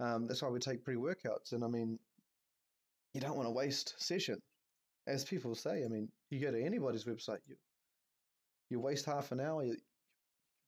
Um, 0.00 0.26
that's 0.26 0.42
why 0.42 0.48
we 0.48 0.58
take 0.58 0.84
pre 0.84 0.96
workouts. 0.96 1.52
And 1.52 1.64
I 1.64 1.68
mean, 1.68 1.98
you 3.14 3.20
don't 3.20 3.36
want 3.36 3.46
to 3.46 3.52
waste 3.52 3.94
session. 3.98 4.40
As 5.06 5.24
people 5.24 5.54
say, 5.54 5.84
I 5.84 5.88
mean, 5.88 6.08
you 6.30 6.40
go 6.40 6.50
to 6.50 6.62
anybody's 6.62 7.04
website, 7.04 7.38
you 7.46 7.56
you 8.70 8.78
waste 8.80 9.06
half 9.06 9.32
an 9.32 9.40
hour, 9.40 9.64
you, 9.64 9.76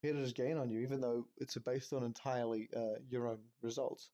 competitors 0.03 0.33
gain 0.33 0.57
on 0.57 0.71
you, 0.71 0.81
even 0.81 1.01
though 1.01 1.27
it's 1.37 1.57
based 1.59 1.93
on 1.93 2.03
entirely 2.03 2.69
uh, 2.75 2.99
your 3.11 3.29
own 3.29 3.39
results 3.63 4.11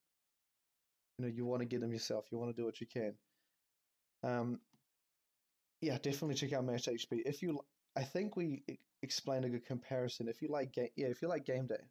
you 1.19 1.25
know 1.25 1.33
you 1.35 1.45
want 1.45 1.61
to 1.61 1.67
get 1.67 1.81
them 1.81 1.93
yourself. 1.93 2.27
You 2.31 2.39
want 2.39 2.55
to 2.55 2.61
do 2.61 2.65
what 2.65 2.81
you 2.81 2.87
can. 2.87 3.15
Um, 4.23 4.61
yeah, 5.81 5.99
definitely 5.99 6.35
check 6.35 6.53
out 6.53 6.65
Max 6.65 6.87
HP. 6.87 7.23
If 7.25 7.43
you, 7.43 7.61
I 7.97 8.03
think 8.03 8.37
we 8.37 8.63
explained 9.03 9.45
a 9.45 9.49
good 9.49 9.67
comparison. 9.67 10.29
If 10.29 10.43
you 10.43 10.49
like 10.49 10.73
game, 10.73 10.89
yeah, 10.97 11.09
if 11.09 11.23
you 11.23 11.29
like 11.29 11.45
game 11.45 11.67
day, 11.67 11.85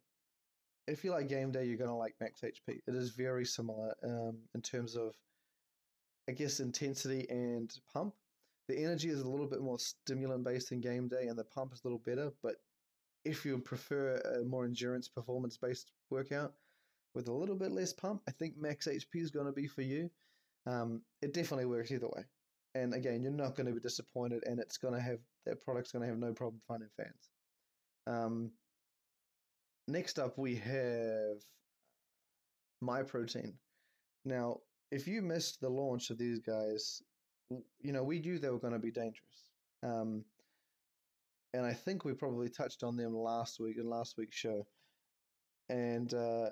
if 0.86 1.04
you 1.04 1.10
like 1.10 1.28
game 1.28 1.52
day, 1.52 1.64
you're 1.64 1.78
gonna 1.78 1.96
like 1.96 2.14
Max 2.20 2.40
HP. 2.40 2.80
It 2.86 2.94
is 2.94 3.10
very 3.10 3.44
similar 3.44 3.94
um, 4.04 4.38
in 4.54 4.62
terms 4.62 4.96
of, 4.96 5.14
I 6.28 6.32
guess, 6.32 6.60
intensity 6.60 7.26
and 7.28 7.72
pump. 7.92 8.14
The 8.68 8.82
energy 8.82 9.10
is 9.10 9.20
a 9.20 9.28
little 9.28 9.46
bit 9.46 9.60
more 9.60 9.78
stimulant 9.78 10.44
based 10.44 10.72
in 10.72 10.80
game 10.80 11.08
day, 11.08 11.26
and 11.28 11.38
the 11.38 11.44
pump 11.44 11.72
is 11.72 11.80
a 11.84 11.86
little 11.86 12.02
better. 12.04 12.32
But 12.42 12.56
if 13.24 13.44
you 13.44 13.58
prefer 13.58 14.16
a 14.16 14.44
more 14.44 14.64
endurance 14.64 15.08
performance 15.08 15.56
based 15.56 15.90
workout, 16.10 16.54
with 17.16 17.28
a 17.28 17.32
little 17.32 17.56
bit 17.56 17.72
less 17.72 17.92
pump, 17.94 18.22
I 18.28 18.30
think 18.32 18.58
max 18.58 18.86
HP 18.86 19.06
is 19.14 19.30
going 19.30 19.46
to 19.46 19.52
be 19.52 19.66
for 19.66 19.82
you. 19.82 20.10
Um, 20.66 21.00
it 21.22 21.32
definitely 21.32 21.64
works 21.64 21.90
either 21.90 22.08
way. 22.08 22.24
And 22.74 22.92
again, 22.92 23.22
you're 23.22 23.32
not 23.32 23.56
going 23.56 23.66
to 23.66 23.72
be 23.72 23.80
disappointed, 23.80 24.44
and 24.46 24.60
it's 24.60 24.76
going 24.76 24.92
to 24.92 25.00
have 25.00 25.18
that 25.46 25.62
product's 25.64 25.92
going 25.92 26.02
to 26.02 26.08
have 26.08 26.18
no 26.18 26.34
problem 26.34 26.60
finding 26.68 26.90
fans. 26.96 27.30
Um, 28.06 28.50
next 29.88 30.18
up, 30.18 30.38
we 30.38 30.56
have 30.56 31.38
Myprotein. 32.82 33.54
Now, 34.24 34.58
if 34.90 35.06
you 35.06 35.22
missed 35.22 35.60
the 35.60 35.68
launch 35.68 36.10
of 36.10 36.18
these 36.18 36.40
guys, 36.40 37.02
you 37.80 37.92
know 37.92 38.02
we 38.02 38.20
knew 38.20 38.38
they 38.38 38.50
were 38.50 38.58
going 38.58 38.72
to 38.72 38.78
be 38.78 38.90
dangerous. 38.90 39.50
Um, 39.82 40.24
and 41.54 41.64
I 41.64 41.72
think 41.72 42.04
we 42.04 42.12
probably 42.12 42.48
touched 42.50 42.82
on 42.82 42.96
them 42.96 43.16
last 43.16 43.60
week 43.60 43.78
in 43.78 43.88
last 43.88 44.16
week's 44.18 44.36
show. 44.36 44.66
And 45.68 46.12
uh, 46.12 46.50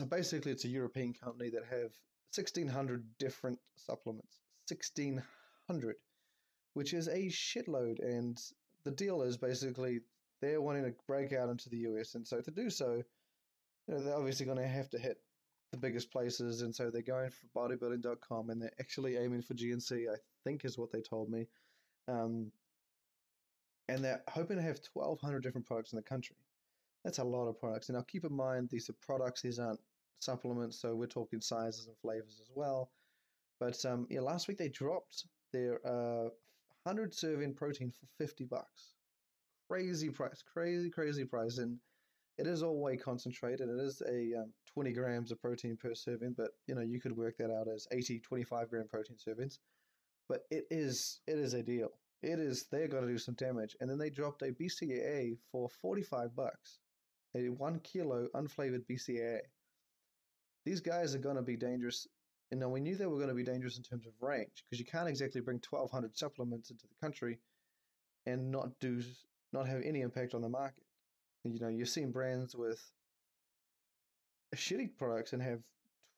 so 0.00 0.06
basically, 0.08 0.52
it's 0.52 0.64
a 0.64 0.68
European 0.68 1.12
company 1.12 1.50
that 1.50 1.64
have 1.64 1.92
1,600 2.34 3.04
different 3.18 3.58
supplements. 3.76 4.40
1,600, 4.68 5.96
which 6.74 6.94
is 6.94 7.08
a 7.08 7.26
shitload. 7.26 7.98
And 8.00 8.38
the 8.84 8.90
deal 8.90 9.22
is 9.22 9.36
basically 9.36 10.00
they're 10.46 10.60
wanting 10.60 10.84
to 10.84 10.94
break 11.06 11.32
out 11.32 11.48
into 11.48 11.68
the 11.68 11.78
US. 11.78 12.14
And 12.14 12.26
so 12.26 12.40
to 12.40 12.50
do 12.50 12.70
so, 12.70 13.02
you 13.88 13.94
know, 13.94 14.00
they're 14.00 14.16
obviously 14.16 14.46
going 14.46 14.58
to 14.58 14.66
have 14.66 14.88
to 14.90 14.98
hit 14.98 15.18
the 15.72 15.78
biggest 15.78 16.12
places. 16.12 16.62
And 16.62 16.74
so 16.74 16.90
they're 16.90 17.02
going 17.02 17.30
for 17.30 17.68
bodybuilding.com 17.68 18.50
and 18.50 18.62
they're 18.62 18.72
actually 18.78 19.16
aiming 19.16 19.42
for 19.42 19.54
GNC, 19.54 20.08
I 20.08 20.16
think 20.44 20.64
is 20.64 20.78
what 20.78 20.92
they 20.92 21.00
told 21.00 21.30
me. 21.30 21.48
Um, 22.08 22.52
and 23.88 24.04
they're 24.04 24.22
hoping 24.28 24.56
to 24.56 24.62
have 24.62 24.80
1,200 24.92 25.42
different 25.42 25.66
products 25.66 25.92
in 25.92 25.96
the 25.96 26.02
country. 26.02 26.36
That's 27.04 27.18
a 27.18 27.24
lot 27.24 27.48
of 27.48 27.58
products. 27.58 27.88
And 27.88 27.96
now 27.96 28.04
keep 28.06 28.24
in 28.24 28.34
mind, 28.34 28.68
these 28.70 28.88
are 28.88 28.94
products, 29.00 29.42
these 29.42 29.58
aren't 29.58 29.80
supplements, 30.20 30.80
so 30.80 30.94
we're 30.94 31.06
talking 31.06 31.40
sizes 31.40 31.86
and 31.86 31.96
flavors 31.98 32.40
as 32.40 32.50
well. 32.54 32.90
But 33.60 33.84
um, 33.84 34.06
yeah, 34.10 34.20
last 34.20 34.48
week 34.48 34.58
they 34.58 34.68
dropped 34.68 35.26
their 35.52 35.78
uh, 35.86 36.30
100 36.82 37.14
serving 37.14 37.54
protein 37.54 37.90
for 37.90 38.06
50 38.18 38.44
bucks. 38.44 38.95
Crazy 39.68 40.10
price, 40.10 40.42
crazy, 40.52 40.90
crazy 40.90 41.24
price. 41.24 41.58
And 41.58 41.78
it 42.38 42.46
is 42.46 42.62
all 42.62 42.80
whey 42.80 42.96
concentrated. 42.96 43.68
It 43.68 43.80
is 43.80 44.02
a 44.02 44.40
um, 44.40 44.52
20 44.74 44.92
grams 44.92 45.32
of 45.32 45.40
protein 45.40 45.76
per 45.76 45.94
serving, 45.94 46.34
but 46.36 46.50
you 46.66 46.74
know, 46.74 46.82
you 46.82 47.00
could 47.00 47.16
work 47.16 47.36
that 47.38 47.50
out 47.50 47.68
as 47.68 47.86
80, 47.90 48.20
25 48.20 48.70
gram 48.70 48.86
protein 48.88 49.16
servings. 49.16 49.58
But 50.28 50.42
it 50.50 50.64
is, 50.70 51.20
it 51.26 51.38
is 51.38 51.54
a 51.54 51.62
deal. 51.62 51.90
It 52.22 52.38
is, 52.38 52.66
they're 52.70 52.88
going 52.88 53.06
to 53.06 53.12
do 53.12 53.18
some 53.18 53.34
damage. 53.34 53.76
And 53.80 53.88
then 53.88 53.98
they 53.98 54.10
dropped 54.10 54.42
a 54.42 54.52
BCAA 54.52 55.36
for 55.52 55.68
45 55.68 56.34
bucks 56.34 56.78
a 57.36 57.48
one 57.50 57.80
kilo 57.80 58.28
unflavored 58.34 58.84
BCAA. 58.90 59.40
These 60.64 60.80
guys 60.80 61.14
are 61.14 61.18
going 61.20 61.36
to 61.36 61.42
be 61.42 61.56
dangerous. 61.56 62.06
And 62.50 62.60
now 62.60 62.68
we 62.68 62.80
knew 62.80 62.96
they 62.96 63.06
were 63.06 63.16
going 63.16 63.28
to 63.28 63.34
be 63.34 63.42
dangerous 63.42 63.76
in 63.76 63.82
terms 63.82 64.06
of 64.06 64.12
range 64.20 64.64
because 64.64 64.78
you 64.78 64.86
can't 64.86 65.08
exactly 65.08 65.40
bring 65.40 65.60
1,200 65.68 66.16
supplements 66.16 66.70
into 66.70 66.86
the 66.86 66.94
country 67.00 67.38
and 68.24 68.50
not 68.50 68.70
do 68.80 69.02
not 69.56 69.68
have 69.68 69.82
any 69.84 70.00
impact 70.00 70.34
on 70.34 70.42
the 70.42 70.48
market. 70.48 70.84
And, 71.44 71.54
you 71.54 71.60
know, 71.60 71.68
you've 71.68 71.88
seen 71.88 72.10
brands 72.10 72.54
with 72.54 72.80
shitty 74.54 74.96
products 74.96 75.32
and 75.32 75.42
have 75.42 75.60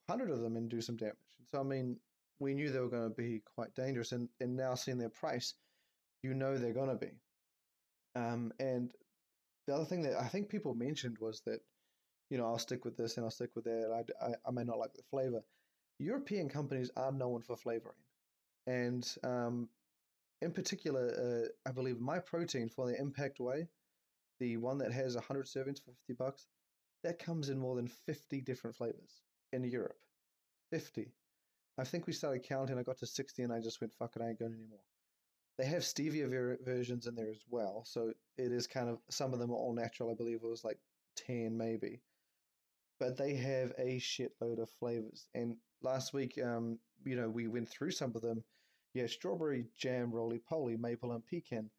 100 0.07 0.30
of 0.32 0.41
them 0.41 0.57
and 0.57 0.68
do 0.68 0.80
some 0.80 0.97
damage. 0.97 1.16
So 1.51 1.61
I 1.61 1.62
mean, 1.62 1.99
we 2.41 2.55
knew 2.55 2.70
they 2.70 2.80
were 2.80 2.89
going 2.89 3.09
to 3.09 3.14
be 3.14 3.43
quite 3.55 3.74
dangerous, 3.74 4.12
and 4.12 4.28
and 4.41 4.57
now 4.57 4.74
seeing 4.74 4.99
their 4.99 5.09
price, 5.09 5.55
you 6.22 6.34
know 6.34 6.57
they're 6.57 6.72
going 6.72 6.89
to 6.91 6.95
be. 6.95 7.11
Um, 8.14 8.53
and 8.59 8.93
the 9.66 9.74
other 9.74 9.84
thing 9.84 10.03
that 10.03 10.18
I 10.18 10.26
think 10.28 10.49
people 10.49 10.74
mentioned 10.74 11.18
was 11.20 11.43
that, 11.47 11.61
you 12.30 12.39
know, 12.39 12.47
I'll 12.47 12.59
stick 12.59 12.84
with 12.84 12.97
this 12.97 13.16
and 13.16 13.24
I'll 13.24 13.30
stick 13.30 13.51
with 13.55 13.64
that. 13.64 14.05
I, 14.20 14.26
I, 14.26 14.30
I 14.47 14.51
may 14.51 14.64
not 14.64 14.78
like 14.78 14.95
the 14.95 15.03
flavor. 15.11 15.43
European 15.99 16.49
companies 16.49 16.91
are 16.97 17.12
known 17.12 17.43
for 17.43 17.57
flavoring. 17.57 17.97
And 18.66 19.07
um, 19.22 19.68
in 20.43 20.53
particular, 20.53 21.47
uh, 21.47 21.68
I 21.68 21.72
believe 21.72 21.97
Myprotein 21.97 22.72
for 22.72 22.86
the 22.86 22.99
Impact 22.99 23.41
Whey, 23.41 23.68
the 24.41 24.57
one 24.57 24.78
that 24.78 24.93
has 24.93 25.14
100 25.14 25.47
servings 25.47 25.82
for 25.84 25.93
50 25.93 26.14
bucks, 26.14 26.47
that 27.05 27.18
comes 27.18 27.49
in 27.49 27.59
more 27.59 27.76
than 27.76 27.89
50 27.89 28.41
different 28.43 28.76
flavors 28.76 29.22
in 29.53 29.64
Europe. 29.64 29.99
50. 30.70 31.12
I 31.78 31.84
think 31.84 32.07
we 32.07 32.12
started 32.12 32.43
counting, 32.45 32.78
I 32.78 32.82
got 32.82 32.99
to 32.99 33.07
60 33.07 33.43
and 33.43 33.53
I 33.53 33.61
just 33.61 33.80
went, 33.80 33.95
fuck 33.95 34.16
it, 34.16 34.22
I 34.22 34.28
ain't 34.30 34.39
going 34.39 34.55
anymore. 34.55 34.80
they 35.59 35.66
have 35.66 35.82
stevia 35.82 36.28
ver- 36.28 36.59
versions 36.64 37.07
in 37.07 37.14
there 37.14 37.30
as 37.30 37.45
well. 37.51 37.84
So 37.84 38.12
it 38.36 38.53
is 38.53 38.66
kind 38.66 38.89
of 38.89 38.99
some 39.11 39.32
of 39.32 39.39
them 39.41 39.51
are 39.51 39.55
all 39.57 39.74
natural. 39.74 40.11
I 40.11 40.14
believe 40.14 40.36
it 40.43 40.49
was 40.49 40.64
like 40.64 40.78
ten 41.16 41.57
maybe, 41.57 42.01
but 43.01 43.16
they 43.16 43.34
have 43.34 43.72
a 43.78 43.99
shitload 43.99 44.61
of 44.61 44.70
flavors. 44.78 45.26
And 45.34 45.57
last 45.82 46.12
week, 46.12 46.39
um, 46.43 46.78
you 47.05 47.16
know, 47.16 47.28
we 47.28 47.49
went 47.49 47.68
through 47.68 47.91
some 47.93 48.12
of 48.14 48.22
them. 48.22 48.45
Yeah, 48.95 49.07
strawberry 49.07 49.66
jam, 49.76 50.11
roly 50.11 50.39
poly, 50.39 50.76
maple 50.76 51.12
and 51.12 51.24
pecan, 51.24 51.70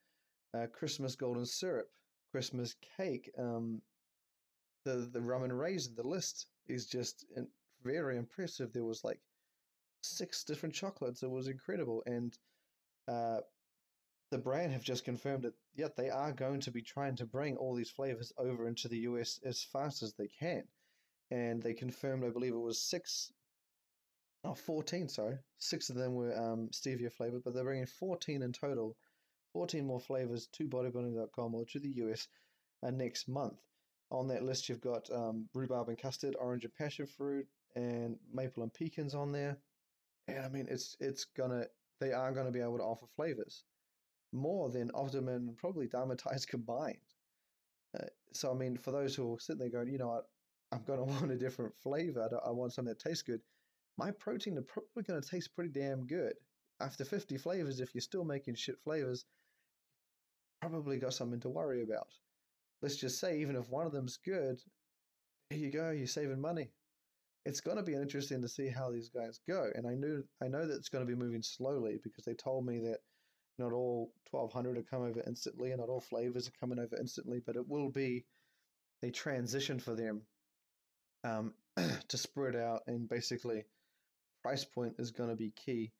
uh, 0.53 0.67
Christmas 0.67 1.15
golden 1.15 1.45
syrup, 1.45 1.89
Christmas 2.31 2.75
cake, 2.97 3.31
um, 3.37 3.81
the 4.85 5.09
the 5.11 5.21
rum 5.21 5.43
and 5.43 5.57
raisin. 5.57 5.95
The 5.95 6.07
list 6.07 6.47
is 6.67 6.85
just 6.85 7.25
very 7.83 8.17
impressive. 8.17 8.71
There 8.71 8.83
was 8.85 9.03
like 9.03 9.19
six 10.03 10.43
different 10.43 10.75
chocolates. 10.75 11.23
It 11.23 11.29
was 11.29 11.47
incredible, 11.47 12.03
and 12.05 12.37
uh, 13.07 13.41
the 14.31 14.37
brand 14.37 14.71
have 14.71 14.83
just 14.83 15.05
confirmed 15.05 15.43
that 15.43 15.55
yet 15.75 15.95
they 15.95 16.09
are 16.09 16.31
going 16.31 16.61
to 16.61 16.71
be 16.71 16.81
trying 16.81 17.15
to 17.15 17.25
bring 17.25 17.57
all 17.57 17.73
these 17.75 17.89
flavors 17.89 18.31
over 18.37 18.67
into 18.67 18.87
the 18.87 18.99
US 18.99 19.39
as 19.43 19.63
fast 19.63 20.03
as 20.03 20.13
they 20.13 20.27
can. 20.27 20.63
And 21.31 21.61
they 21.61 21.73
confirmed, 21.73 22.23
I 22.23 22.29
believe 22.29 22.53
it 22.53 22.57
was 22.57 22.81
six, 22.81 23.31
oh, 24.43 24.55
14, 24.55 25.09
sorry. 25.09 25.37
Six 25.57 25.89
of 25.89 25.95
them 25.95 26.13
were 26.13 26.37
um, 26.37 26.69
stevia 26.71 27.11
flavored, 27.11 27.43
but 27.43 27.53
they're 27.53 27.63
bringing 27.63 27.85
14 27.85 28.41
in 28.41 28.53
total, 28.53 28.95
14 29.53 29.85
more 29.85 29.99
flavors 29.99 30.47
to 30.53 30.67
bodybuilding.com 30.67 31.55
or 31.55 31.65
to 31.65 31.79
the 31.79 31.89
US 32.03 32.27
uh, 32.85 32.91
next 32.91 33.27
month. 33.27 33.59
On 34.11 34.27
that 34.29 34.43
list, 34.43 34.69
you've 34.69 34.81
got 34.81 35.09
um, 35.11 35.47
rhubarb 35.53 35.89
and 35.89 35.97
custard, 35.97 36.35
orange 36.39 36.63
and 36.63 36.73
passion 36.73 37.05
fruit, 37.05 37.45
and 37.75 38.17
maple 38.33 38.63
and 38.63 38.73
pecans 38.73 39.13
on 39.13 39.31
there. 39.31 39.57
And 40.27 40.39
I 40.39 40.49
mean, 40.49 40.67
it's 40.69 40.95
it's 40.99 41.25
gonna 41.25 41.65
they 41.99 42.11
are 42.11 42.31
gonna 42.31 42.51
be 42.51 42.61
able 42.61 42.77
to 42.77 42.83
offer 42.83 43.05
flavors 43.15 43.63
more 44.31 44.69
than 44.69 44.91
Optimum 44.93 45.47
and 45.47 45.57
probably 45.57 45.87
Dymatize 45.87 46.47
combined. 46.47 46.97
Uh, 47.99 48.05
so 48.33 48.51
I 48.51 48.55
mean, 48.55 48.77
for 48.77 48.91
those 48.91 49.15
who 49.15 49.33
are 49.33 49.39
sitting 49.39 49.59
there 49.59 49.69
going, 49.69 49.91
you 49.91 49.99
know 49.99 50.07
what, 50.07 50.25
I'm 50.71 50.83
to 50.83 51.03
want 51.03 51.31
a 51.31 51.37
different 51.37 51.73
flavor. 51.81 52.27
I, 52.31 52.49
I 52.49 52.51
want 52.51 52.73
something 52.73 52.93
that 52.93 52.99
tastes 52.99 53.23
good. 53.23 53.41
Myprotein 53.99 54.57
is 54.57 54.63
probably 54.65 55.03
going 55.03 55.21
to 55.21 55.29
taste 55.29 55.53
pretty 55.55 55.71
damn 55.71 56.07
good. 56.07 56.33
After 56.79 57.03
50 57.03 57.37
flavors, 57.37 57.79
if 57.79 57.93
you're 57.93 58.01
still 58.01 58.23
making 58.23 58.55
shit 58.55 58.79
flavors, 58.83 59.25
probably 60.61 60.97
got 60.97 61.13
something 61.13 61.41
to 61.41 61.49
worry 61.49 61.83
about. 61.83 62.07
Let's 62.81 62.95
just 62.95 63.19
say, 63.19 63.39
even 63.39 63.55
if 63.55 63.69
one 63.69 63.85
of 63.85 63.91
them's 63.91 64.17
good, 64.17 64.61
there 65.49 65.59
you 65.59 65.71
go, 65.71 65.91
you're 65.91 66.07
saving 66.07 66.39
money. 66.39 66.71
It's 67.45 67.61
going 67.61 67.77
to 67.77 67.83
be 67.83 67.95
interesting 67.95 68.41
to 68.41 68.47
see 68.47 68.69
how 68.69 68.91
these 68.91 69.09
guys 69.09 69.39
go, 69.47 69.69
and 69.75 69.87
I 69.87 69.95
knew 69.95 70.23
I 70.41 70.47
know 70.47 70.65
that 70.65 70.75
it's 70.75 70.89
going 70.89 71.05
to 71.05 71.11
be 71.11 71.19
moving 71.19 71.41
slowly 71.41 71.99
because 72.03 72.23
they 72.23 72.33
told 72.33 72.65
me 72.65 72.79
that 72.79 72.99
not 73.57 73.73
all 73.73 74.13
1200 74.31 74.77
are 74.77 74.83
come 74.83 75.01
over 75.03 75.21
instantly, 75.25 75.71
and 75.71 75.79
not 75.79 75.89
all 75.89 75.99
flavors 76.01 76.47
are 76.47 76.59
coming 76.59 76.79
over 76.79 76.97
instantly, 76.97 77.41
but 77.45 77.55
it 77.55 77.67
will 77.67 77.89
be 77.89 78.25
a 79.03 79.09
transition 79.09 79.79
for 79.79 79.95
them 79.95 80.21
um, 81.23 81.53
to 82.07 82.17
spread 82.17 82.55
out, 82.55 82.83
and 82.87 83.09
basically, 83.09 83.65
price 84.43 84.65
point 84.65 84.95
is 84.99 85.11
going 85.11 85.29
to 85.29 85.35
be 85.35 85.51
key. 85.51 85.91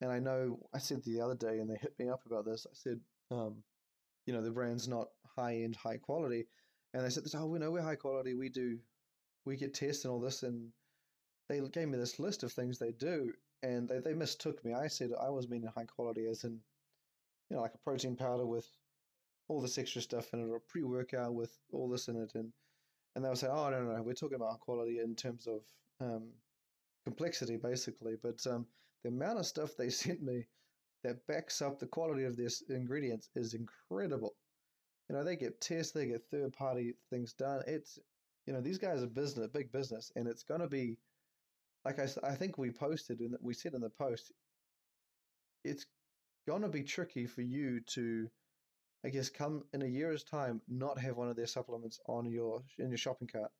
And 0.00 0.10
I 0.10 0.18
know 0.18 0.58
I 0.74 0.78
said 0.78 1.02
the 1.04 1.20
other 1.20 1.34
day, 1.36 1.58
and 1.58 1.70
they 1.70 1.76
hit 1.76 1.94
me 1.98 2.08
up 2.08 2.24
about 2.26 2.44
this. 2.44 2.66
I 2.68 2.74
said, 2.74 3.00
um, 3.30 3.62
you 4.26 4.32
know, 4.32 4.42
the 4.42 4.50
brand's 4.50 4.88
not 4.88 5.08
high 5.36 5.56
end, 5.62 5.76
high 5.76 5.98
quality, 5.98 6.46
and 6.94 7.04
they 7.04 7.10
said, 7.10 7.24
"Oh, 7.34 7.46
we 7.46 7.58
know 7.58 7.70
we're 7.70 7.82
high 7.82 7.96
quality. 7.96 8.34
We 8.34 8.48
do, 8.48 8.78
we 9.44 9.56
get 9.56 9.74
tests 9.74 10.04
and 10.04 10.12
all 10.12 10.20
this." 10.20 10.42
And 10.42 10.72
they 11.48 11.60
gave 11.60 11.88
me 11.88 11.98
this 11.98 12.18
list 12.18 12.42
of 12.42 12.52
things 12.52 12.78
they 12.78 12.92
do, 12.92 13.32
and 13.62 13.88
they, 13.88 14.00
they 14.00 14.14
mistook 14.14 14.64
me. 14.64 14.74
I 14.74 14.88
said 14.88 15.10
I 15.20 15.30
was 15.30 15.48
meaning 15.48 15.70
high 15.74 15.84
quality 15.84 16.26
as 16.26 16.44
in, 16.44 16.60
you 17.48 17.56
know, 17.56 17.62
like 17.62 17.74
a 17.74 17.78
protein 17.78 18.16
powder 18.16 18.46
with 18.46 18.66
all 19.48 19.60
this 19.60 19.78
extra 19.78 20.02
stuff 20.02 20.32
in 20.32 20.40
it, 20.40 20.50
or 20.50 20.56
a 20.56 20.60
pre 20.60 20.82
workout 20.82 21.34
with 21.34 21.56
all 21.72 21.88
this 21.88 22.08
in 22.08 22.16
it, 22.16 22.32
and 22.34 22.52
and 23.14 23.24
they'll 23.24 23.36
say, 23.36 23.48
"Oh, 23.48 23.70
no, 23.70 23.82
no, 23.82 23.96
no, 23.96 24.02
we're 24.02 24.14
talking 24.14 24.36
about 24.36 24.60
quality 24.60 24.98
in 24.98 25.14
terms 25.14 25.46
of 25.46 25.62
um, 26.00 26.30
complexity, 27.04 27.56
basically." 27.56 28.16
But 28.22 28.44
um, 28.46 28.66
the 29.02 29.10
amount 29.10 29.38
of 29.38 29.46
stuff 29.46 29.76
they 29.76 29.90
sent 30.04 30.22
me 30.22 30.46
that 31.04 31.26
backs 31.26 31.60
up 31.62 31.78
the 31.78 31.86
quality 31.86 32.24
of 32.24 32.36
their 32.36 32.48
ingredients 32.70 33.28
is 33.34 33.54
incredible. 33.54 34.34
You 35.08 35.16
know, 35.16 35.24
they 35.24 35.36
get 35.36 35.60
tests, 35.60 35.92
they 35.92 36.06
get 36.06 36.22
third 36.30 36.52
party 36.52 36.94
things 37.10 37.32
done. 37.32 37.62
It's, 37.66 37.98
you 38.46 38.52
know, 38.52 38.60
these 38.60 38.78
guys 38.78 39.02
are 39.02 39.08
business, 39.08 39.48
big 39.52 39.72
business, 39.72 40.12
and 40.14 40.28
it's 40.28 40.44
going 40.44 40.60
to 40.60 40.68
be, 40.68 40.96
like 41.84 41.98
I, 41.98 42.06
I 42.22 42.34
think 42.34 42.56
we 42.56 42.70
posted 42.70 43.18
and 43.20 43.36
we 43.40 43.52
said 43.52 43.74
in 43.74 43.80
the 43.80 43.90
post, 43.90 44.30
it's 45.64 45.86
going 46.46 46.62
to 46.62 46.68
be 46.68 46.82
tricky 46.82 47.26
for 47.26 47.42
you 47.42 47.80
to 47.94 48.28
I 49.04 49.08
guess 49.08 49.28
come 49.30 49.64
in 49.72 49.82
a 49.82 49.86
year's 49.86 50.22
time 50.22 50.60
not 50.68 50.98
have 51.00 51.16
one 51.16 51.28
of 51.28 51.34
their 51.34 51.46
supplements 51.46 51.98
on 52.06 52.24
your 52.24 52.62
in 52.78 52.88
your 52.88 52.98
shopping 52.98 53.28
cart. 53.28 53.50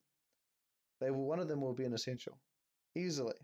They 1.01 1.11
will 1.11 1.26
one 1.26 1.40
of 1.40 1.49
them 1.49 1.61
will 1.61 1.74
be 1.74 1.84
an 1.84 1.95
essential. 1.95 2.38
Easily. 2.97 3.34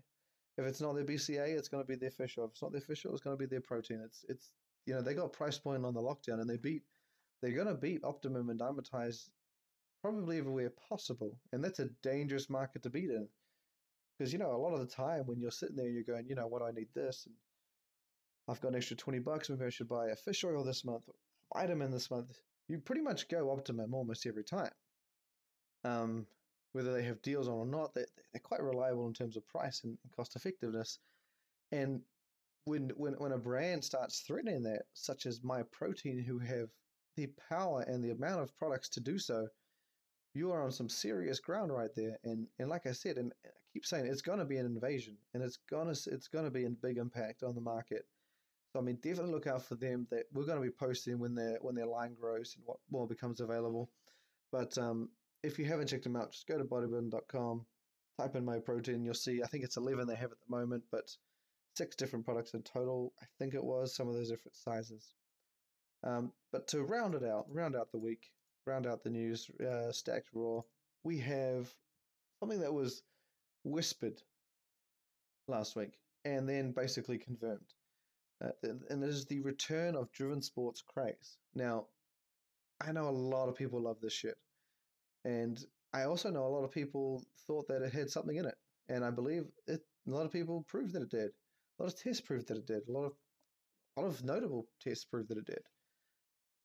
If 0.57 0.65
it's 0.65 0.81
not 0.81 0.95
their 0.95 1.05
BCA, 1.05 1.57
it's 1.57 1.69
going 1.69 1.83
to 1.83 1.87
be 1.87 1.95
their 1.95 2.11
fish 2.11 2.37
oil. 2.37 2.45
If 2.45 2.51
it's 2.51 2.61
not 2.61 2.71
their 2.71 2.81
fish 2.81 3.05
oil, 3.05 3.13
it's 3.13 3.21
going 3.21 3.37
to 3.37 3.39
be 3.39 3.45
their 3.45 3.61
protein. 3.61 4.01
It's 4.03 4.25
it's 4.27 4.51
you 4.85 4.93
know, 4.93 5.01
they 5.01 5.13
got 5.13 5.33
price 5.33 5.57
point 5.57 5.85
on 5.85 5.93
the 5.93 6.01
lockdown 6.01 6.41
and 6.41 6.49
they 6.49 6.57
beat 6.57 6.83
they're 7.41 7.51
going 7.51 7.67
to 7.67 7.75
beat 7.75 8.03
Optimum 8.03 8.49
and 8.49 8.59
Dymatize 8.59 9.29
probably 10.01 10.39
everywhere 10.39 10.71
possible. 10.89 11.37
And 11.53 11.63
that's 11.63 11.79
a 11.79 11.89
dangerous 12.03 12.49
market 12.49 12.83
to 12.83 12.89
beat 12.89 13.09
in. 13.09 13.27
Because, 14.17 14.33
you 14.33 14.39
know, 14.39 14.51
a 14.51 14.57
lot 14.57 14.73
of 14.73 14.81
the 14.81 14.93
time 14.93 15.25
when 15.25 15.39
you're 15.39 15.51
sitting 15.51 15.77
there, 15.77 15.85
and 15.85 15.95
you're 15.95 16.03
going, 16.03 16.27
you 16.27 16.35
know 16.35 16.47
what, 16.47 16.61
I 16.61 16.71
need 16.71 16.89
this. 16.93 17.25
And 17.27 17.35
I've 18.49 18.59
got 18.59 18.69
an 18.69 18.75
extra 18.75 18.97
20 18.97 19.19
bucks. 19.19 19.49
Maybe 19.49 19.63
I 19.63 19.69
should 19.69 19.87
buy 19.87 20.07
a 20.07 20.17
fish 20.17 20.43
oil 20.43 20.65
this 20.65 20.83
month 20.83 21.07
vitamin 21.53 21.91
this 21.91 22.11
month, 22.11 22.39
you 22.67 22.79
pretty 22.79 23.01
much 23.01 23.27
go 23.27 23.51
optimum 23.51 23.93
almost 23.93 24.25
every 24.25 24.43
time. 24.43 24.71
Um, 25.83 26.27
whether 26.73 26.93
they 26.93 27.03
have 27.03 27.21
deals 27.21 27.47
on 27.47 27.55
or 27.55 27.65
not, 27.65 27.93
they, 27.93 28.05
they're 28.31 28.41
quite 28.41 28.61
reliable 28.61 29.07
in 29.07 29.13
terms 29.13 29.37
of 29.37 29.47
price 29.47 29.83
and 29.83 29.97
cost 30.15 30.35
effectiveness. 30.35 30.99
And 31.71 32.01
when, 32.65 32.91
when, 32.95 33.13
when 33.13 33.31
a 33.31 33.37
brand 33.37 33.83
starts 33.83 34.21
threatening 34.21 34.63
that, 34.63 34.83
such 34.93 35.25
as 35.25 35.39
Myprotein, 35.39 36.23
who 36.23 36.39
have 36.39 36.69
the 37.15 37.27
power 37.49 37.81
and 37.81 38.03
the 38.03 38.11
amount 38.11 38.41
of 38.41 38.57
products 38.57 38.89
to 38.89 38.99
do 38.99 39.17
so, 39.17 39.47
you 40.33 40.51
are 40.51 40.63
on 40.63 40.71
some 40.71 40.89
serious 40.89 41.39
ground 41.39 41.73
right 41.73 41.89
there. 41.95 42.17
And 42.23 42.47
and 42.59 42.69
like 42.69 42.85
I 42.85 42.91
said, 42.91 43.17
and 43.17 43.33
I 43.45 43.49
keep 43.73 43.85
saying 43.85 44.05
it's 44.05 44.21
going 44.21 44.39
to 44.39 44.45
be 44.45 44.57
an 44.57 44.65
invasion, 44.65 45.17
and 45.33 45.43
it's 45.43 45.57
gonna 45.69 45.91
it's 45.91 46.27
going 46.27 46.45
to 46.45 46.51
be 46.51 46.65
a 46.65 46.69
big 46.69 46.97
impact 46.97 47.43
on 47.43 47.55
the 47.55 47.61
market. 47.61 48.05
So 48.71 48.79
I 48.79 48.83
mean, 48.83 48.97
definitely 48.97 49.31
look 49.31 49.47
out 49.47 49.63
for 49.63 49.75
them. 49.75 50.07
That 50.11 50.25
we're 50.31 50.45
going 50.45 50.61
to 50.61 50.65
be 50.65 50.71
posting 50.71 51.19
when 51.19 51.33
their 51.33 51.57
when 51.61 51.75
their 51.75 51.87
line 51.87 52.15
grows 52.19 52.55
and 52.55 52.65
what 52.65 52.77
more 52.91 53.07
becomes 53.07 53.39
available. 53.39 53.89
But 54.51 54.77
um, 54.77 55.09
if 55.43 55.59
you 55.59 55.65
haven't 55.65 55.87
checked 55.87 56.03
them 56.03 56.15
out, 56.15 56.31
just 56.31 56.47
go 56.47 56.57
to 56.57 56.63
bodybuilding.com, 56.63 57.65
type 58.19 58.35
in 58.35 58.45
Myprotein. 58.45 59.03
You'll 59.03 59.13
see. 59.13 59.41
I 59.43 59.47
think 59.47 59.63
it's 59.63 59.77
eleven 59.77 60.07
they 60.07 60.15
have 60.15 60.31
at 60.31 60.39
the 60.39 60.55
moment, 60.55 60.83
but 60.91 61.09
six 61.75 61.95
different 61.95 62.25
products 62.25 62.53
in 62.53 62.61
total. 62.63 63.13
I 63.21 63.25
think 63.37 63.53
it 63.53 63.63
was 63.63 63.95
some 63.95 64.07
of 64.07 64.13
those 64.13 64.29
different 64.29 64.55
sizes. 64.55 65.13
Um, 66.03 66.31
but 66.51 66.67
to 66.69 66.83
round 66.83 67.15
it 67.15 67.23
out, 67.23 67.45
round 67.49 67.75
out 67.75 67.91
the 67.91 67.99
week, 67.99 68.31
round 68.65 68.87
out 68.87 69.03
the 69.03 69.09
news, 69.09 69.49
uh, 69.59 69.91
stacked 69.91 70.29
raw, 70.33 70.61
we 71.03 71.17
have 71.19 71.73
something 72.39 72.59
that 72.61 72.73
was 72.73 73.03
whispered 73.63 74.21
last 75.47 75.75
week 75.75 75.93
and 76.25 76.47
then 76.47 76.71
basically 76.71 77.17
confirmed. 77.17 77.73
Uh, 78.43 78.51
and 78.89 79.03
it 79.03 79.09
is 79.09 79.25
the 79.25 79.41
return 79.41 79.95
of 79.95 80.11
driven 80.11 80.41
sports 80.41 80.81
craze. 80.81 81.37
Now, 81.53 81.87
I 82.79 82.91
know 82.93 83.09
a 83.09 83.11
lot 83.11 83.49
of 83.49 83.55
people 83.55 83.81
love 83.81 83.97
this 84.01 84.13
shit. 84.13 84.37
And 85.29 85.63
I 85.93 86.03
also 86.03 86.31
know 86.31 86.47
a 86.47 86.55
lot 86.55 86.63
of 86.63 86.71
people 86.71 87.23
thought 87.45 87.67
that 87.67 87.83
it 87.83 87.93
had 87.93 88.09
something 88.09 88.37
in 88.37 88.45
it. 88.45 88.55
And 88.89 89.05
I 89.05 89.11
believe 89.11 89.43
it, 89.67 89.81
a 90.07 90.11
lot 90.11 90.25
of 90.25 90.31
people 90.31 90.65
proved 90.67 90.93
that 90.93 91.03
it 91.03 91.11
did. 91.11 91.29
A 91.29 91.83
lot 91.83 91.93
of 91.93 91.99
tests 91.99 92.21
proved 92.21 92.47
that 92.47 92.57
it 92.57 92.65
did. 92.65 92.87
A 92.87 92.91
lot 92.91 93.05
of, 93.05 93.13
a 93.95 94.01
lot 94.01 94.07
of 94.07 94.23
notable 94.23 94.65
tests 94.81 95.05
proved 95.05 95.29
that 95.29 95.37
it 95.37 95.45
did. 95.45 95.63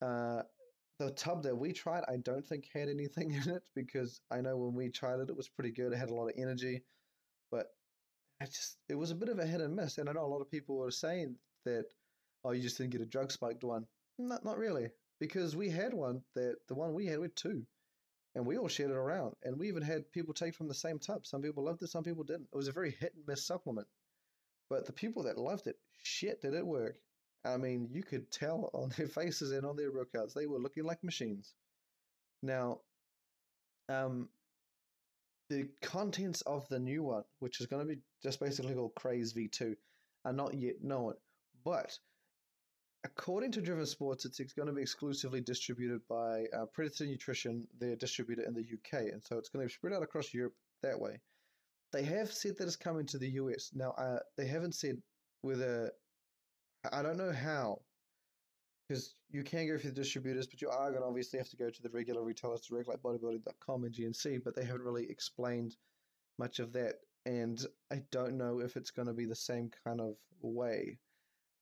Uh, 0.01 0.43
the 0.99 1.11
tub 1.11 1.43
that 1.43 1.57
we 1.57 1.75
tried, 1.75 2.05
I 2.09 2.17
don't 2.17 2.47
think 2.47 2.69
had 2.73 2.89
anything 2.89 3.33
in 3.41 3.51
it 3.51 3.63
because 3.75 4.23
I 4.31 4.41
know 4.41 4.57
when 4.57 4.73
we 4.73 4.89
tried 4.89 5.21
it, 5.21 5.29
it 5.29 5.37
was 5.37 5.49
pretty 5.49 5.73
good. 5.73 5.93
It 5.93 5.99
had 5.99 6.11
a 6.11 6.15
lot 6.15 6.29
of 6.29 6.35
energy, 6.39 6.83
but 7.51 7.67
I 8.41 8.47
just 8.47 8.79
it 8.89 8.95
was 8.95 9.11
a 9.11 9.17
bit 9.17 9.29
of 9.29 9.39
a 9.41 9.47
hit 9.47 9.61
and 9.61 9.77
miss. 9.77 9.99
And 9.99 10.09
I 10.09 10.13
know 10.13 10.25
a 10.25 10.35
lot 10.35 10.41
of 10.41 10.51
people 10.51 10.79
were 10.79 10.91
saying 10.91 11.37
that, 11.67 11.85
oh, 12.45 12.53
you 12.53 12.63
just 12.63 12.79
didn't 12.79 12.93
get 12.93 13.03
a 13.03 13.07
drug 13.07 13.31
spiked 13.31 13.65
one. 13.65 13.85
Not, 14.19 14.43
not 14.43 14.57
really, 14.57 14.89
because 15.21 15.55
we 15.55 15.69
had 15.69 15.93
one 15.93 16.23
that 16.35 16.57
the 16.69 16.75
one 16.75 16.95
we 16.95 17.05
had 17.05 17.19
with 17.19 17.35
two, 17.35 17.67
and 18.35 18.45
we 18.45 18.59
all 18.59 18.69
shared 18.69 18.91
it 18.91 18.97
around, 18.97 19.35
and 19.43 19.59
we 19.59 19.69
even 19.69 19.83
had 19.83 20.11
people 20.13 20.35
take 20.35 20.55
from 20.55 20.69
the 20.69 20.75
same 20.75 20.99
tub. 20.99 21.27
Some 21.27 21.43
people 21.43 21.65
loved 21.65 21.83
it, 21.83 21.91
some 21.91 22.05
people 22.05 22.25
didn't. 22.25 22.49
It 22.53 22.57
was 22.57 22.69
a 22.69 22.73
very 22.73 22.91
hit 22.91 23.15
and 23.15 23.27
miss 23.27 23.47
supplement, 23.47 23.87
but 24.69 24.87
the 24.87 24.93
people 24.93 25.23
that 25.25 25.39
loved 25.39 25.67
it, 25.67 25.77
shit, 26.03 26.41
did 26.43 26.55
it 26.55 26.67
work? 26.67 26.97
I 27.45 27.57
mean, 27.59 27.89
you 27.91 28.03
could 28.03 28.31
tell 28.31 28.71
on 28.75 28.93
their 28.97 29.09
faces 29.09 29.53
and 29.53 29.67
on 29.67 29.77
their 29.77 29.93
workouts, 29.93 30.35
they 30.35 30.47
were 30.47 30.59
looking 30.59 30.85
like 30.85 31.05
machines. 31.05 31.55
Now, 32.43 32.81
um, 33.89 34.29
the 35.51 35.69
contents 35.83 36.41
of 36.43 36.67
the 36.69 36.79
new 36.79 37.03
one, 37.03 37.25
which 37.39 37.61
is 37.61 37.67
going 37.67 37.87
to 37.87 37.95
be 37.95 38.01
just 38.23 38.41
basically 38.41 38.75
called 38.75 38.95
Craze 38.95 39.33
V2, 39.33 39.77
are 40.25 40.33
not 40.33 40.55
yet 40.55 40.83
known. 40.83 41.15
But 41.65 41.99
according 43.05 43.53
to 43.53 43.61
Driven 43.61 43.87
Sports, 43.87 44.25
it's 44.25 44.41
going 44.55 44.69
to 44.69 44.75
be 44.75 44.83
exclusively 44.83 45.41
distributed 45.41 46.01
by 46.09 46.45
uh, 46.57 46.65
Predator 46.73 47.07
Nutrition, 47.07 47.67
their 47.79 47.97
distributor 47.97 48.43
in 48.43 48.55
the 48.55 48.63
UK, 48.63 49.13
and 49.13 49.23
so 49.23 49.39
it's 49.39 49.51
going 49.51 49.63
to 49.63 49.69
be 49.69 49.73
spread 49.73 49.93
out 49.93 50.03
across 50.03 50.33
Europe 50.33 50.55
that 50.83 50.99
way. 50.99 51.21
They 51.93 52.03
have 52.03 52.33
said 52.33 52.57
that 52.59 52.65
it's 52.65 52.77
coming 52.77 53.07
to 53.07 53.19
the 53.19 53.31
US. 53.31 53.71
Now, 53.75 53.91
uh, 53.93 54.19
they 54.37 54.47
haven't 54.47 54.75
said 54.75 55.01
whether 55.43 55.93
I 56.93 57.03
don't 57.03 57.19
know 57.19 57.33
how, 57.33 57.81
because 58.89 59.15
you 59.31 59.45
can 59.45 59.69
go 59.69 59.79
through 59.79 59.91
the 59.91 60.01
distributors, 60.01 60.47
but 60.47 60.61
you 60.61 60.71
are 60.71 60.91
going 60.91 61.03
to 61.03 61.09
obviously 61.09 61.39
have 61.39 61.49
to 61.51 61.57
go 61.57 61.71
to 61.71 61.83
the 61.83 61.91
regular 61.91 62.23
retailers 62.23 62.63
direct, 62.63 62.89
like 62.89 63.03
bodybuilding.com 63.03 63.85
and 63.85 63.95
GNC, 63.95 64.43
but 64.45 64.57
they 64.57 64.65
haven't 64.65 64.83
really 64.83 65.09
explained 65.09 65.77
much 66.39 66.59
of 66.59 66.73
that. 66.73 66.97
And 67.27 67.65
I 67.91 68.03
don't 68.11 68.37
know 68.37 68.61
if 68.61 68.77
it's 68.77 68.91
going 68.91 69.09
to 69.09 69.15
be 69.15 69.25
the 69.25 69.37
same 69.37 69.71
kind 69.85 70.01
of 70.01 70.17
way. 70.43 70.99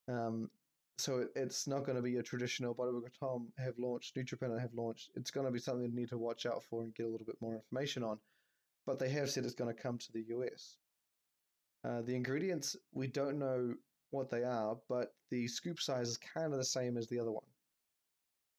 Um, 0.09 0.49
so 0.97 1.27
it's 1.35 1.67
not 1.67 1.85
going 1.85 1.95
to 1.95 2.01
be 2.01 2.17
a 2.17 2.23
traditional 2.23 2.75
bodybuilder.com 2.75 3.47
have 3.57 3.77
launched, 3.79 4.15
NutriPreneur 4.15 4.59
have 4.59 4.73
launched. 4.73 5.09
It's 5.15 5.31
going 5.31 5.45
to 5.45 5.51
be 5.51 5.59
something 5.59 5.85
you 5.85 5.95
need 5.95 6.09
to 6.09 6.17
watch 6.17 6.45
out 6.45 6.63
for 6.63 6.83
and 6.83 6.93
get 6.93 7.05
a 7.05 7.09
little 7.09 7.25
bit 7.25 7.41
more 7.41 7.55
information 7.55 8.03
on. 8.03 8.19
But 8.85 8.99
they 8.99 9.09
have 9.09 9.29
said 9.29 9.45
it's 9.45 9.55
going 9.55 9.73
to 9.73 9.81
come 9.81 9.97
to 9.97 10.11
the 10.11 10.25
US. 10.29 10.77
Uh, 11.83 12.01
the 12.01 12.15
ingredients, 12.15 12.75
we 12.93 13.07
don't 13.07 13.39
know 13.39 13.73
what 14.11 14.29
they 14.29 14.43
are, 14.43 14.77
but 14.87 15.13
the 15.31 15.47
scoop 15.47 15.79
size 15.79 16.09
is 16.09 16.17
kind 16.17 16.53
of 16.53 16.59
the 16.59 16.65
same 16.65 16.97
as 16.97 17.07
the 17.07 17.19
other 17.19 17.31
one. 17.31 17.43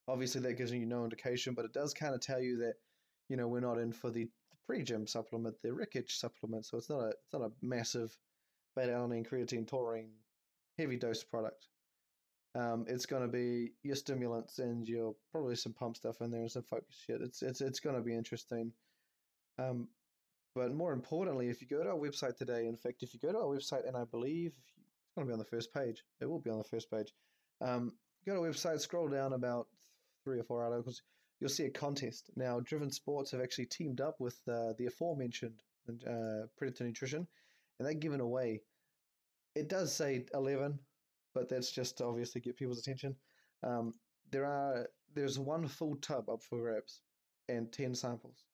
Obviously, 0.09 0.41
that 0.43 0.59
gives 0.59 0.72
you 0.72 0.85
no 0.85 1.05
indication, 1.05 1.55
but 1.55 1.64
it 1.64 1.72
does 1.72 1.95
kind 1.95 2.14
of 2.14 2.20
tell 2.20 2.41
you 2.41 2.59
that, 2.59 2.74
you 3.28 3.37
know, 3.37 3.49
we're 3.49 3.61
not 3.61 3.78
in 3.78 3.93
for 3.93 4.11
the 4.11 4.28
Pre-JYM 4.66 5.09
supplement, 5.09 5.55
the 5.62 5.68
Rickage 5.68 6.11
supplement. 6.11 6.66
So 6.66 6.78
it's 6.78 6.91
not 6.91 7.01
a 7.01 7.09
it's 7.09 7.32
not 7.32 7.43
a 7.43 7.53
massive 7.62 8.14
beta 8.76 8.93
alanine, 8.93 9.26
creatine, 9.26 9.66
taurine, 9.66 10.11
heavy 10.78 10.97
dose 10.97 11.22
product. 11.22 11.68
Um, 12.57 12.84
it's 12.86 13.07
going 13.07 13.22
to 13.22 13.28
be 13.28 13.72
your 13.82 13.96
stimulants 13.96 14.61
and 14.61 14.86
your 14.86 15.14
probably 15.32 15.57
some 15.57 15.72
pump 15.72 15.96
stuff 15.96 16.20
in 16.20 16.30
there 16.30 16.42
and 16.42 16.50
some 16.50 16.62
focus 16.62 16.96
shit. 17.05 17.20
It's 17.20 17.42
it's 17.42 17.61
it's 17.61 17.80
going 17.80 17.96
to 17.96 18.02
be 18.02 18.14
interesting. 18.14 18.72
Um, 19.59 19.88
but 20.55 20.72
more 20.72 20.92
importantly, 20.92 21.48
if 21.48 21.61
you 21.61 21.66
go 21.66 21.82
to 21.82 21.90
our 21.90 21.96
website 21.96 22.36
today, 22.36 22.66
in 22.66 22.76
fact, 22.76 23.02
if 23.02 23.12
you 23.12 23.20
go 23.20 23.32
to 23.32 23.38
our 23.38 23.57
website, 23.57 23.88
and 23.88 23.96
I 23.96 24.05
believe 24.05 24.52
it's 24.52 25.14
going 25.16 25.26
to 25.26 25.30
be 25.30 25.32
on 25.32 25.40
the 25.40 25.44
first 25.44 25.74
page, 25.74 26.05
it 26.20 26.26
will 26.30 26.38
be 26.38 26.50
on 26.50 26.59
the 26.59 26.64
first 26.64 26.88
page. 26.90 27.12
Um, 27.61 27.92
go 28.24 28.34
to 28.34 28.40
our 28.40 28.48
website, 28.48 28.80
scroll 28.80 29.09
down 29.09 29.32
about 29.32 29.66
three 30.22 30.38
or 30.38 30.44
four 30.44 30.62
articles, 30.62 31.02
you'll 31.40 31.50
see 31.50 31.64
a 31.64 31.70
contest. 31.70 32.30
Now, 32.36 32.61
Driven 32.61 32.90
Sports 32.90 33.32
have 33.32 33.40
actually 33.40 33.66
teamed 33.66 34.00
up 34.00 34.20
with 34.20 34.36
uh, 34.48 34.74
the 34.78 34.86
aforementioned 34.86 35.61
uh, 36.09 36.46
Predator 36.57 36.84
Nutrition, 36.84 37.26
and 37.78 37.86
they're 37.86 37.94
giving 37.94 38.20
away. 38.20 38.61
It 39.57 39.68
does 39.68 39.92
say 39.92 40.24
eleven, 40.34 40.78
but 41.35 41.49
that's 41.49 41.70
just 41.70 41.99
to 41.99 42.05
obviously 42.05 42.41
get 42.41 42.57
people's 42.57 42.78
attention. 42.78 43.16
Um, 43.62 43.95
there 44.30 44.45
are 44.45 44.89
there's 45.14 45.39
one 45.39 45.68
full 45.68 45.97
tub 45.97 46.28
up 46.28 46.43
for 46.43 46.61
grabs 46.61 47.01
and 47.49 47.72
ten 47.72 47.95
samples. 47.95 48.45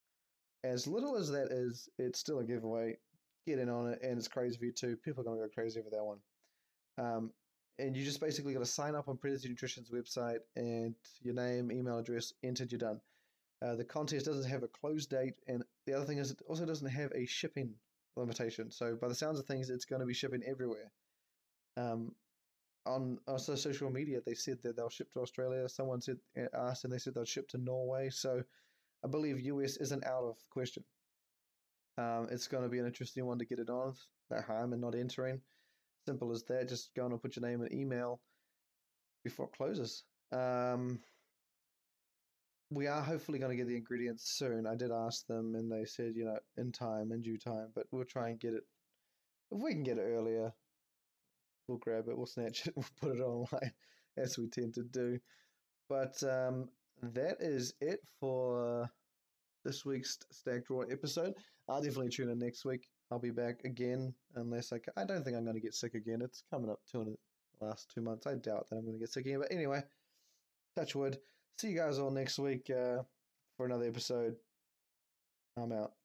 As 0.63 0.87
little 0.87 1.17
as 1.17 1.31
that 1.31 1.49
is, 1.51 1.89
it's 1.99 2.19
still 2.19 2.41
a 2.41 2.45
giveaway. 2.45 2.99
Get 3.47 3.59
in 3.59 3.71
on 3.71 3.89
it, 3.89 4.01
and 4.03 4.19
it's 4.19 4.29
crazy 4.29 4.59
for 4.59 4.67
you 4.67 4.73
too. 4.73 4.97
People 4.97 5.23
are 5.23 5.25
gonna 5.25 5.41
go 5.41 5.49
crazy 5.49 5.81
over 5.81 5.91
that 5.91 6.05
one. 6.05 6.19
Um, 6.99 7.31
and 7.79 7.97
you 7.97 8.05
just 8.05 8.21
basically 8.21 8.53
got 8.53 8.61
to 8.61 8.67
sign 8.67 8.95
up 8.95 9.09
on 9.09 9.17
Predator 9.17 9.49
Nutrition's 9.49 9.91
website 9.91 10.41
and 10.55 10.95
your 11.23 11.35
name, 11.35 11.73
email 11.73 11.99
address, 11.99 12.33
entered, 12.43 12.71
you're 12.71 12.79
done. 12.79 13.01
Uh, 13.63 13.75
the 13.75 13.85
contest 13.85 14.27
doesn't 14.27 14.51
have 14.51 14.63
a 14.63 14.69
close 14.69 15.07
date, 15.07 15.35
and 15.47 15.63
the 15.87 15.95
other 15.95 16.05
thing 16.05 16.19
is 16.19 16.31
it 16.31 16.39
also 16.47 16.65
doesn't 16.65 16.89
have 16.89 17.11
a 17.13 17.27
shipping 17.27 17.75
limitation. 18.17 18.71
So 18.71 18.97
by 18.97 19.09
the 19.09 19.15
sounds 19.15 19.39
of 19.39 19.47
things, 19.47 19.71
it's 19.71 19.85
going 19.85 20.01
to 20.01 20.07
be 20.07 20.15
shipping 20.15 20.43
everywhere. 20.47 20.91
Um, 21.77 22.13
on 22.87 23.19
also 23.29 23.55
social 23.55 23.91
media, 23.91 24.21
they 24.25 24.35
said 24.35 24.59
that 24.63 24.77
they'll 24.77 24.89
ship 24.89 25.13
to 25.13 25.21
Australia. 25.21 25.69
Someone 25.69 26.01
said 26.01 26.19
uh, 26.39 26.69
asked, 26.69 26.85
and 26.85 26.93
they 26.93 26.99
said 26.99 27.15
they'll 27.15 27.25
ship 27.25 27.49
to 27.49 27.59
Norway. 27.59 28.11
So 28.11 28.43
I 29.05 29.09
believe 29.09 29.41
US 29.41 29.77
isn't 29.77 30.05
out 30.05 30.25
of 30.25 30.37
the 30.37 30.49
question. 30.51 30.85
Um, 31.99 32.29
it's 32.31 32.49
going 32.49 32.63
to 32.63 32.69
be 32.69 32.79
an 32.79 32.87
interesting 32.87 33.27
one 33.27 33.39
to 33.39 33.45
get 33.45 33.59
it 33.59 33.69
on. 33.69 33.95
No 34.31 34.41
harm 34.41 34.73
and 34.73 34.81
not 34.81 34.95
entering. 34.95 35.41
Simple 36.07 36.33
as 36.33 36.45
that. 36.45 36.69
Just 36.69 36.95
go 36.95 37.05
on 37.05 37.13
and 37.13 37.21
put 37.21 37.37
your 37.37 37.47
name 37.47 37.61
and 37.61 37.73
email 37.73 38.21
before 39.25 39.47
it 39.47 39.57
closes. 39.57 40.05
Um, 40.33 41.01
we 42.71 42.87
are 42.87 43.03
hopefully 43.03 43.39
going 43.39 43.51
to 43.51 43.57
get 43.57 43.67
the 43.67 43.77
ingredients 43.77 44.31
soon. 44.37 44.67
I 44.67 44.77
did 44.77 44.93
ask 44.93 45.27
them, 45.27 45.55
and 45.57 45.71
they 45.71 45.85
said, 45.85 46.13
you 46.15 46.25
know, 46.25 46.39
in 46.57 46.73
time, 46.73 47.11
in 47.13 47.21
due 47.21 47.37
time. 47.37 47.69
But 47.75 47.87
we'll 47.91 48.05
try 48.05 48.29
and 48.29 48.41
get 48.41 48.55
it. 48.55 48.63
If 49.51 49.61
we 49.61 49.73
can 49.73 49.83
get 49.83 49.99
it 49.99 50.03
earlier, 50.03 50.53
we'll 51.71 51.79
grab 51.79 52.09
it, 52.09 52.17
we'll 52.17 52.27
snatch 52.27 52.67
it, 52.67 52.75
we'll 52.77 52.85
put 53.01 53.17
it 53.17 53.23
online, 53.23 53.73
as 54.19 54.37
we 54.37 54.49
tend 54.49 54.75
to 54.75 54.83
do. 54.83 55.19
But 55.89 56.23
um, 56.23 56.69
that 57.03 57.37
is 57.41 57.75
it 57.81 58.01
for 58.19 58.91
this 59.65 59.85
week's 59.85 60.19
Stacked 60.31 60.67
Draw 60.67 60.83
episode. 60.91 61.35
I'll 61.69 61.81
definitely 61.81 62.11
tune 62.11 62.31
in 62.31 62.39
next 62.39 62.65
week. 62.65 62.89
I'll 63.11 63.19
be 63.19 63.31
back 63.31 63.61
again 63.65 64.15
unless 64.35 64.73
I. 64.73 64.81
I 64.97 65.05
don't 65.05 65.25
think 65.25 65.37
I'm 65.37 65.45
going 65.45 65.57
to 65.57 65.63
get 65.63 65.75
sick 65.75 65.95
again. 65.95 66.21
It's 66.23 66.43
coming 66.51 66.71
up 66.71 66.81
to 66.93 67.05
the 67.05 67.67
last 67.67 67.91
two 67.93 68.01
months. 68.01 68.27
I 68.27 68.35
doubt 68.35 68.69
that 68.69 68.77
I'm 68.77 68.85
going 68.85 68.95
to 68.95 69.01
get 69.01 69.13
sick 69.13 69.27
again. 69.27 69.41
But 69.41 69.53
anyway, 69.53 69.83
touch 70.77 70.95
wood. 70.95 71.19
See 71.61 71.69
you 71.71 71.77
guys 71.77 71.99
all 71.99 72.11
next 72.11 72.39
week 72.39 72.71
uh, 72.71 73.03
for 73.57 73.67
another 73.67 73.87
episode. 73.87 74.37
I'm 75.57 75.73
out. 75.73 76.00